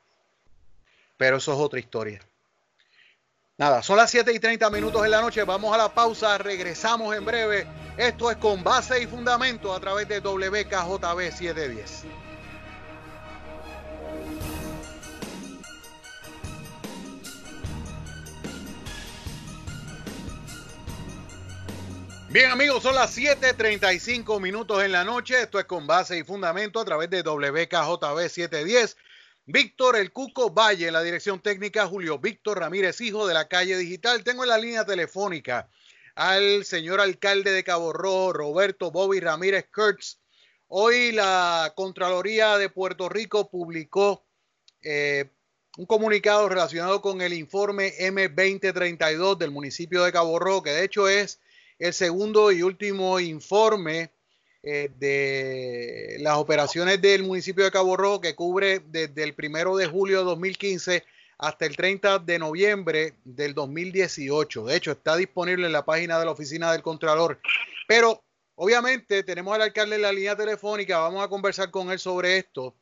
Pero 1.17 1.37
eso 1.37 1.53
es 1.53 1.59
otra 1.59 1.79
historia. 1.79 2.19
Nada, 3.57 3.83
son 3.83 3.97
las 3.97 4.09
7 4.09 4.33
y 4.33 4.39
30 4.39 4.69
minutos 4.71 5.03
de 5.03 5.09
la 5.09 5.21
noche. 5.21 5.43
Vamos 5.43 5.73
a 5.73 5.77
la 5.77 5.93
pausa. 5.93 6.37
Regresamos 6.37 7.15
en 7.15 7.25
breve. 7.25 7.67
Esto 7.95 8.31
es 8.31 8.37
con 8.37 8.63
base 8.63 9.03
y 9.03 9.05
fundamento 9.05 9.73
a 9.73 9.79
través 9.79 10.07
de 10.07 10.19
WKJB 10.19 11.31
710. 11.31 12.20
Bien 22.31 22.49
amigos, 22.49 22.81
son 22.81 22.95
las 22.95 23.17
7.35 23.17 24.39
minutos 24.39 24.81
en 24.81 24.93
la 24.93 25.03
noche. 25.03 25.41
Esto 25.41 25.59
es 25.59 25.65
con 25.65 25.85
base 25.85 26.17
y 26.17 26.23
fundamento 26.23 26.79
a 26.79 26.85
través 26.85 27.09
de 27.09 27.23
WKJB 27.23 28.29
710. 28.29 28.95
Víctor 29.47 29.97
El 29.97 30.13
Cuco 30.13 30.49
Valle 30.49 30.91
la 30.91 31.03
dirección 31.03 31.41
técnica, 31.41 31.87
Julio 31.87 32.19
Víctor 32.19 32.59
Ramírez, 32.59 33.01
hijo 33.01 33.27
de 33.27 33.33
la 33.33 33.49
calle 33.49 33.77
digital. 33.77 34.23
Tengo 34.23 34.43
en 34.43 34.49
la 34.49 34.57
línea 34.57 34.85
telefónica 34.85 35.67
al 36.15 36.63
señor 36.63 37.01
alcalde 37.01 37.51
de 37.51 37.65
Cabo 37.65 37.91
Rojo, 37.91 38.31
Roberto 38.31 38.91
Bobby 38.91 39.19
Ramírez 39.19 39.65
Kurtz. 39.69 40.21
Hoy 40.69 41.11
la 41.11 41.73
Contraloría 41.75 42.57
de 42.57 42.69
Puerto 42.69 43.09
Rico 43.09 43.49
publicó 43.49 44.23
eh, 44.81 45.29
un 45.77 45.85
comunicado 45.85 46.47
relacionado 46.47 47.01
con 47.01 47.21
el 47.21 47.33
informe 47.33 47.93
M2032 47.99 49.37
del 49.37 49.51
municipio 49.51 50.05
de 50.05 50.13
Cabo 50.13 50.39
Rojo, 50.39 50.63
que 50.63 50.71
de 50.71 50.85
hecho 50.85 51.09
es 51.09 51.41
el 51.81 51.93
segundo 51.93 52.51
y 52.51 52.61
último 52.61 53.19
informe 53.19 54.11
eh, 54.61 54.91
de 54.99 56.17
las 56.19 56.37
operaciones 56.37 57.01
del 57.01 57.23
municipio 57.23 57.63
de 57.63 57.71
Cabo 57.71 57.97
Rojo 57.97 58.21
que 58.21 58.35
cubre 58.35 58.79
desde 58.85 59.23
el 59.23 59.33
primero 59.33 59.75
de 59.75 59.87
julio 59.87 60.19
de 60.19 60.25
2015 60.25 61.03
hasta 61.39 61.65
el 61.65 61.75
30 61.75 62.19
de 62.19 62.37
noviembre 62.37 63.15
del 63.23 63.55
2018. 63.55 64.65
De 64.65 64.75
hecho, 64.75 64.91
está 64.91 65.15
disponible 65.15 65.65
en 65.65 65.73
la 65.73 65.83
página 65.83 66.19
de 66.19 66.25
la 66.25 66.31
oficina 66.31 66.71
del 66.71 66.83
Contralor. 66.83 67.39
Pero 67.87 68.21
obviamente 68.53 69.23
tenemos 69.23 69.55
al 69.55 69.63
alcalde 69.63 69.95
en 69.95 70.03
la 70.03 70.11
línea 70.11 70.35
telefónica, 70.35 70.99
vamos 70.99 71.23
a 71.23 71.29
conversar 71.29 71.71
con 71.71 71.91
él 71.91 71.97
sobre 71.97 72.37
esto. 72.37 72.75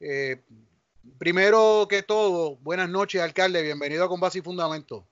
Eh, 0.00 0.42
primero 1.16 1.86
que 1.88 2.02
todo, 2.02 2.56
buenas 2.56 2.90
noches, 2.90 3.22
alcalde, 3.22 3.62
bienvenido 3.62 4.04
a 4.04 4.08
Con 4.08 4.20
Base 4.20 4.40
y 4.40 4.42
Fundamento. 4.42 5.06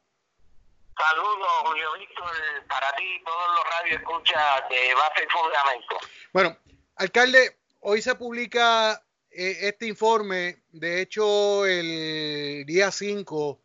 Saludos, 0.99 1.49
Julio 1.65 1.89
Víctor, 1.99 2.27
para 2.69 2.91
ti 2.97 3.05
y 3.05 3.25
todos 3.25 3.55
los 3.55 3.65
radios 3.65 4.01
escucha 4.01 4.67
de 4.71 4.95
base 4.95 5.25
y 5.25 5.31
fundamento. 5.31 5.97
Bueno, 6.33 6.57
alcalde, 6.97 7.59
hoy 7.81 8.01
se 8.01 8.15
publica 8.15 9.03
eh, 9.31 9.59
este 9.69 9.87
informe. 9.87 10.63
De 10.73 11.03
hecho, 11.03 11.67
el 11.67 12.65
día 12.65 12.91
5, 12.91 13.61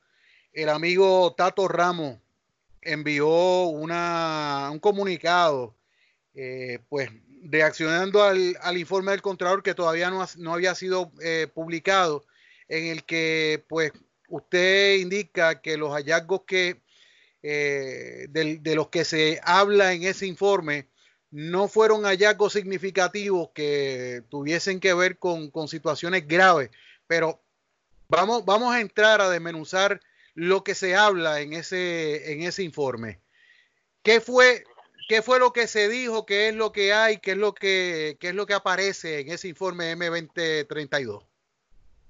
el 0.51 0.67
amigo 0.67 1.33
Tato 1.33 1.69
Ramos 1.69 2.17
envió 2.81 3.29
una, 3.63 4.67
un 4.69 4.79
comunicado, 4.79 5.73
eh, 6.33 6.79
pues 6.89 7.09
reaccionando 7.43 8.23
al, 8.23 8.57
al, 8.61 8.77
informe 8.77 9.11
del 9.11 9.21
Contralor 9.21 9.63
que 9.63 9.73
todavía 9.73 10.09
no, 10.09 10.25
no 10.37 10.53
había 10.53 10.75
sido 10.75 11.13
eh, 11.21 11.47
publicado, 11.53 12.25
en 12.67 12.87
el 12.87 13.05
que 13.05 13.63
pues 13.69 13.93
usted 14.27 14.95
indica 14.95 15.61
que 15.61 15.77
los 15.77 15.93
hallazgos 15.93 16.41
que 16.45 16.81
eh, 17.43 18.27
de, 18.29 18.75
los 18.75 18.89
que 18.89 19.03
se 19.03 19.41
habla 19.43 19.93
en 19.93 20.03
ese 20.03 20.27
informe 20.27 20.87
no 21.31 21.67
fueron 21.67 22.03
hallazgos 22.03 22.53
significativos 22.53 23.49
que 23.55 24.23
tuviesen 24.29 24.79
que 24.79 24.93
ver 24.93 25.17
con, 25.17 25.51
situaciones 25.67 26.27
graves, 26.27 26.69
pero 27.07 27.41
vamos, 28.09 28.45
vamos 28.45 28.75
a 28.75 28.81
entrar 28.81 29.21
a 29.21 29.29
desmenuzar 29.29 30.01
lo 30.35 30.63
que 30.63 30.75
se 30.75 30.95
habla 30.95 31.39
en 31.39 31.53
ese, 31.53 32.33
en 32.33 32.43
ese 32.43 32.63
informe. 32.63 33.21
¿Qué 34.03 34.19
fue, 34.19 34.63
¿Qué 35.07 35.21
fue 35.21 35.39
lo 35.39 35.53
que 35.53 35.67
se 35.67 35.89
dijo? 35.89 36.25
¿Qué 36.25 36.49
es 36.49 36.55
lo 36.55 36.71
que 36.71 36.93
hay? 36.93 37.19
¿Qué 37.19 37.31
es 37.31 37.37
lo 37.37 37.53
que, 37.53 38.17
qué 38.19 38.29
es 38.29 38.35
lo 38.35 38.45
que 38.45 38.53
aparece 38.53 39.21
en 39.21 39.31
ese 39.31 39.47
informe 39.47 39.95
M2032? 39.95 41.25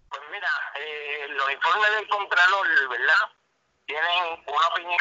Pues 0.09 0.21
mira, 0.31 0.49
eh, 0.79 1.27
los 1.29 1.51
informes 1.51 1.91
del 1.95 2.07
Contralor, 2.09 2.67
¿verdad? 2.89 3.40
Tienen 3.91 4.43
una 4.45 4.67
opinión 4.67 4.97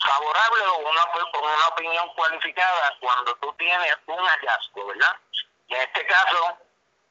favorable 0.00 0.62
o 0.66 0.78
una, 0.88 1.04
una 1.40 1.68
opinión 1.68 2.08
cualificada 2.14 2.96
cuando 3.00 3.34
tú 3.36 3.52
tienes 3.58 3.96
un 4.06 4.16
hallazgo, 4.16 4.86
¿verdad? 4.86 5.16
En 5.68 5.80
este 5.80 6.06
caso, 6.06 6.58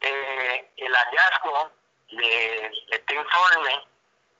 eh, 0.01 0.69
el 0.75 0.93
hallazgo 0.93 1.71
de 2.11 2.71
este 2.89 3.15
informe, 3.15 3.87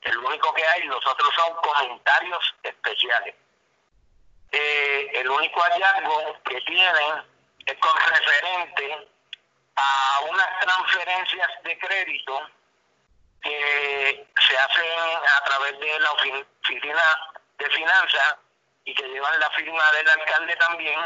el 0.02 0.18
único 0.18 0.52
que 0.52 0.66
hay, 0.66 0.82
los 0.82 1.06
otros 1.06 1.30
son 1.34 1.54
comentarios 1.56 2.54
especiales. 2.64 3.34
Eh, 4.52 5.10
el 5.14 5.30
único 5.30 5.60
hallazgo 5.60 6.36
que 6.44 6.60
tienen 6.62 7.24
es 7.64 7.78
con 7.78 7.96
referente 7.96 9.08
a 9.76 10.20
unas 10.28 10.60
transferencias 10.60 11.48
de 11.62 11.78
crédito 11.78 12.50
que 13.42 14.26
se 14.48 14.58
hacen 14.58 15.18
a 15.36 15.44
través 15.44 15.78
de 15.78 16.00
la 16.00 16.12
oficina 16.12 17.02
de 17.58 17.70
finanzas 17.70 18.36
y 18.84 18.94
que 18.94 19.08
llevan 19.08 19.38
la 19.40 19.50
firma 19.50 19.92
del 19.92 20.08
alcalde 20.08 20.56
también, 20.56 21.00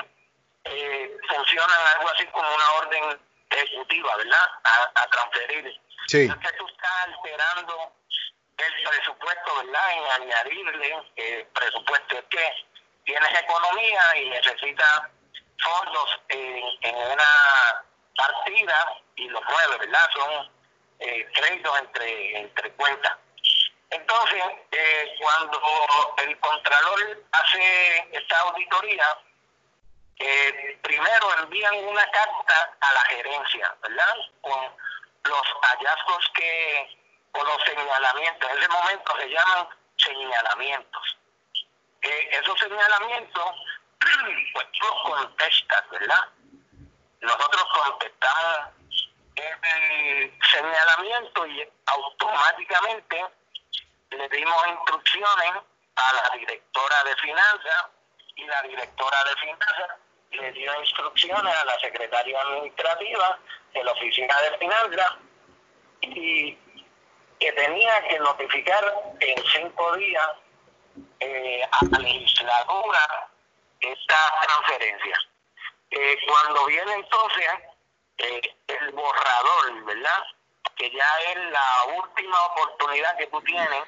eh, 0.64 1.16
funcionan 1.28 1.80
algo 1.96 2.10
así 2.10 2.26
como 2.26 2.54
una 2.54 2.70
orden 2.72 3.20
ejecutiva, 3.50 4.16
¿verdad? 4.16 4.48
A, 4.94 5.06
transferir. 5.08 5.80
Sí. 6.06 6.22
Entonces 6.22 6.56
tú 6.58 6.66
estás 6.66 7.06
alterando 7.06 7.92
el 8.56 8.88
presupuesto, 8.88 9.56
¿verdad? 9.56 9.92
En 9.92 10.22
añadirle 10.22 11.04
el 11.16 11.46
presupuesto. 11.48 12.18
Es 12.18 12.24
que 12.30 12.66
tienes 13.04 13.40
economía 13.40 14.16
y 14.16 14.30
necesitas 14.30 15.02
fondos 15.62 16.20
en, 16.28 16.64
en 16.82 16.96
una 16.96 17.84
partida 18.16 18.86
y 19.16 19.28
los 19.28 19.42
mueves, 19.44 19.78
¿verdad? 19.78 20.08
Son 20.14 20.53
eh, 21.00 21.28
créditos 21.34 21.78
entre, 21.80 22.38
entre 22.38 22.72
cuentas. 22.72 23.16
Entonces, 23.90 24.42
eh, 24.72 25.14
cuando 25.20 25.60
el 26.26 26.38
Contralor 26.40 27.22
hace 27.30 28.08
esta 28.12 28.40
auditoría, 28.40 29.18
eh, 30.18 30.78
primero 30.82 31.38
envían 31.42 31.76
una 31.84 32.04
carta 32.10 32.76
a 32.80 32.92
la 32.92 33.00
gerencia, 33.02 33.76
¿verdad? 33.82 34.16
Con 34.40 34.60
los 35.24 35.42
hallazgos 35.62 36.30
que, 36.34 36.98
o 37.32 37.44
los 37.44 37.62
señalamientos, 37.64 38.50
en 38.50 38.58
ese 38.58 38.68
momento 38.68 39.16
se 39.20 39.28
llaman 39.28 39.68
señalamientos. 39.96 41.18
Eh, 42.02 42.28
esos 42.32 42.58
señalamientos, 42.58 43.54
pues 44.54 44.66
tú 44.72 44.86
los 44.86 45.02
contestas, 45.02 45.90
¿verdad? 45.90 46.24
Nosotros 47.20 47.64
contestamos 47.72 49.03
el 49.36 50.32
señalamiento 50.50 51.46
y 51.46 51.68
automáticamente 51.86 53.24
le 54.10 54.28
dimos 54.28 54.66
instrucciones 54.68 55.52
a 55.96 56.12
la 56.12 56.36
directora 56.38 57.04
de 57.04 57.16
finanzas 57.16 57.86
y 58.36 58.44
la 58.44 58.62
directora 58.62 59.24
de 59.24 59.36
finanzas 59.36 59.90
le 60.30 60.52
dio 60.52 60.80
instrucciones 60.80 61.54
a 61.54 61.64
la 61.64 61.78
secretaria 61.80 62.40
administrativa 62.40 63.38
de 63.72 63.84
la 63.84 63.92
oficina 63.92 64.40
de 64.42 64.58
finanzas 64.58 65.12
y 66.00 66.58
que 67.38 67.52
tenía 67.52 68.08
que 68.08 68.18
notificar 68.18 68.84
en 69.20 69.44
cinco 69.46 69.96
días 69.96 70.30
eh, 71.20 71.62
a 71.70 71.84
la 71.90 71.98
legislatura 71.98 73.30
esta 73.80 74.16
transferencia. 74.42 75.18
Eh, 75.90 76.16
cuando 76.26 76.66
viene 76.66 76.94
entonces 76.94 77.48
eh, 78.18 78.40
borrador, 79.04 79.84
¿verdad? 79.84 80.22
Que 80.76 80.90
ya 80.90 81.18
es 81.28 81.36
la 81.50 81.84
última 81.96 82.40
oportunidad 82.46 83.16
que 83.18 83.26
tú 83.26 83.40
tienes 83.42 83.84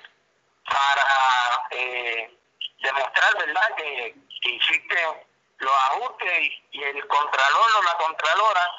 para 0.65 1.69
eh, 1.71 2.37
demostrar, 2.83 3.39
¿verdad?, 3.39 3.75
que, 3.77 4.15
que 4.43 4.51
hiciste 4.51 5.27
los 5.59 5.73
ajustes 5.73 6.51
y, 6.71 6.83
el 6.83 7.07
contralor 7.07 7.71
o 7.79 7.83
la 7.83 7.97
contralora 7.97 8.71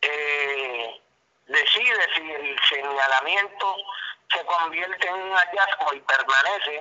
eh, 0.00 1.02
decide 1.46 2.14
si 2.14 2.30
el 2.30 2.60
señalamiento 2.68 3.76
se 4.30 4.44
convierte 4.46 5.08
en 5.08 5.14
un 5.14 5.36
hallazgo 5.36 5.94
y 5.94 6.00
permanece 6.00 6.80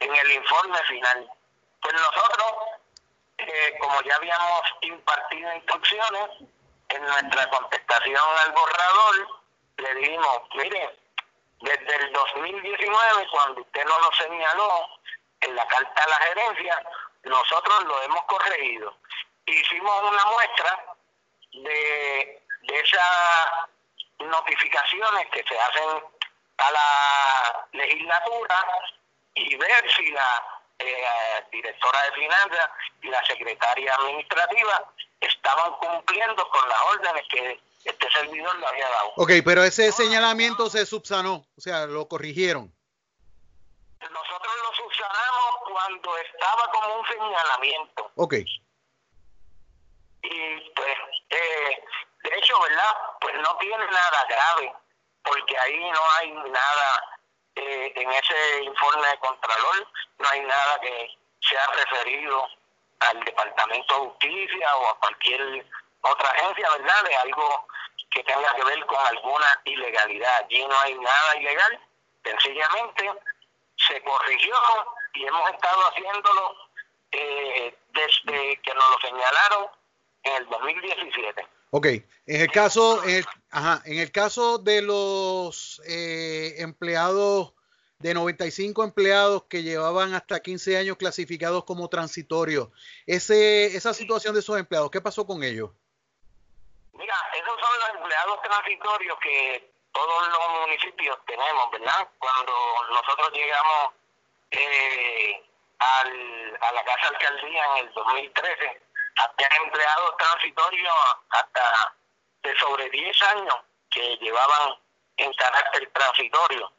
en 0.00 0.16
el 0.16 0.32
informe 0.32 0.78
final. 0.88 1.30
Pues 1.82 1.94
nosotros, 1.94 2.52
eh, 3.38 3.76
como 3.80 4.00
ya 4.02 4.16
habíamos 4.16 4.62
impartido 4.80 5.54
instrucciones, 5.54 6.30
en 6.90 7.02
nuestra 7.02 7.48
contestación 7.50 8.38
al 8.44 8.52
borrador, 8.52 9.40
le 9.78 9.94
dijimos, 9.94 10.40
mire, 10.54 10.98
desde 11.60 11.96
el 11.96 12.12
2019, 12.12 13.28
cuando 13.30 13.60
usted 13.60 13.84
no 13.84 13.98
lo 13.98 14.12
señaló 14.12 14.88
en 15.40 15.56
la 15.56 15.66
carta 15.66 16.04
a 16.04 16.08
la 16.08 16.16
gerencia, 16.16 16.82
nosotros 17.24 17.84
lo 17.84 18.02
hemos 18.02 18.22
corregido. 18.24 18.96
Hicimos 19.46 20.02
una 20.02 20.24
muestra 20.26 20.84
de, 21.52 22.42
de 22.62 22.80
esas 22.80 23.68
notificaciones 24.18 25.26
que 25.30 25.44
se 25.48 25.58
hacen 25.58 26.04
a 26.58 26.70
la 26.70 27.68
legislatura 27.72 28.66
y 29.34 29.56
ver 29.56 29.90
si 29.90 30.10
la 30.10 30.60
eh, 30.78 31.44
directora 31.52 32.02
de 32.02 32.12
finanzas 32.12 32.70
y 33.02 33.08
la 33.08 33.24
secretaria 33.24 33.94
administrativa 33.94 34.92
estaban 35.20 35.72
cumpliendo 35.74 36.48
con 36.48 36.68
las 36.68 36.78
órdenes 36.92 37.24
que 37.30 37.60
este 37.84 38.10
servidor 38.12 38.58
le 38.58 38.66
había 38.66 38.88
dado. 38.88 39.12
Ok, 39.16 39.30
pero 39.44 39.64
ese 39.64 39.92
señalamiento 39.92 40.68
se 40.68 40.84
subsanó, 40.86 41.46
o 41.56 41.60
sea, 41.60 41.86
lo 41.86 42.08
corrigieron. 42.08 42.72
Nosotros 44.00 44.52
lo 44.62 44.76
subsanamos 44.76 45.54
cuando 45.70 46.16
estaba 46.18 46.70
como 46.72 47.00
un 47.00 47.06
señalamiento. 47.06 48.10
Ok. 48.16 48.34
Y 50.22 50.60
pues, 50.74 50.96
eh, 51.30 51.84
de 52.22 52.38
hecho, 52.38 52.60
¿verdad? 52.60 52.96
Pues 53.20 53.34
no 53.36 53.56
tiene 53.58 53.86
nada 53.86 54.26
grave, 54.28 54.72
porque 55.22 55.58
ahí 55.58 55.90
no 55.90 56.00
hay 56.18 56.32
nada 56.32 57.18
eh, 57.56 57.92
en 57.94 58.10
ese 58.10 58.64
informe 58.64 59.08
de 59.08 59.18
Contralor, 59.18 59.88
no 60.18 60.28
hay 60.28 60.40
nada 60.40 60.80
que 60.80 61.18
sea 61.40 61.66
referido 61.68 62.46
al 63.00 63.24
Departamento 63.24 63.94
de 63.94 64.00
Justicia 64.08 64.76
o 64.76 64.88
a 64.88 64.98
cualquier 64.98 65.66
otra 66.02 66.28
agencia, 66.30 66.68
¿verdad? 66.78 67.04
De 67.04 67.16
algo 67.16 67.66
que 68.10 68.22
tenga 68.24 68.54
que 68.54 68.64
ver 68.64 68.86
con 68.86 69.06
alguna 69.06 69.60
ilegalidad. 69.64 70.44
Allí 70.44 70.64
no 70.66 70.80
hay 70.80 70.94
nada 70.94 71.36
ilegal, 71.36 71.80
sencillamente 72.24 73.10
se 73.88 74.02
corrigió 74.02 74.54
y 75.14 75.24
hemos 75.24 75.50
estado 75.50 75.80
haciéndolo 75.88 76.56
eh, 77.12 77.74
desde 77.92 78.60
que 78.62 78.74
nos 78.74 78.90
lo 78.90 79.08
señalaron 79.08 79.66
en 80.22 80.34
el 80.34 80.48
2017. 80.48 81.46
Ok, 81.72 81.86
en 81.86 82.04
el 82.26 82.50
caso, 82.50 83.02
en 83.04 83.16
el, 83.16 83.26
ajá, 83.50 83.82
en 83.84 83.98
el 84.00 84.10
caso 84.10 84.58
de 84.58 84.82
los 84.82 85.80
eh, 85.86 86.56
empleados 86.58 87.54
de 88.00 88.14
95 88.14 88.82
empleados 88.82 89.44
que 89.44 89.62
llevaban 89.62 90.14
hasta 90.14 90.40
15 90.40 90.78
años 90.78 90.96
clasificados 90.96 91.64
como 91.64 91.88
transitorios. 91.88 92.68
Ese, 93.06 93.66
esa 93.76 93.92
situación 93.92 94.32
de 94.32 94.40
esos 94.40 94.58
empleados, 94.58 94.90
¿qué 94.90 95.02
pasó 95.02 95.26
con 95.26 95.44
ellos? 95.44 95.70
Mira, 96.94 97.14
esos 97.34 97.60
son 97.60 97.78
los 97.78 98.00
empleados 98.00 98.40
transitorios 98.42 99.18
que 99.22 99.70
todos 99.92 100.28
los 100.28 100.60
municipios 100.60 101.18
tenemos, 101.26 101.70
¿verdad? 101.72 102.08
Cuando 102.18 102.52
nosotros 102.90 103.32
llegamos 103.34 103.92
eh, 104.50 105.42
al, 105.78 106.58
a 106.58 106.72
la 106.72 106.84
Casa 106.84 107.08
Alcaldía 107.08 107.64
en 107.76 107.86
el 107.86 107.92
2013, 107.92 108.82
había 109.16 109.48
empleados 109.62 110.16
transitorios 110.16 110.94
hasta 111.28 111.94
de 112.44 112.58
sobre 112.58 112.88
10 112.88 113.22
años 113.22 113.56
que 113.90 114.16
llevaban 114.22 114.78
en 115.18 115.30
carácter 115.34 115.90
transitorio 115.92 116.72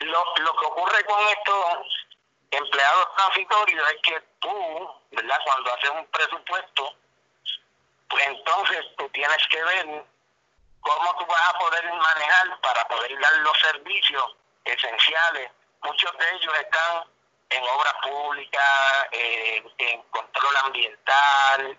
lo, 0.00 0.24
lo 0.38 0.56
que 0.56 0.66
ocurre 0.66 1.04
con 1.04 1.28
estos 1.28 1.64
empleados 2.50 3.14
transitorios 3.16 3.92
es 3.92 4.02
que 4.02 4.20
tú, 4.40 4.90
¿verdad? 5.12 5.38
Cuando 5.44 5.74
haces 5.74 5.90
un 5.90 6.06
presupuesto, 6.06 6.94
pues 8.08 8.26
entonces 8.26 8.84
tú 8.96 9.08
tienes 9.10 9.46
que 9.48 9.62
ver 9.62 10.04
cómo 10.80 11.16
tú 11.16 11.26
vas 11.26 11.48
a 11.48 11.58
poder 11.58 11.84
manejar 11.92 12.60
para 12.60 12.88
poder 12.88 13.18
dar 13.20 13.32
los 13.38 13.58
servicios 13.60 14.36
esenciales. 14.64 15.50
Muchos 15.82 16.12
de 16.18 16.30
ellos 16.34 16.58
están 16.58 17.04
en 17.50 17.62
obras 17.64 17.94
públicas, 18.02 19.06
eh, 19.12 19.62
en 19.78 20.02
control 20.04 20.56
ambiental, 20.64 21.78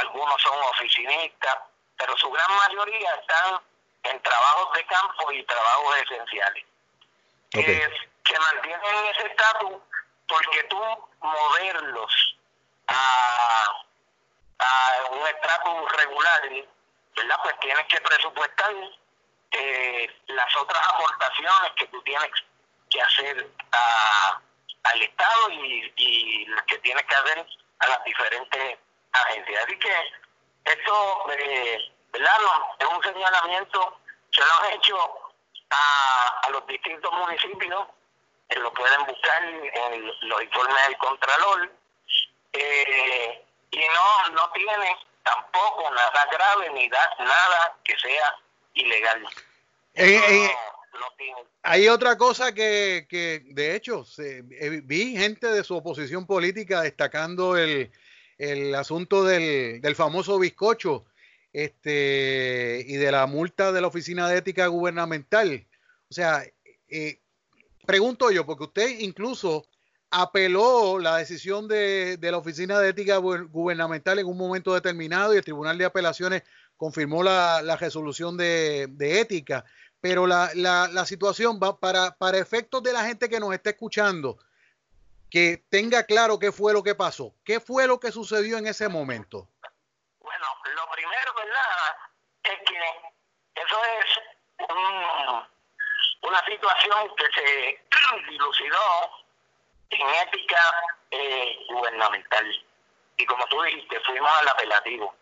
algunos 0.00 0.42
son 0.42 0.58
oficinistas, 0.62 1.58
pero 1.96 2.16
su 2.18 2.30
gran 2.30 2.56
mayoría 2.56 3.14
están 3.14 3.60
en 4.02 4.22
trabajos 4.22 4.72
de 4.74 4.86
campo 4.86 5.32
y 5.32 5.44
trabajos 5.44 5.96
esenciales 5.98 6.69
que 7.50 8.38
mantienen 8.38 9.06
ese 9.14 9.26
estatus 9.26 9.78
porque 10.28 10.62
tú 10.64 10.80
moverlos 11.20 12.36
a, 12.86 13.84
a 14.58 15.04
un 15.10 15.26
estatus 15.26 15.92
regular, 15.92 16.42
¿verdad? 17.16 17.36
Pues 17.42 17.60
tienes 17.60 17.86
que 17.86 18.00
presupuestar 18.00 18.74
eh, 19.52 20.20
las 20.28 20.56
otras 20.56 20.86
aportaciones 20.88 21.72
que 21.76 21.86
tú 21.86 22.00
tienes 22.02 22.30
que 22.88 23.02
hacer 23.02 23.50
a, 23.72 24.40
al 24.84 25.02
Estado 25.02 25.50
y, 25.50 25.92
y 25.96 26.46
que 26.66 26.78
tienes 26.78 27.04
que 27.04 27.14
hacer 27.14 27.46
a 27.80 27.88
las 27.88 28.04
diferentes 28.04 28.78
agencias. 29.12 29.64
Así 29.64 29.78
que 29.78 29.92
esto, 30.64 31.30
eh, 31.32 31.92
¿verdad? 32.12 32.38
es 32.78 32.86
un 32.86 33.02
señalamiento 33.02 33.98
que 34.30 34.40
lo 34.40 34.52
han 34.52 34.72
hecho 34.74 35.19
a, 35.70 36.40
a 36.42 36.50
los 36.50 36.66
distintos 36.66 37.12
municipios, 37.12 37.86
eh, 38.48 38.58
lo 38.58 38.72
pueden 38.74 39.06
buscar 39.06 39.42
en 39.44 40.06
los 40.28 40.42
informes 40.42 40.86
del 40.86 40.98
Contralor, 40.98 41.72
eh, 42.52 43.44
y 43.70 43.78
no, 43.78 44.34
no 44.34 44.50
tiene 44.52 44.96
tampoco 45.22 45.90
nada 45.94 46.26
grave 46.32 46.70
ni 46.70 46.88
da, 46.88 47.14
nada 47.18 47.76
que 47.84 47.96
sea 47.98 48.34
ilegal. 48.74 49.26
Eh, 49.94 50.50
hay 51.62 51.88
otra 51.88 52.16
cosa 52.16 52.52
que, 52.52 53.06
que 53.08 53.42
de 53.44 53.76
hecho, 53.76 54.04
se, 54.04 54.42
vi 54.42 55.16
gente 55.16 55.46
de 55.46 55.62
su 55.62 55.76
oposición 55.76 56.26
política 56.26 56.82
destacando 56.82 57.56
el, 57.56 57.92
el 58.38 58.74
asunto 58.74 59.22
del, 59.22 59.80
del 59.80 59.94
famoso 59.94 60.38
bizcocho 60.38 61.04
este, 61.52 62.84
y 62.86 62.96
de 62.96 63.12
la 63.12 63.26
multa 63.26 63.72
de 63.72 63.80
la 63.80 63.88
Oficina 63.88 64.28
de 64.28 64.38
Ética 64.38 64.66
Gubernamental. 64.66 65.66
O 66.08 66.14
sea, 66.14 66.44
eh, 66.88 67.20
pregunto 67.86 68.30
yo, 68.30 68.46
porque 68.46 68.64
usted 68.64 69.00
incluso 69.00 69.66
apeló 70.10 70.98
la 70.98 71.18
decisión 71.18 71.68
de, 71.68 72.18
la 72.20 72.38
Oficina 72.38 72.78
de 72.78 72.90
Ética 72.90 73.16
Gubernamental 73.18 74.18
en 74.18 74.26
un 74.26 74.36
momento 74.36 74.74
determinado 74.74 75.32
y 75.32 75.38
el 75.38 75.44
Tribunal 75.44 75.78
de 75.78 75.84
Apelaciones 75.84 76.42
confirmó 76.76 77.22
la, 77.22 77.76
resolución 77.78 78.36
de, 78.36 78.88
ética. 78.98 79.64
Pero 80.00 80.26
la, 80.26 80.50
la, 80.54 81.04
situación 81.04 81.60
va 81.62 81.78
para, 81.78 82.16
para 82.16 82.38
efectos 82.38 82.82
de 82.82 82.92
la 82.92 83.04
gente 83.04 83.28
que 83.28 83.38
nos 83.38 83.52
está 83.52 83.70
escuchando, 83.70 84.38
que 85.28 85.62
tenga 85.68 86.04
claro 86.04 86.38
qué 86.38 86.50
fue 86.50 86.72
lo 86.72 86.82
que 86.82 86.94
pasó, 86.94 87.34
qué 87.44 87.60
fue 87.60 87.86
lo 87.86 88.00
que 88.00 88.10
sucedió 88.10 88.56
en 88.58 88.66
ese 88.66 88.88
momento. 88.88 89.48
Lo 90.64 90.90
primero, 90.90 91.34
¿verdad? 91.34 91.96
Es 92.44 92.58
que 92.66 93.12
eso 93.54 93.84
es 93.84 94.20
una 96.22 96.44
situación 96.44 97.14
que 97.16 97.26
se 97.32 97.84
dilucidó 98.28 99.10
en 99.90 100.08
ética 100.08 100.82
eh, 101.10 101.58
gubernamental. 101.68 102.66
Y 103.16 103.26
como 103.26 103.44
tú 103.46 103.62
dijiste, 103.62 104.00
fuimos 104.00 104.30
al 104.40 104.48
apelativo. 104.48 105.14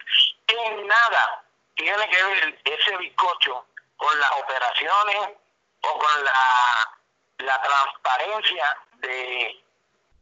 En 0.49 0.86
nada 0.86 1.45
tiene 1.74 2.09
que 2.09 2.22
ver 2.22 2.61
ese 2.64 2.97
bizcocho 2.97 3.64
con 3.97 4.18
las 4.20 4.30
operaciones 4.32 5.30
o 5.82 5.99
con 5.99 6.24
la, 6.24 6.99
la 7.39 7.62
transparencia 7.62 8.78
de, 8.95 9.64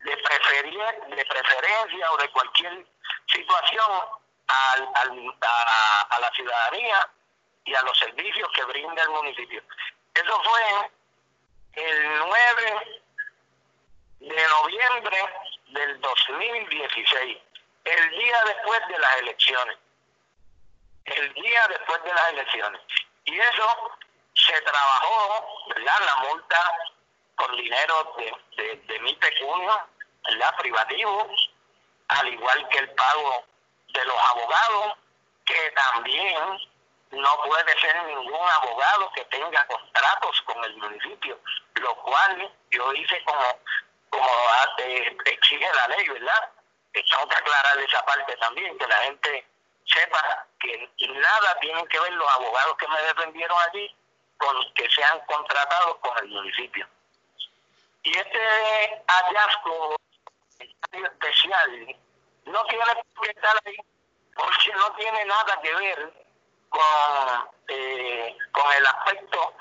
de, 0.05 0.17
preferir, 0.17 0.81
de 1.09 1.25
preferencia 1.25 2.13
o 2.13 2.17
de 2.19 2.31
cualquier 2.31 2.87
situación 3.27 4.03
al, 4.47 4.89
a, 5.41 6.21
la 6.21 6.31
ciudadanía 6.33 7.09
y 7.65 7.75
a 7.75 7.83
los 7.83 7.99
servicios 7.99 8.49
que 8.55 8.65
brinda 8.65 9.03
el 9.03 9.11
municipio. 9.11 9.63
Eso 10.15 10.43
fue 10.43 10.91
el 11.73 12.19
9 12.19 13.03
de 14.21 14.49
noviembre 14.49 15.19
del 15.69 16.01
2016, 16.01 17.39
el 17.85 18.11
día 18.11 18.45
después 18.47 18.81
de 18.89 18.99
las 18.99 19.17
elecciones. 19.17 19.77
El 21.05 21.33
día 21.35 21.69
después 21.69 22.03
de 22.03 22.15
las 22.15 22.29
elecciones. 22.31 22.81
Y 23.25 23.39
eso 23.39 23.97
se 24.35 24.61
trabajó, 24.63 25.65
¿verdad? 25.69 25.99
La 26.05 26.17
multa 26.29 26.73
con 27.37 27.57
dinero 27.57 28.15
de, 28.17 28.63
de, 28.63 28.77
de 28.77 29.01
mi 29.01 29.15
pecunio, 29.15 29.89
la 30.31 30.57
privativo, 30.57 31.29
al 32.09 32.29
igual 32.29 32.69
que 32.69 32.79
el 32.79 32.91
pago 32.91 33.45
de 33.97 34.05
los 34.05 34.19
abogados, 34.31 34.99
que 35.45 35.71
también 35.71 36.59
no 37.13 37.43
puede 37.47 37.81
ser 37.81 38.05
ningún 38.05 38.49
abogado 38.61 39.11
que 39.13 39.25
tenga 39.27 39.67
contratos 39.67 40.43
con 40.43 40.63
el 40.65 40.77
municipio, 40.77 41.39
lo 41.75 41.95
cual 42.03 42.53
yo 42.71 42.93
hice 42.93 43.23
como, 43.25 43.59
como 44.11 44.29
exige 45.25 45.75
la 45.75 45.89
ley, 45.89 46.09
¿verdad? 46.09 46.51
Tengo 46.93 47.29
que 47.29 47.37
aclarar 47.37 47.79
esa 47.79 48.05
parte 48.05 48.37
también, 48.37 48.77
que 48.79 48.87
la 48.87 48.97
gente 48.97 49.47
sepa 49.85 50.47
que 50.61 50.91
nada 51.09 51.59
tienen 51.61 51.87
que 51.89 52.01
ver 52.01 52.13
los 52.13 52.31
abogados 52.33 52.77
que 52.77 52.89
me 52.89 53.03
defendieron 53.03 53.57
allí 53.69 53.95
con 54.39 54.75
que 54.75 54.91
sean 54.91 55.21
contratados 55.27 55.97
con 55.99 56.19
el 56.19 56.29
municipio. 56.29 56.87
Y 58.03 58.17
este 58.17 59.05
hallazgo 59.07 59.97
especial 60.93 61.97
no 62.47 62.65
tiene 62.65 62.85
que 63.23 63.31
estar 63.31 63.57
ahí 63.65 63.77
porque 64.35 64.73
no 64.75 64.93
tiene 64.97 65.25
nada 65.25 65.61
que 65.63 65.75
ver 65.75 66.27
con, 66.69 67.49
eh, 67.69 68.37
con 68.53 68.73
el 68.73 68.87
aspecto 68.87 69.55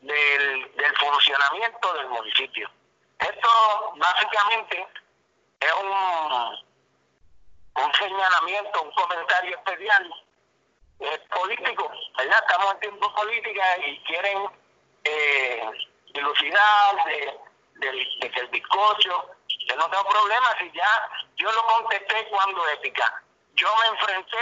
del, 0.00 0.76
del 0.76 0.96
funcionamiento 0.96 1.94
del 1.94 2.08
municipio. 2.08 2.70
Esto 3.18 3.92
básicamente 3.96 4.86
es 5.60 5.72
un, 5.74 7.84
un 7.84 7.94
señalamiento, 7.94 8.82
un 8.82 8.92
comentario 8.92 9.56
especial 9.56 10.14
eh, 11.00 11.18
político, 11.34 11.90
¿verdad? 12.16 12.44
Estamos 12.46 12.74
en 12.74 12.80
tiempo 12.80 13.14
política 13.14 13.78
y 13.86 13.98
quieren 14.04 14.48
eh, 15.04 15.70
dilucidar 16.14 17.04
de, 17.06 17.38
de, 17.76 18.30
que 18.30 18.40
el 18.40 18.48
bizcocho, 18.48 19.30
yo 19.66 19.76
no 19.76 19.88
tengo 19.90 20.04
problema 20.08 20.54
si 20.58 20.70
ya 20.72 21.08
yo 21.36 21.50
lo 21.52 21.64
contesté 21.66 22.26
cuando 22.28 22.68
ética. 22.68 23.22
Yo 23.54 23.68
me 23.76 23.86
enfrenté 23.88 24.38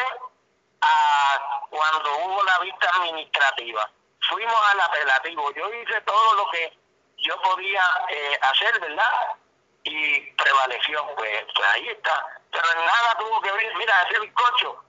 a 0.80 1.66
cuando 1.70 2.16
hubo 2.18 2.42
la 2.44 2.58
vista 2.60 2.90
administrativa. 2.96 3.90
Fuimos 4.28 4.70
al 4.70 4.80
apelativo. 4.80 5.52
Yo 5.54 5.72
hice 5.74 6.00
todo 6.02 6.34
lo 6.34 6.50
que 6.50 6.78
yo 7.18 7.40
podía 7.42 7.82
eh, 8.08 8.38
hacer, 8.42 8.80
¿verdad? 8.80 9.36
Y 9.84 10.20
prevaleció, 10.32 11.06
pues, 11.16 11.44
pues 11.54 11.68
ahí 11.68 11.88
está. 11.88 12.26
Pero 12.50 12.64
en 12.72 12.86
nada 12.86 13.16
tuvo 13.18 13.40
que 13.40 13.52
ver, 13.52 13.74
mira, 13.76 14.02
ese 14.02 14.20
bizcocho 14.20 14.84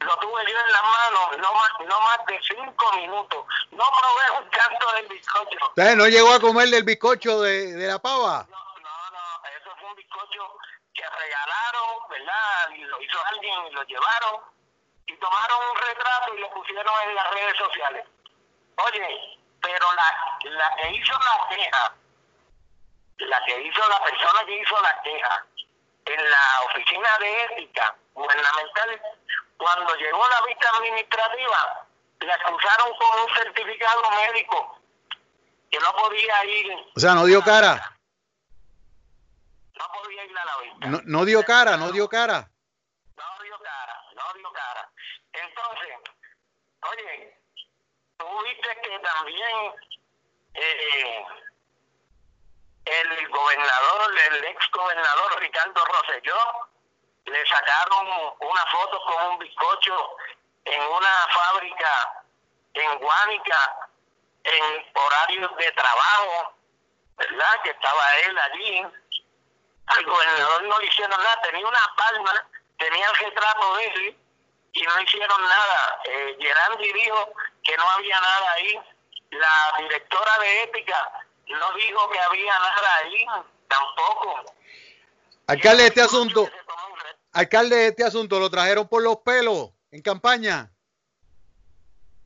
lo 0.00 0.16
tuve 0.18 0.42
yo 0.46 0.58
en 0.58 0.72
la 0.72 0.82
mano, 0.82 1.30
no 1.38 1.52
más, 1.54 1.70
no 1.88 2.00
más 2.00 2.18
de 2.26 2.38
cinco 2.42 2.92
minutos. 2.96 3.44
No 3.70 3.84
probé 3.84 4.40
un 4.42 4.50
canto 4.50 4.92
del 4.92 5.06
bizcocho. 5.08 5.58
¿Usted 5.68 5.96
no 5.96 6.06
llegó 6.06 6.32
a 6.32 6.40
comer 6.40 6.68
del 6.68 6.84
bizcocho 6.84 7.40
de, 7.40 7.72
de 7.72 7.86
la 7.86 7.98
pava? 7.98 8.46
No, 8.50 8.65
que 10.94 11.04
regalaron, 11.04 12.08
¿verdad? 12.08 12.70
Y 12.74 12.84
lo 12.84 13.00
hizo 13.00 13.18
alguien 13.26 13.66
y 13.66 13.70
lo 13.72 13.82
llevaron 13.84 14.40
y 15.06 15.16
tomaron 15.16 15.58
un 15.70 15.76
retrato 15.76 16.34
y 16.34 16.40
lo 16.40 16.50
pusieron 16.50 16.94
en 17.04 17.14
las 17.14 17.30
redes 17.30 17.56
sociales. 17.58 18.06
Oye, 18.76 19.38
pero 19.60 19.86
la, 19.94 20.38
la 20.50 20.76
que 20.76 20.90
hizo 20.92 21.12
la 21.12 21.48
queja, 21.48 21.94
la 23.18 23.44
que 23.44 23.62
hizo 23.62 23.88
la 23.88 24.02
persona 24.02 24.44
que 24.46 24.60
hizo 24.60 24.82
la 24.82 25.02
queja 25.02 25.46
en 26.06 26.30
la 26.30 26.62
oficina 26.70 27.18
de 27.18 27.44
ética 27.44 27.94
gubernamental 28.14 29.00
cuando 29.56 29.94
llegó 29.96 30.28
la 30.28 30.42
vista 30.46 30.68
administrativa, 30.76 31.86
le 32.20 32.32
acusaron 32.32 32.94
con 32.98 33.20
un 33.20 33.34
certificado 33.36 34.02
médico 34.10 34.78
que 35.70 35.78
no 35.78 35.92
podía 35.92 36.44
ir. 36.44 36.72
O 36.94 37.00
sea, 37.00 37.14
no 37.14 37.24
dio 37.24 37.42
cara. 37.42 37.95
A 40.06 40.44
la 40.44 40.58
vista. 40.62 40.86
No, 40.86 41.00
no 41.04 41.24
dio 41.24 41.42
cara, 41.42 41.76
no 41.76 41.90
dio 41.90 42.08
cara. 42.08 42.48
No 43.16 43.42
dio 43.42 43.58
cara, 43.58 44.02
no 44.14 44.32
dio 44.34 44.52
cara. 44.52 44.88
Entonces, 45.32 45.98
oye, 46.82 47.40
tú 48.16 48.26
viste 48.44 48.80
que 48.82 48.98
también 49.00 49.72
eh, 50.54 51.24
el 52.84 53.28
gobernador, 53.28 54.14
el 54.30 54.44
ex 54.44 54.70
gobernador 54.70 55.40
Ricardo 55.40 55.84
Rosselló, 55.84 56.68
le 57.24 57.46
sacaron 57.46 58.06
una 58.40 58.66
foto 58.66 59.00
con 59.06 59.32
un 59.32 59.38
bizcocho 59.38 60.16
en 60.64 60.82
una 60.82 61.26
fábrica 61.34 62.24
en 62.74 62.98
Guánica 62.98 63.88
en 64.44 64.92
horarios 64.94 65.56
de 65.56 65.72
trabajo, 65.72 66.54
¿verdad? 67.16 67.62
Que 67.64 67.70
estaba 67.70 68.16
él 68.18 68.38
allí. 68.38 68.86
Al 69.96 70.04
gobernador 70.04 70.62
no 70.64 70.78
le 70.78 70.86
hicieron 70.86 71.10
nada, 71.22 71.40
tenía 71.42 71.66
una 71.66 71.94
palma, 71.96 72.48
tenía 72.78 73.08
el 73.08 73.16
retrato 73.16 73.76
de 73.76 73.84
él 73.86 74.18
y 74.72 74.82
no 74.82 75.00
hicieron 75.00 75.42
nada. 75.42 76.00
Eh, 76.04 76.36
Gerandi 76.40 76.92
dijo 76.92 77.32
que 77.62 77.76
no 77.76 77.90
había 77.90 78.20
nada 78.20 78.52
ahí. 78.52 78.80
La 79.30 79.74
directora 79.78 80.38
de 80.38 80.62
ética 80.64 81.26
no 81.48 81.72
dijo 81.72 82.10
que 82.10 82.18
había 82.18 82.58
nada 82.58 82.96
ahí, 82.96 83.26
tampoco. 83.68 84.44
Alcalde, 85.48 85.86
este 85.86 86.02
asunto, 86.02 86.48
Alcalde, 87.32 87.88
este 87.88 88.04
asunto 88.04 88.38
lo 88.40 88.50
trajeron 88.50 88.88
por 88.88 89.02
los 89.02 89.18
pelos 89.18 89.70
en 89.90 90.02
campaña. 90.02 90.70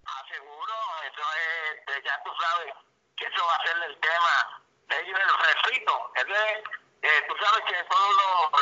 Ah, 0.07 0.25
seguro, 0.29 0.75
eso 1.05 1.23
es, 1.37 2.05
ya 2.05 2.23
tú 2.25 2.31
sabes 2.41 2.75
que 3.17 3.27
eso 3.27 3.45
va 3.45 3.57
a 3.57 3.67
ser 3.67 3.91
el 3.91 3.97
tema 3.99 4.63
de 4.89 5.01
ellos, 5.03 5.21
el 5.21 5.55
refrito. 5.55 6.13
Es 6.17 6.27
de, 6.27 6.65
eh, 7.11 7.25
tú 7.29 7.35
sabes 7.43 7.65
que 7.67 7.75
todos 7.91 8.11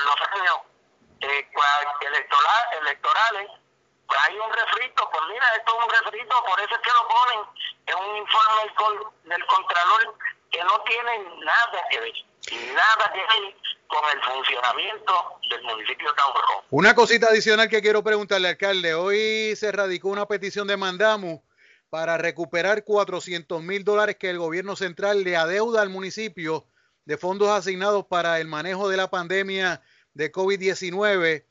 los, 0.05 0.40
años 0.40 0.57
eh, 1.20 1.49
electoral, 2.01 2.62
electorales 2.80 3.51
hay 4.09 4.38
un 4.38 4.53
refrito, 4.53 5.09
pues 5.11 5.22
mira, 5.28 5.46
esto 5.57 5.78
es 5.78 5.84
un 5.84 5.90
refrito, 5.90 6.44
por 6.44 6.61
eso 6.61 6.74
es 6.74 6.80
que 6.80 6.90
lo 6.90 7.09
ponen 7.09 7.40
en 7.86 8.11
un 8.11 8.16
informe 8.16 8.62
del, 8.62 9.36
del 9.36 9.46
Contralor 9.46 10.14
que 10.51 10.64
no 10.64 10.80
tiene 10.82 11.18
nada 11.44 11.84
que 11.90 12.01
ver, 12.01 12.12
nada 12.72 13.12
que 13.12 13.20
ver 13.20 13.55
con 13.86 14.05
el 14.11 14.22
funcionamiento 14.22 15.40
del 15.51 15.62
municipio 15.62 16.09
de 16.09 16.14
Cabo 16.14 16.34
Una 16.70 16.94
cosita 16.94 17.28
adicional 17.28 17.68
que 17.68 17.82
quiero 17.82 18.03
preguntarle, 18.03 18.49
alcalde. 18.49 18.94
Hoy 18.94 19.57
se 19.57 19.72
radicó 19.72 20.09
una 20.09 20.26
petición 20.26 20.66
de 20.66 20.76
Mandamu 20.76 21.42
para 21.90 22.18
recuperar 22.18 22.84
400 22.84 23.62
mil 23.62 23.84
dólares 23.84 24.16
que 24.16 24.30
el 24.30 24.38
gobierno 24.38 24.76
central 24.76 25.24
le 25.24 25.36
adeuda 25.36 25.82
al 25.82 25.88
municipio 25.88 26.66
de 27.09 27.16
fondos 27.16 27.48
asignados 27.48 28.04
para 28.04 28.38
el 28.38 28.46
manejo 28.46 28.90
de 28.90 28.98
la 28.98 29.09
pandemia 29.09 29.80
de 30.12 30.30
COVID-19 30.30 31.46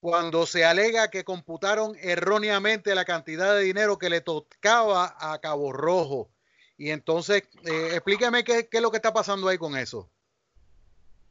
cuando 0.00 0.44
se 0.44 0.66
alega 0.66 1.08
que 1.08 1.24
computaron 1.24 1.96
erróneamente 2.02 2.94
la 2.94 3.06
cantidad 3.06 3.54
de 3.54 3.62
dinero 3.62 3.96
que 3.96 4.10
le 4.10 4.20
tocaba 4.20 5.16
a 5.18 5.40
Cabo 5.40 5.72
Rojo. 5.72 6.28
Y 6.76 6.90
entonces, 6.90 7.44
eh, 7.64 7.92
explíqueme 7.92 8.44
qué, 8.44 8.68
qué 8.68 8.76
es 8.76 8.82
lo 8.82 8.90
que 8.90 8.98
está 8.98 9.10
pasando 9.10 9.48
ahí 9.48 9.56
con 9.56 9.78
eso. 9.78 10.10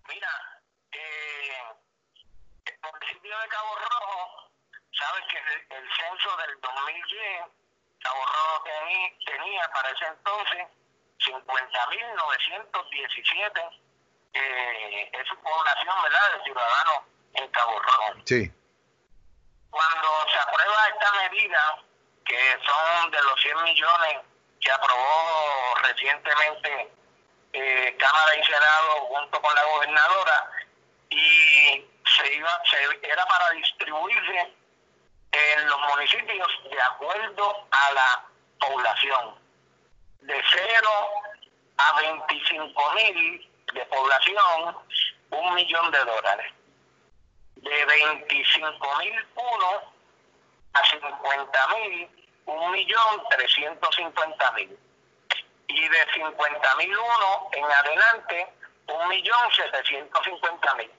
Mira, 0.10 0.28
de 3.22 3.48
Cabo 3.50 3.76
Rojo, 3.76 4.50
sabes 4.98 5.24
que 5.30 5.38
el, 5.38 5.84
el 5.84 5.90
censo 5.94 6.30
del 6.48 6.60
2010, 6.62 7.46
Cabo 8.00 8.26
Rojo 8.26 8.64
tenía, 9.24 9.70
para 9.72 9.92
ese 9.92 10.06
entonces 10.18 10.87
50.917 11.20 13.80
eh, 14.34 15.10
es 15.14 15.28
su 15.28 15.38
población, 15.38 15.96
¿verdad?, 16.04 16.38
de 16.38 16.44
ciudadanos 16.44 17.04
en 17.34 17.48
Cabo 17.50 17.80
Rojo. 17.80 18.14
Sí. 18.26 18.52
Cuando 19.70 20.28
se 20.32 20.40
aprueba 20.40 20.88
esta 20.88 21.12
medida, 21.24 21.84
que 22.26 22.58
son 22.66 23.12
de 23.12 23.22
los 23.24 23.42
100 23.42 23.64
millones 23.64 24.18
que 24.60 24.72
aprobó 24.72 25.76
recientemente 25.84 26.92
eh, 27.54 27.96
Cámara 27.98 28.36
y 28.36 28.44
Senado 28.44 29.06
junto 29.08 29.42
con 29.42 29.56
la 29.56 29.64
gobernadora, 29.64 30.52
y 31.10 31.86
se 32.18 32.34
iba, 32.34 32.62
se, 32.66 32.78
era 33.08 33.26
para 33.26 33.50
distribuirse 33.52 34.54
en 35.32 35.68
los 35.68 35.80
municipios 35.96 36.48
de 36.70 36.82
acuerdo 36.82 37.66
a 37.72 37.94
la 37.94 38.26
población. 38.60 39.47
De 40.28 40.42
0 40.52 40.90
a 41.78 42.02
25 42.02 42.94
mil 42.96 43.50
de 43.74 43.86
población, 43.86 44.78
un 45.32 45.56
millón 45.56 45.92
de 45.92 46.00
dólares. 46.00 46.54
De 47.56 47.86
25 47.86 48.98
mil 49.00 49.26
uno 49.36 49.94
a 50.74 50.86
50 50.86 51.68
mil, 51.76 52.10
un 52.46 52.72
millón 52.72 53.24
350 53.30 54.52
mil. 54.52 54.78
Y 55.70 55.88
de 55.88 55.98
50 56.14 56.76
mil 56.76 56.98
uno 56.98 57.50
en 57.54 57.64
adelante, 57.64 58.48
un 58.88 59.08
millón 59.08 59.52
setecientos 59.56 60.24
cincuenta 60.26 60.76
mil. 60.76 60.92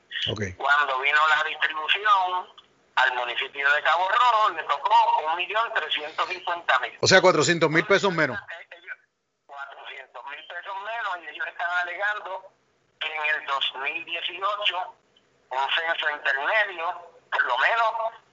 Cuando 0.57 1.01
vino 1.01 1.19
la 1.37 1.45
distribución 1.45 2.49
al 2.97 3.15
municipio 3.15 3.73
de 3.73 3.83
Cabo 3.83 4.09
Rojo 4.09 4.51
le 4.51 4.63
tocó 4.65 5.23
un 5.27 5.37
millón 5.37 5.73
trescientos 5.75 6.29
cincuenta 6.29 6.79
mil. 6.81 6.93
O 7.01 7.07
sea, 7.07 7.21
cuatrocientos 7.21 7.71
mil 7.71 7.85
pesos 7.87 8.13
menos. 8.13 8.39
Mil 10.31 10.47
pesos 10.47 10.75
menos 10.85 11.25
y 11.25 11.29
ellos 11.35 11.47
están 11.47 11.71
alegando 11.83 12.53
que 13.01 13.15
en 13.15 13.37
el 13.37 13.47
2018 13.47 14.95
un 15.51 15.59
censo 15.71 16.11
intermedio, 16.11 16.87
por 17.31 17.45
lo 17.45 17.59
menos 17.59 18.29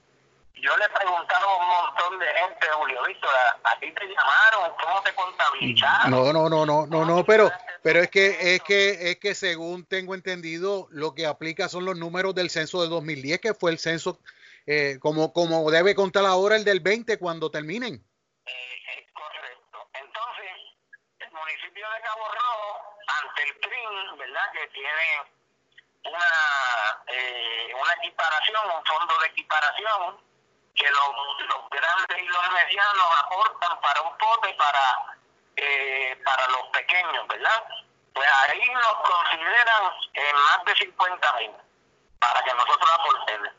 yo 0.56 0.76
le 0.78 0.90
preguntaba 0.90 1.44
a 1.44 1.56
un 1.58 1.68
montón 1.68 2.20
de 2.20 2.26
gente, 2.26 2.68
Julio 2.68 3.04
Víctor, 3.04 3.30
¿a, 3.64 3.80
ti 3.80 3.92
te 3.92 4.06
llamaron? 4.08 4.76
¿Cómo 4.82 5.02
te 5.04 5.14
contabilizaron? 5.14 6.12
No, 6.12 6.34
no, 6.34 6.50
no, 6.50 6.66
no, 6.66 6.88
no, 6.88 7.06
no, 7.06 7.26
pero, 7.26 7.52
pero 7.84 8.02
es 8.02 8.10
que, 8.10 8.56
es 8.56 8.62
que, 8.62 9.12
es 9.12 9.20
que 9.20 9.36
según 9.36 9.86
tengo 9.86 10.16
entendido, 10.16 10.88
lo 10.92 11.14
que 11.14 11.26
aplica 11.26 11.68
son 11.68 11.86
los 11.86 11.98
números 11.98 12.34
del 12.36 12.50
censo 12.50 12.82
de 12.82 12.90
2010, 12.90 13.40
que 13.40 13.54
fue 13.54 13.72
el 13.72 13.80
censo 13.80 14.20
eh, 14.66 14.98
como, 15.00 15.34
como 15.34 15.70
debe 15.70 15.94
contar 15.94 16.26
ahora 16.26 16.56
el 16.56 16.64
del 16.64 16.80
20 16.80 17.20
cuando 17.20 17.52
terminen. 17.52 18.04
Eh, 18.46 18.52
es 18.98 19.12
correcto. 19.12 19.90
Entonces, 19.94 20.52
el 21.20 21.32
de 21.90 22.02
Cabo 22.02 22.28
Rojo, 22.28 22.98
ante 23.08 23.44
el 23.44 23.60
CRIM, 23.60 24.18
¿verdad? 24.18 24.52
Que 24.54 24.68
tiene 24.68 25.24
una, 26.04 27.04
eh, 27.08 27.74
una 27.76 27.94
equiparación, 27.94 28.72
un 28.72 28.86
fondo 28.86 29.18
de 29.20 29.28
equiparación, 29.28 30.18
que 30.76 30.90
los, 30.90 31.70
grandes 31.72 32.18
y 32.18 32.28
los 32.28 32.52
medianos 32.52 33.06
aportan 33.24 33.80
para 33.82 34.02
un 34.02 34.18
pote 34.18 34.54
para, 34.56 35.18
eh, 35.56 36.22
para 36.26 36.48
los 36.50 36.68
pequeños, 36.68 37.28
¿verdad? 37.28 37.64
Pues 38.14 38.28
ahí 38.28 38.70
nos 38.70 38.96
consideran 38.96 39.92
en 40.14 40.36
más 40.36 40.66
de 40.66 40.76
50 40.76 41.34
mil 41.34 41.52
para 42.20 42.42
que 42.44 42.54
nosotros 42.54 42.92
aportemos. 42.92 43.50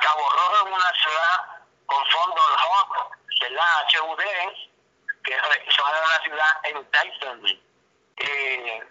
Cabo 0.00 0.30
Rojo 0.30 0.56
es 0.56 0.72
una 0.72 0.92
ciudad 0.94 1.64
con 1.86 2.06
fondos 2.06 2.50
HOT, 2.62 3.10
¿verdad? 3.40 3.86
HUD, 4.00 4.20
ciudad 6.26 6.60
en 6.64 6.90
Tyson. 6.90 7.46
Eh, 8.18 8.82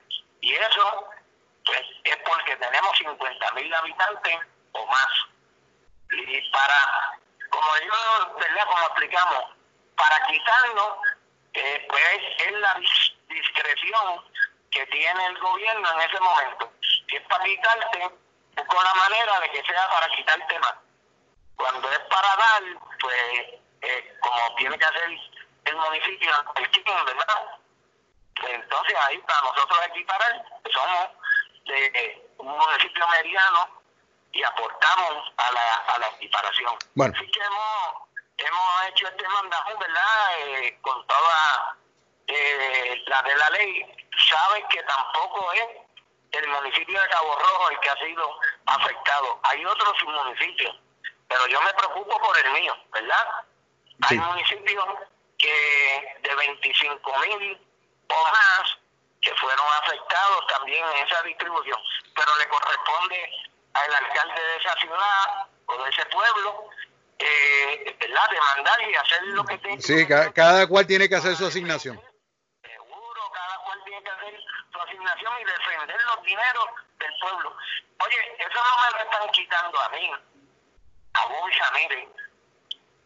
y 0.41 0.53
eso 0.53 1.09
pues 1.65 1.81
es 2.03 2.17
porque 2.17 2.55
tenemos 2.57 2.97
50 2.97 3.51
mil 3.53 3.73
habitantes 3.73 4.37
o 4.73 4.85
más. 4.85 5.07
Y 6.11 6.51
para 6.51 7.19
como 7.49 7.77
yo, 7.77 8.35
¿verdad? 8.37 8.65
Como 8.67 8.85
explicamos, 8.85 9.45
para 9.95 10.27
quitarlo, 10.27 11.01
eh, 11.53 11.87
pues 11.89 12.19
es 12.37 12.51
la 12.51 12.79
discreción 13.29 14.25
que 14.71 14.85
tiene 14.87 15.25
el 15.27 15.37
gobierno 15.39 15.89
en 15.93 16.09
ese 16.09 16.19
momento. 16.19 16.71
Si 16.81 17.15
es 17.15 17.21
para 17.23 17.45
quitarte, 17.45 18.09
busco 18.55 18.83
la 18.83 18.93
manera 18.93 19.39
de 19.39 19.51
que 19.51 19.63
sea 19.63 19.89
para 19.89 20.07
quitarte 20.09 20.59
más. 20.59 20.75
Cuando 21.55 21.89
es 21.89 21.99
para 21.99 22.35
dar, 22.35 22.63
pues 22.99 23.45
eh, 23.81 24.17
como 24.19 24.55
tiene 24.55 24.77
que 24.77 24.85
hacer 24.85 25.09
el 25.65 25.75
municipio, 25.75 26.31
el 26.55 27.05
¿verdad? 27.05 27.59
Entonces 28.47 28.95
ahí 29.07 29.17
para 29.19 29.41
nosotros 29.41 29.79
equiparar, 29.87 30.45
somos 30.71 31.09
de 31.65 32.27
un 32.37 32.57
municipio 32.57 33.07
mediano 33.07 33.81
y 34.31 34.43
aportamos 34.43 35.33
a 35.37 35.51
la, 35.51 35.75
a 35.75 35.99
la 35.99 36.07
equiparación. 36.07 36.75
Así 36.75 37.31
que 37.31 37.39
hemos, 37.39 38.09
hemos 38.37 38.89
hecho 38.89 39.07
este 39.07 39.27
mandato, 39.29 39.77
¿verdad? 39.77 40.39
Eh, 40.39 40.77
con 40.81 41.07
toda 41.07 41.77
eh, 42.27 43.03
la 43.07 43.21
de 43.23 43.35
la 43.35 43.49
ley. 43.51 44.07
Sabes 44.29 44.63
que 44.69 44.83
tampoco 44.83 45.51
es 45.53 45.67
el 46.31 46.47
municipio 46.49 47.01
de 47.01 47.09
Cabo 47.09 47.35
Rojo 47.39 47.69
el 47.69 47.79
que 47.79 47.89
ha 47.89 47.97
sido 47.97 48.39
afectado. 48.65 49.39
Hay 49.43 49.65
otros 49.65 49.93
municipios, 50.03 50.75
pero 51.29 51.47
yo 51.47 51.61
me 51.61 51.73
preocupo 51.73 52.19
por 52.19 52.37
el 52.37 52.51
mío, 52.51 52.75
¿verdad? 52.91 53.25
Hay 54.01 54.17
municipios 54.17 54.85
que 55.45 56.27
de 56.27 56.35
25 56.35 57.19
mil 57.19 57.61
o 58.07 58.23
más 58.31 58.77
que 59.21 59.33
fueron 59.35 59.65
afectados 59.83 60.47
también 60.47 60.83
en 60.83 61.07
esa 61.07 61.21
distribución, 61.23 61.79
pero 62.15 62.35
le 62.37 62.47
corresponde 62.47 63.29
al 63.73 63.93
alcalde 63.93 64.41
de 64.41 64.57
esa 64.57 64.75
ciudad 64.75 65.47
o 65.65 65.83
de 65.83 65.89
ese 65.89 66.05
pueblo, 66.07 66.69
eh, 67.19 67.97
¿verdad? 67.99 68.29
Demandar 68.29 68.89
y 68.89 68.95
hacer 68.95 69.23
lo 69.23 69.45
que 69.45 69.57
tenga. 69.59 69.81
Sí, 69.81 70.07
cada, 70.07 70.67
cual 70.67 70.87
tiene 70.87 71.09
que 71.09 71.15
hacer 71.15 71.35
su 71.35 71.45
asignación. 71.45 72.01
Seguro, 72.61 73.31
cada 73.33 73.57
cual 73.63 73.83
tiene 73.85 74.03
que 74.03 74.09
hacer 74.09 74.39
su 74.71 74.79
asignación 74.79 75.33
y 75.41 75.45
defender 75.45 76.01
los 76.03 76.23
dineros 76.23 76.69
del 76.99 77.13
pueblo. 77.19 77.57
Oye, 78.05 78.17
eso 78.39 78.63
no 78.63 78.83
me 78.83 78.97
lo 78.97 79.11
están 79.11 79.29
quitando 79.31 79.79
a 79.79 79.89
mí, 79.89 80.11
a 81.13 81.25
vos 81.25 81.51
Ramírez. 81.59 82.09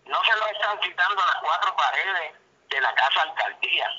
No 0.10 0.24
se 0.24 0.36
lo 0.36 0.48
están 0.48 0.80
quitando 0.80 1.22
a 1.22 1.26
las 1.26 1.38
cuatro 1.42 1.76
paredes 1.76 2.34
de 2.70 2.82
la 2.82 2.94
casa 2.96 3.22
alcaldía. 3.22 3.90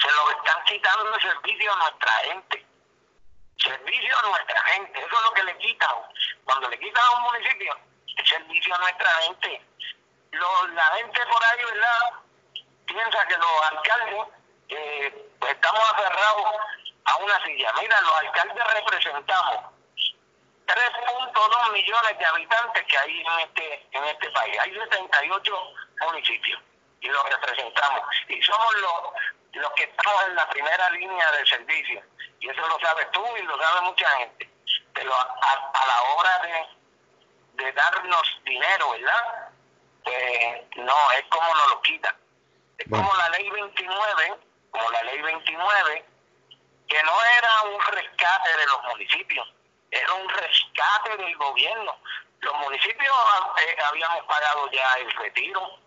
Se 0.00 0.10
lo 0.10 0.30
están 0.30 0.64
quitando 0.64 1.14
el 1.14 1.20
servicio 1.20 1.72
a 1.72 1.76
nuestra 1.76 2.12
gente 2.24 2.72
servicio 3.62 4.18
a 4.18 4.28
nuestra 4.28 4.62
gente. 4.64 4.98
Eso 4.98 5.16
es 5.16 5.22
lo 5.22 5.32
que 5.32 5.42
le 5.44 5.58
quitan. 5.58 5.90
Cuando 6.44 6.68
le 6.68 6.78
quitan 6.78 7.04
a 7.04 7.10
un 7.18 7.22
municipio, 7.24 7.76
el 8.16 8.26
servicio 8.26 8.74
a 8.74 8.78
nuestra 8.78 9.10
gente. 9.22 9.62
la 10.32 10.84
gente 10.96 11.26
por 11.26 11.44
ahí, 11.44 11.64
¿verdad? 11.64 12.12
Piensa 12.86 13.26
que 13.26 13.36
los 13.36 13.62
alcaldes 13.70 14.26
eh, 14.68 15.30
pues 15.38 15.52
estamos 15.52 15.92
aferrados 15.92 16.46
a 17.04 17.16
una 17.16 17.44
silla. 17.44 17.72
Mira, 17.80 18.00
los 18.00 18.14
alcaldes 18.16 18.74
representamos 18.74 19.64
3.2 20.74 21.72
millones 21.72 22.18
de 22.18 22.24
habitantes 22.24 22.84
que 22.84 22.98
hay 22.98 23.20
en 23.20 23.40
este, 23.40 23.88
en 23.92 24.04
este 24.04 24.30
país. 24.30 24.58
Hay 24.58 24.72
78 24.72 25.52
municipios 26.00 26.60
y 27.00 27.08
los 27.08 27.24
representamos. 27.30 28.02
Y 28.28 28.42
somos 28.42 28.74
los, 28.76 29.62
los 29.62 29.72
que 29.72 29.84
estamos 29.84 30.24
en 30.28 30.34
la 30.36 30.48
primera 30.48 30.90
línea 30.90 31.30
de 31.32 31.46
servicio 31.46 32.02
y 32.42 32.48
eso 32.48 32.60
lo 32.66 32.78
sabes 32.80 33.10
tú 33.12 33.24
y 33.36 33.42
lo 33.42 33.56
sabe 33.56 33.80
mucha 33.82 34.08
gente. 34.18 34.50
Pero 34.94 35.14
a, 35.14 35.86
la 35.86 36.02
hora 36.02 36.38
de, 36.40 37.64
de 37.64 37.72
darnos 37.72 38.40
dinero, 38.44 38.90
¿verdad? 38.90 39.48
Pues 40.04 40.62
no, 40.76 41.10
es 41.12 41.24
como 41.28 41.54
nos 41.54 41.68
lo 41.70 41.82
quita. 41.82 42.14
Es 42.78 42.86
como 42.90 43.14
la 43.14 43.28
ley 43.30 43.48
29, 43.48 44.34
como 44.70 44.90
la 44.90 45.02
ley 45.04 45.20
29, 45.20 46.04
que 46.88 47.02
no 47.04 47.24
era 47.38 47.62
un 47.62 47.80
rescate 47.80 48.56
de 48.56 48.66
los 48.66 48.84
municipios, 48.84 49.54
era 49.92 50.14
un 50.14 50.28
rescate 50.28 51.16
del 51.18 51.36
gobierno. 51.36 51.96
Los 52.40 52.54
municipios 52.54 53.14
eh, 53.60 53.76
habíamos 53.86 54.24
pagado 54.24 54.68
ya 54.72 54.94
el 54.94 55.12
retiro 55.12 55.78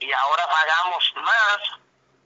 y 0.00 0.10
ahora 0.10 0.48
pagamos 0.48 1.12
más 1.16 1.58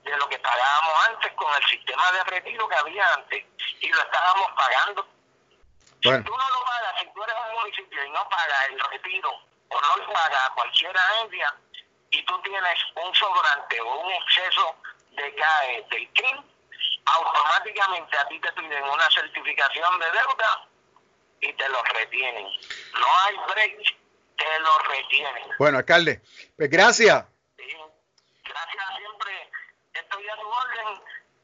de 0.03 0.17
lo 0.17 0.27
que 0.29 0.39
pagábamos 0.39 1.09
antes 1.09 1.31
con 1.33 1.53
el 1.53 1.67
sistema 1.67 2.11
de 2.13 2.23
retiro 2.23 2.67
que 2.67 2.75
había 2.75 3.13
antes 3.13 3.45
y 3.81 3.89
lo 3.89 4.01
estábamos 4.01 4.51
pagando. 4.53 5.07
Si 6.01 6.09
tú 6.23 6.31
no 6.31 6.49
lo 6.49 6.65
pagas, 6.65 6.99
si 6.99 7.05
tú 7.13 7.23
eres 7.23 7.35
un 7.47 7.61
municipio 7.61 8.05
y 8.05 8.09
no 8.09 8.27
pagas 8.29 8.69
el 8.69 8.79
retiro 8.79 9.31
o 9.69 9.81
no 9.81 9.95
lo 9.97 10.13
pagas 10.13 10.49
a 10.49 10.53
cualquier 10.53 10.97
agencia 10.97 11.55
y 12.09 12.23
tú 12.23 12.41
tienes 12.41 12.79
un 12.95 13.13
sobrante 13.13 13.81
o 13.81 13.99
un 13.99 14.11
exceso 14.13 14.75
de 15.11 15.35
CAE 15.35 15.85
del 15.91 16.09
CRIM, 16.13 16.43
automáticamente 17.05 18.17
a 18.17 18.27
ti 18.27 18.39
te 18.39 18.51
piden 18.53 18.83
una 18.85 19.09
certificación 19.11 19.99
de 19.99 20.11
deuda 20.11 20.70
y 21.41 21.53
te 21.53 21.69
lo 21.69 21.83
retienen. 21.83 22.45
No 22.93 23.07
hay 23.23 23.35
break, 23.53 23.77
te 24.37 24.59
lo 24.59 24.79
retienen. 24.79 25.43
Bueno, 25.57 25.79
alcalde, 25.79 26.21
pues 26.55 26.69
gracias. 26.69 27.25
Sí, 27.57 27.75
gracias 28.43 28.85
siempre 28.97 29.49
estoy 29.93 30.29
a 30.29 30.35
tu 30.37 30.47
orden 30.47 31.01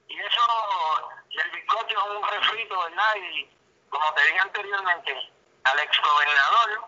y 0.08 0.20
eso 0.20 1.12
del 1.36 1.52
bizcocho 1.52 1.98
es 1.98 2.18
un 2.18 2.28
refrito, 2.28 2.80
¿verdad? 2.80 3.16
Y 3.16 3.50
como 3.90 4.14
te 4.14 4.26
dije 4.26 4.40
anteriormente, 4.40 5.32
al 5.64 5.80
exgobernador, 5.80 6.88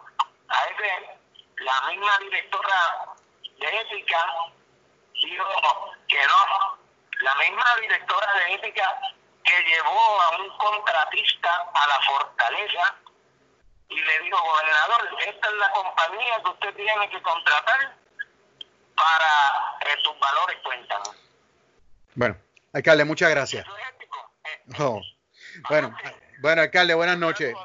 a 0.50 0.66
ese, 0.66 1.20
la 1.58 1.82
misma 1.90 2.18
directora 2.20 3.16
de 3.60 3.82
ética 3.82 4.34
dijo 5.14 5.96
que 6.08 6.28
no, 6.28 6.80
la 7.22 7.36
misma 7.36 7.76
directora 7.82 8.34
de 8.34 8.54
ética 8.54 9.02
que 9.44 9.64
llevó 9.64 10.22
a 10.22 10.38
un 10.38 10.58
contratista 10.58 11.50
a 11.74 11.88
la 11.88 12.02
fortaleza 12.02 12.96
y 13.90 14.00
le 14.00 14.20
dijo, 14.20 14.38
gobernador, 14.42 15.10
esta 15.26 15.50
es 15.50 15.56
la 15.56 15.72
compañía 15.72 16.42
que 16.44 16.50
usted 16.52 16.76
tiene 16.76 17.10
que 17.10 17.22
contratar 17.22 17.96
para 18.96 19.78
que 19.80 20.02
sus 20.04 20.20
valores 20.20 20.58
cuentan. 20.64 21.02
Bueno, 22.16 22.38
alcalde, 22.74 23.06
muchas 23.06 23.30
gracias. 23.32 23.66
Bueno, 25.70 25.96
bueno, 26.42 26.62
alcalde, 26.62 26.94
buenas 26.94 27.18
noches. 27.18 27.56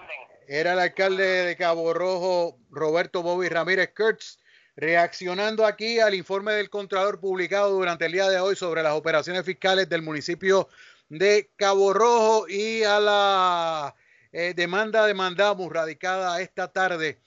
Era 0.47 0.73
el 0.73 0.79
alcalde 0.79 1.25
de 1.25 1.57
Cabo 1.57 1.93
Rojo, 1.93 2.57
Roberto 2.71 3.23
Bobby 3.23 3.49
Ramírez 3.49 3.93
Kurtz, 3.95 4.39
reaccionando 4.77 5.67
aquí 5.67 6.01
al 6.01 6.15
informe 6.15 6.53
del 6.53 6.71
Contralor 6.71 7.21
publicado 7.21 7.71
durante 7.71 8.07
el 8.07 8.13
día 8.13 8.29
de 8.29 8.41
hoy 8.41 8.57
sobre 8.57 8.83
las 8.83 8.95
operaciones 8.95 9.45
fiscales 9.45 9.89
del 9.89 10.03
municipio 10.03 10.69
de 11.19 11.51
Cabo 11.57 11.93
Rojo 11.93 12.49
y 12.49 12.83
a 12.83 12.99
la 12.99 13.95
eh, 14.33 14.53
demanda 14.57 15.07
de 15.07 15.15
mandamus 15.15 15.73
radicada 15.73 16.41
esta 16.41 16.69
tarde 16.69 17.19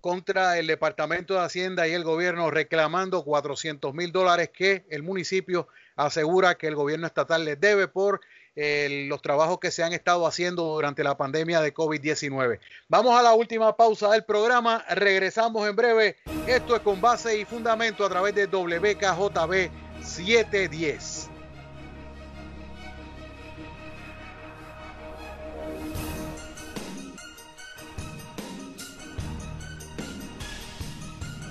contra 0.00 0.58
el 0.58 0.66
Departamento 0.66 1.34
de 1.34 1.40
Hacienda 1.40 1.88
y 1.88 1.92
el 1.92 2.04
gobierno 2.04 2.50
reclamando 2.50 3.24
400 3.24 3.94
mil 3.94 4.12
dólares 4.12 4.50
que 4.50 4.84
el 4.90 5.02
municipio 5.02 5.68
asegura 5.96 6.56
que 6.56 6.66
el 6.66 6.74
gobierno 6.74 7.06
estatal 7.06 7.44
les 7.44 7.60
debe 7.60 7.88
por 7.88 8.20
los 8.56 9.22
trabajos 9.22 9.58
que 9.58 9.70
se 9.70 9.82
han 9.82 9.94
estado 9.94 10.26
haciendo 10.26 10.64
durante 10.64 11.02
la 11.02 11.16
pandemia 11.16 11.62
de 11.62 11.72
COVID-19. 11.72 12.58
Vamos 12.88 13.18
a 13.18 13.22
la 13.22 13.32
última 13.32 13.74
pausa 13.74 14.10
del 14.10 14.24
programa, 14.24 14.84
regresamos 14.90 15.66
en 15.66 15.76
breve. 15.76 16.16
Esto 16.46 16.76
es 16.76 16.82
con 16.82 17.00
base 17.00 17.38
y 17.38 17.46
fundamento 17.46 18.04
a 18.04 18.10
través 18.10 18.34
de 18.34 18.46
WKJB 18.46 19.70
710. 20.04 21.29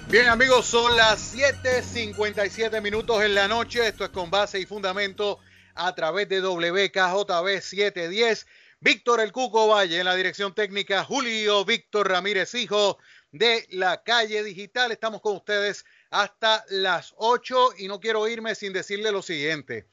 Bien 0.09 0.27
amigos, 0.27 0.65
son 0.65 0.97
las 0.97 1.35
7.57 1.35 2.81
minutos 2.81 3.21
en 3.21 3.35
la 3.35 3.47
noche. 3.47 3.87
Esto 3.87 4.03
es 4.03 4.09
con 4.09 4.31
base 4.31 4.59
y 4.59 4.65
fundamento 4.65 5.37
a 5.75 5.93
través 5.93 6.27
de 6.27 6.41
WKJB 6.41 7.61
710. 7.61 8.47
Víctor 8.79 9.19
El 9.19 9.31
Cuco 9.31 9.67
Valle 9.67 9.99
en 9.99 10.05
la 10.05 10.15
dirección 10.15 10.55
técnica, 10.55 11.03
Julio 11.03 11.63
Víctor 11.63 12.09
Ramírez 12.09 12.55
Hijo 12.55 12.97
de 13.31 13.67
la 13.69 14.01
calle 14.01 14.43
digital. 14.43 14.91
Estamos 14.91 15.21
con 15.21 15.35
ustedes 15.35 15.85
hasta 16.09 16.65
las 16.69 17.13
8 17.17 17.73
y 17.77 17.87
no 17.87 17.99
quiero 17.99 18.27
irme 18.27 18.55
sin 18.55 18.73
decirle 18.73 19.11
lo 19.11 19.21
siguiente. 19.21 19.85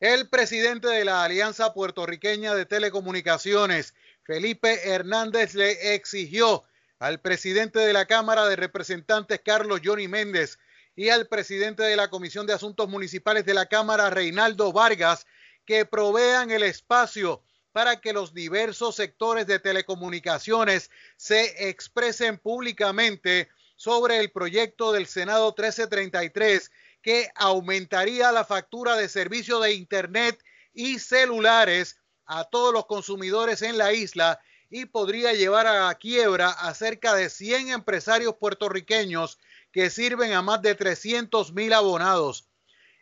El 0.00 0.28
presidente 0.28 0.88
de 0.88 1.04
la 1.04 1.22
Alianza 1.22 1.72
Puertorriqueña 1.72 2.56
de 2.56 2.66
Telecomunicaciones, 2.66 3.94
Felipe 4.24 4.90
Hernández, 4.90 5.54
le 5.54 5.94
exigió 5.94 6.64
al 7.00 7.18
presidente 7.18 7.78
de 7.78 7.94
la 7.94 8.06
Cámara 8.06 8.46
de 8.46 8.56
Representantes, 8.56 9.40
Carlos 9.42 9.80
Johnny 9.82 10.06
Méndez, 10.06 10.58
y 10.94 11.08
al 11.08 11.26
presidente 11.28 11.82
de 11.82 11.96
la 11.96 12.10
Comisión 12.10 12.46
de 12.46 12.52
Asuntos 12.52 12.88
Municipales 12.88 13.46
de 13.46 13.54
la 13.54 13.66
Cámara, 13.66 14.10
Reinaldo 14.10 14.70
Vargas, 14.70 15.26
que 15.64 15.86
provean 15.86 16.50
el 16.50 16.62
espacio 16.62 17.42
para 17.72 18.00
que 18.00 18.12
los 18.12 18.34
diversos 18.34 18.96
sectores 18.96 19.46
de 19.46 19.58
telecomunicaciones 19.58 20.90
se 21.16 21.70
expresen 21.70 22.36
públicamente 22.36 23.48
sobre 23.76 24.18
el 24.18 24.30
proyecto 24.30 24.92
del 24.92 25.06
Senado 25.06 25.54
1333 25.56 26.70
que 27.00 27.30
aumentaría 27.34 28.30
la 28.30 28.44
factura 28.44 28.96
de 28.96 29.08
servicio 29.08 29.58
de 29.60 29.72
Internet 29.72 30.42
y 30.74 30.98
celulares 30.98 31.98
a 32.26 32.44
todos 32.44 32.74
los 32.74 32.84
consumidores 32.84 33.62
en 33.62 33.78
la 33.78 33.94
isla 33.94 34.38
y 34.70 34.86
podría 34.86 35.32
llevar 35.32 35.66
a 35.66 35.86
la 35.86 35.94
quiebra 35.96 36.50
a 36.50 36.72
cerca 36.74 37.14
de 37.14 37.28
100 37.28 37.70
empresarios 37.70 38.36
puertorriqueños 38.36 39.38
que 39.72 39.90
sirven 39.90 40.32
a 40.32 40.42
más 40.42 40.62
de 40.62 40.76
300 40.76 41.52
mil 41.52 41.72
abonados. 41.72 42.48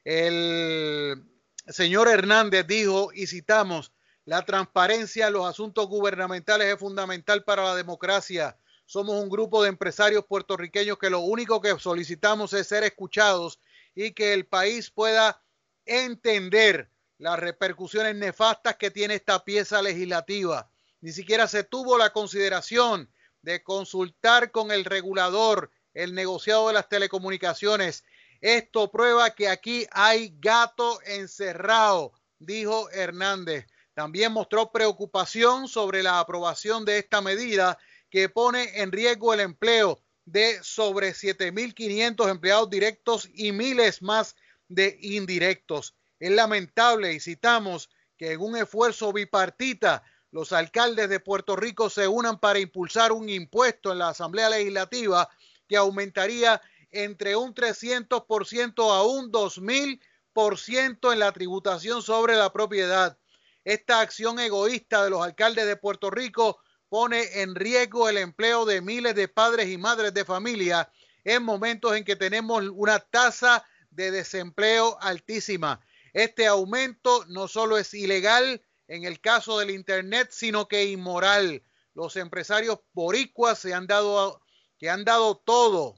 El 0.02 1.22
señor 1.68 2.08
Hernández 2.08 2.66
dijo, 2.66 3.10
y 3.12 3.26
citamos, 3.26 3.92
la 4.24 4.44
transparencia 4.46 5.26
en 5.26 5.34
los 5.34 5.46
asuntos 5.46 5.86
gubernamentales 5.88 6.72
es 6.72 6.80
fundamental 6.80 7.44
para 7.44 7.64
la 7.64 7.74
democracia. 7.74 8.58
Somos 8.86 9.22
un 9.22 9.28
grupo 9.28 9.62
de 9.62 9.68
empresarios 9.68 10.24
puertorriqueños 10.24 10.96
que 10.98 11.10
lo 11.10 11.20
único 11.20 11.60
que 11.60 11.78
solicitamos 11.78 12.54
es 12.54 12.66
ser 12.66 12.84
escuchados 12.84 13.60
y 13.94 14.12
que 14.12 14.32
el 14.32 14.46
país 14.46 14.90
pueda 14.90 15.42
entender 15.84 16.90
las 17.18 17.38
repercusiones 17.38 18.14
nefastas 18.16 18.76
que 18.76 18.90
tiene 18.90 19.14
esta 19.14 19.44
pieza 19.44 19.82
legislativa 19.82 20.70
ni 21.00 21.12
siquiera 21.12 21.46
se 21.46 21.64
tuvo 21.64 21.98
la 21.98 22.12
consideración 22.12 23.10
de 23.42 23.62
consultar 23.62 24.50
con 24.50 24.70
el 24.70 24.84
regulador 24.84 25.70
el 25.94 26.14
negociado 26.14 26.68
de 26.68 26.74
las 26.74 26.88
telecomunicaciones. 26.88 28.04
Esto 28.40 28.90
prueba 28.90 29.34
que 29.34 29.48
aquí 29.48 29.86
hay 29.90 30.34
gato 30.38 31.00
encerrado, 31.04 32.12
dijo 32.38 32.90
Hernández. 32.90 33.66
También 33.94 34.32
mostró 34.32 34.70
preocupación 34.70 35.66
sobre 35.66 36.02
la 36.02 36.20
aprobación 36.20 36.84
de 36.84 36.98
esta 36.98 37.20
medida 37.20 37.78
que 38.10 38.28
pone 38.28 38.80
en 38.80 38.92
riesgo 38.92 39.34
el 39.34 39.40
empleo 39.40 40.00
de 40.24 40.62
sobre 40.62 41.14
7.500 41.14 42.30
empleados 42.30 42.70
directos 42.70 43.28
y 43.34 43.50
miles 43.50 44.02
más 44.02 44.36
de 44.68 44.98
indirectos. 45.00 45.96
Es 46.20 46.30
lamentable, 46.30 47.12
y 47.12 47.20
citamos, 47.20 47.90
que 48.16 48.32
en 48.32 48.40
un 48.40 48.56
esfuerzo 48.56 49.12
bipartita 49.12 50.02
los 50.30 50.52
alcaldes 50.52 51.08
de 51.08 51.20
Puerto 51.20 51.56
Rico 51.56 51.88
se 51.90 52.06
unan 52.06 52.38
para 52.38 52.58
impulsar 52.58 53.12
un 53.12 53.28
impuesto 53.28 53.92
en 53.92 53.98
la 53.98 54.10
Asamblea 54.10 54.50
Legislativa 54.50 55.28
que 55.66 55.76
aumentaría 55.76 56.60
entre 56.90 57.36
un 57.36 57.54
300% 57.54 58.92
a 58.92 59.02
un 59.02 59.30
2000% 59.32 61.12
en 61.12 61.18
la 61.18 61.32
tributación 61.32 62.02
sobre 62.02 62.36
la 62.36 62.52
propiedad. 62.52 63.18
Esta 63.64 64.00
acción 64.00 64.38
egoísta 64.38 65.04
de 65.04 65.10
los 65.10 65.22
alcaldes 65.22 65.66
de 65.66 65.76
Puerto 65.76 66.10
Rico 66.10 66.58
pone 66.88 67.42
en 67.42 67.54
riesgo 67.54 68.08
el 68.08 68.16
empleo 68.16 68.64
de 68.64 68.80
miles 68.80 69.14
de 69.14 69.28
padres 69.28 69.68
y 69.68 69.76
madres 69.76 70.14
de 70.14 70.24
familia 70.24 70.90
en 71.24 71.42
momentos 71.42 71.94
en 71.94 72.04
que 72.04 72.16
tenemos 72.16 72.64
una 72.72 72.98
tasa 73.00 73.64
de 73.90 74.10
desempleo 74.10 74.96
altísima. 75.00 75.80
Este 76.14 76.46
aumento 76.46 77.24
no 77.28 77.48
solo 77.48 77.76
es 77.76 77.92
ilegal, 77.92 78.62
en 78.88 79.04
el 79.04 79.20
caso 79.20 79.58
del 79.58 79.70
Internet, 79.70 80.28
sino 80.32 80.66
que 80.66 80.86
inmoral. 80.86 81.62
Los 81.94 82.16
empresarios 82.16 82.80
boricuas 82.92 83.58
se 83.58 83.74
han 83.74 83.86
dado, 83.86 84.40
que 84.78 84.90
han 84.90 85.04
dado 85.04 85.36
todo 85.36 85.96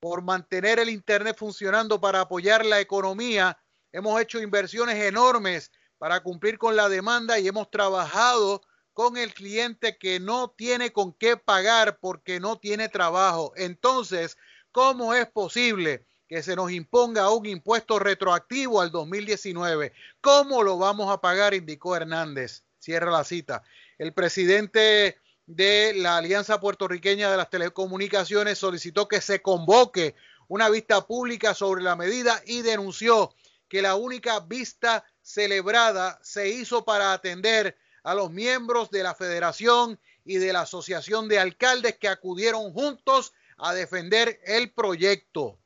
por 0.00 0.22
mantener 0.22 0.78
el 0.78 0.88
Internet 0.88 1.36
funcionando 1.36 2.00
para 2.00 2.20
apoyar 2.20 2.64
la 2.64 2.80
economía. 2.80 3.58
Hemos 3.92 4.20
hecho 4.20 4.40
inversiones 4.40 4.96
enormes 4.96 5.72
para 5.98 6.20
cumplir 6.20 6.58
con 6.58 6.76
la 6.76 6.88
demanda 6.88 7.38
y 7.38 7.48
hemos 7.48 7.70
trabajado 7.70 8.62
con 8.92 9.16
el 9.16 9.34
cliente 9.34 9.98
que 9.98 10.20
no 10.20 10.50
tiene 10.50 10.92
con 10.92 11.12
qué 11.12 11.36
pagar 11.36 11.98
porque 11.98 12.40
no 12.40 12.58
tiene 12.58 12.88
trabajo. 12.88 13.52
Entonces, 13.56 14.36
¿cómo 14.70 15.14
es 15.14 15.26
posible 15.26 16.06
que 16.28 16.42
se 16.42 16.54
nos 16.54 16.70
imponga 16.70 17.30
un 17.30 17.46
impuesto 17.46 17.98
retroactivo 17.98 18.80
al 18.82 18.90
2019. 18.90 19.92
¿Cómo 20.20 20.62
lo 20.62 20.76
vamos 20.76 21.10
a 21.10 21.20
pagar? 21.20 21.54
Indicó 21.54 21.96
Hernández. 21.96 22.64
Cierra 22.78 23.10
la 23.10 23.24
cita. 23.24 23.62
El 23.96 24.12
presidente 24.12 25.18
de 25.46 25.94
la 25.96 26.18
Alianza 26.18 26.60
Puertorriqueña 26.60 27.30
de 27.30 27.38
las 27.38 27.48
Telecomunicaciones 27.48 28.58
solicitó 28.58 29.08
que 29.08 29.22
se 29.22 29.40
convoque 29.40 30.14
una 30.48 30.68
vista 30.68 31.06
pública 31.06 31.54
sobre 31.54 31.82
la 31.82 31.96
medida 31.96 32.42
y 32.46 32.60
denunció 32.60 33.34
que 33.68 33.80
la 33.80 33.96
única 33.96 34.40
vista 34.40 35.04
celebrada 35.22 36.18
se 36.22 36.50
hizo 36.50 36.84
para 36.84 37.12
atender 37.12 37.76
a 38.02 38.14
los 38.14 38.30
miembros 38.30 38.90
de 38.90 39.02
la 39.02 39.14
federación 39.14 39.98
y 40.24 40.36
de 40.36 40.52
la 40.52 40.62
asociación 40.62 41.28
de 41.28 41.38
alcaldes 41.38 41.96
que 41.96 42.08
acudieron 42.08 42.72
juntos 42.72 43.32
a 43.56 43.72
defender 43.72 44.40
el 44.44 44.70
proyecto. 44.70 45.58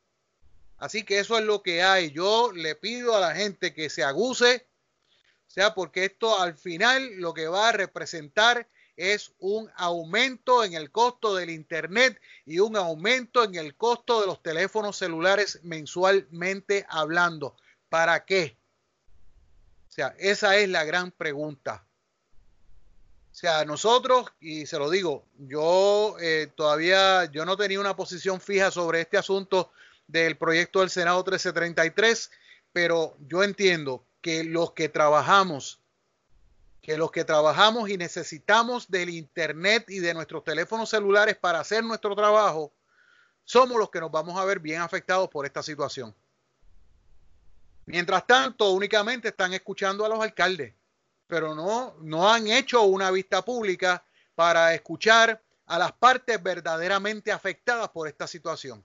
Así 0.83 1.05
que 1.05 1.21
eso 1.21 1.39
es 1.39 1.45
lo 1.45 1.63
que 1.63 1.81
hay. 1.85 2.11
Yo 2.11 2.51
le 2.51 2.75
pido 2.75 3.15
a 3.15 3.21
la 3.21 3.37
gente 3.37 3.73
que 3.73 3.89
se 3.89 4.03
aguse, 4.03 4.67
o 5.47 5.51
sea, 5.51 5.75
porque 5.75 6.05
esto 6.05 6.41
al 6.41 6.59
final 6.59 7.21
lo 7.21 7.33
que 7.35 7.47
va 7.47 7.69
a 7.69 7.73
representar 7.73 8.69
es 8.97 9.33
un 9.39 9.71
aumento 9.77 10.65
en 10.65 10.75
el 10.75 10.91
costo 10.91 11.37
del 11.37 11.51
Internet 11.51 12.21
y 12.45 12.59
un 12.59 12.77
aumento 12.77 13.45
en 13.45 13.55
el 13.55 13.77
costo 13.77 14.23
de 14.23 14.27
los 14.27 14.43
teléfonos 14.43 14.97
celulares 14.97 15.61
mensualmente 15.63 16.85
hablando. 16.89 17.55
¿Para 17.89 18.25
qué? 18.25 18.57
O 19.89 19.93
sea, 19.93 20.17
esa 20.19 20.57
es 20.57 20.69
la 20.69 20.83
gran 20.83 21.13
pregunta. 21.13 21.87
O 23.31 23.35
sea, 23.37 23.65
nosotros, 23.65 24.33
y 24.41 24.67
se 24.67 24.81
lo 24.81 24.91
digo, 24.91 25.27
yo 25.39 26.17
eh, 26.21 26.51
todavía, 26.57 27.27
yo 27.27 27.45
no 27.45 27.57
tenía 27.57 27.79
una 27.79 27.95
posición 27.95 28.41
fija 28.41 28.73
sobre 28.73 29.03
este 29.03 29.17
asunto 29.17 29.71
del 30.07 30.37
proyecto 30.37 30.81
del 30.81 30.91
Senado 30.91 31.19
1333, 31.19 32.31
pero 32.73 33.17
yo 33.21 33.43
entiendo 33.43 34.07
que 34.21 34.45
los 34.45 34.73
que 34.73 34.89
trabajamos, 34.89 35.81
que 36.81 36.97
los 36.97 37.11
que 37.11 37.25
trabajamos 37.25 37.89
y 37.89 37.97
necesitamos 37.97 38.91
del 38.91 39.11
Internet 39.11 39.87
y 39.89 39.99
de 39.99 40.15
nuestros 40.15 40.45
teléfonos 40.45 40.91
celulares 40.91 41.37
para 41.37 41.61
hacer 41.61 41.85
nuestro 41.85 42.15
trabajo, 42.15 42.73
somos 43.45 43.79
los 43.79 43.91
que 43.91 44.01
nos 44.01 44.11
vamos 44.11 44.39
a 44.39 44.45
ver 44.45 44.61
bien 44.61 44.81
afectados 44.81 45.29
por 45.29 45.47
esta 45.47 45.63
situación. 45.63 46.15
Mientras 47.87 48.27
tanto, 48.27 48.71
únicamente 48.71 49.29
están 49.29 49.53
escuchando 49.53 50.05
a 50.05 50.09
los 50.09 50.21
alcaldes, 50.21 50.75
pero 51.27 51.55
no, 51.55 51.97
no 52.01 52.31
han 52.31 52.47
hecho 52.47 52.83
una 52.83 53.11
vista 53.11 53.45
pública 53.45 54.05
para 54.35 54.75
escuchar 54.75 55.43
a 55.67 55.79
las 55.79 55.93
partes 55.93 56.41
verdaderamente 56.43 57.33
afectadas 57.33 57.89
por 57.89 58.07
esta 58.07 58.27
situación. 58.27 58.85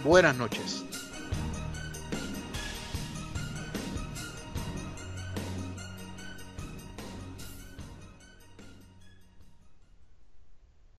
buenas 0.05 0.37
noches. 0.37 0.85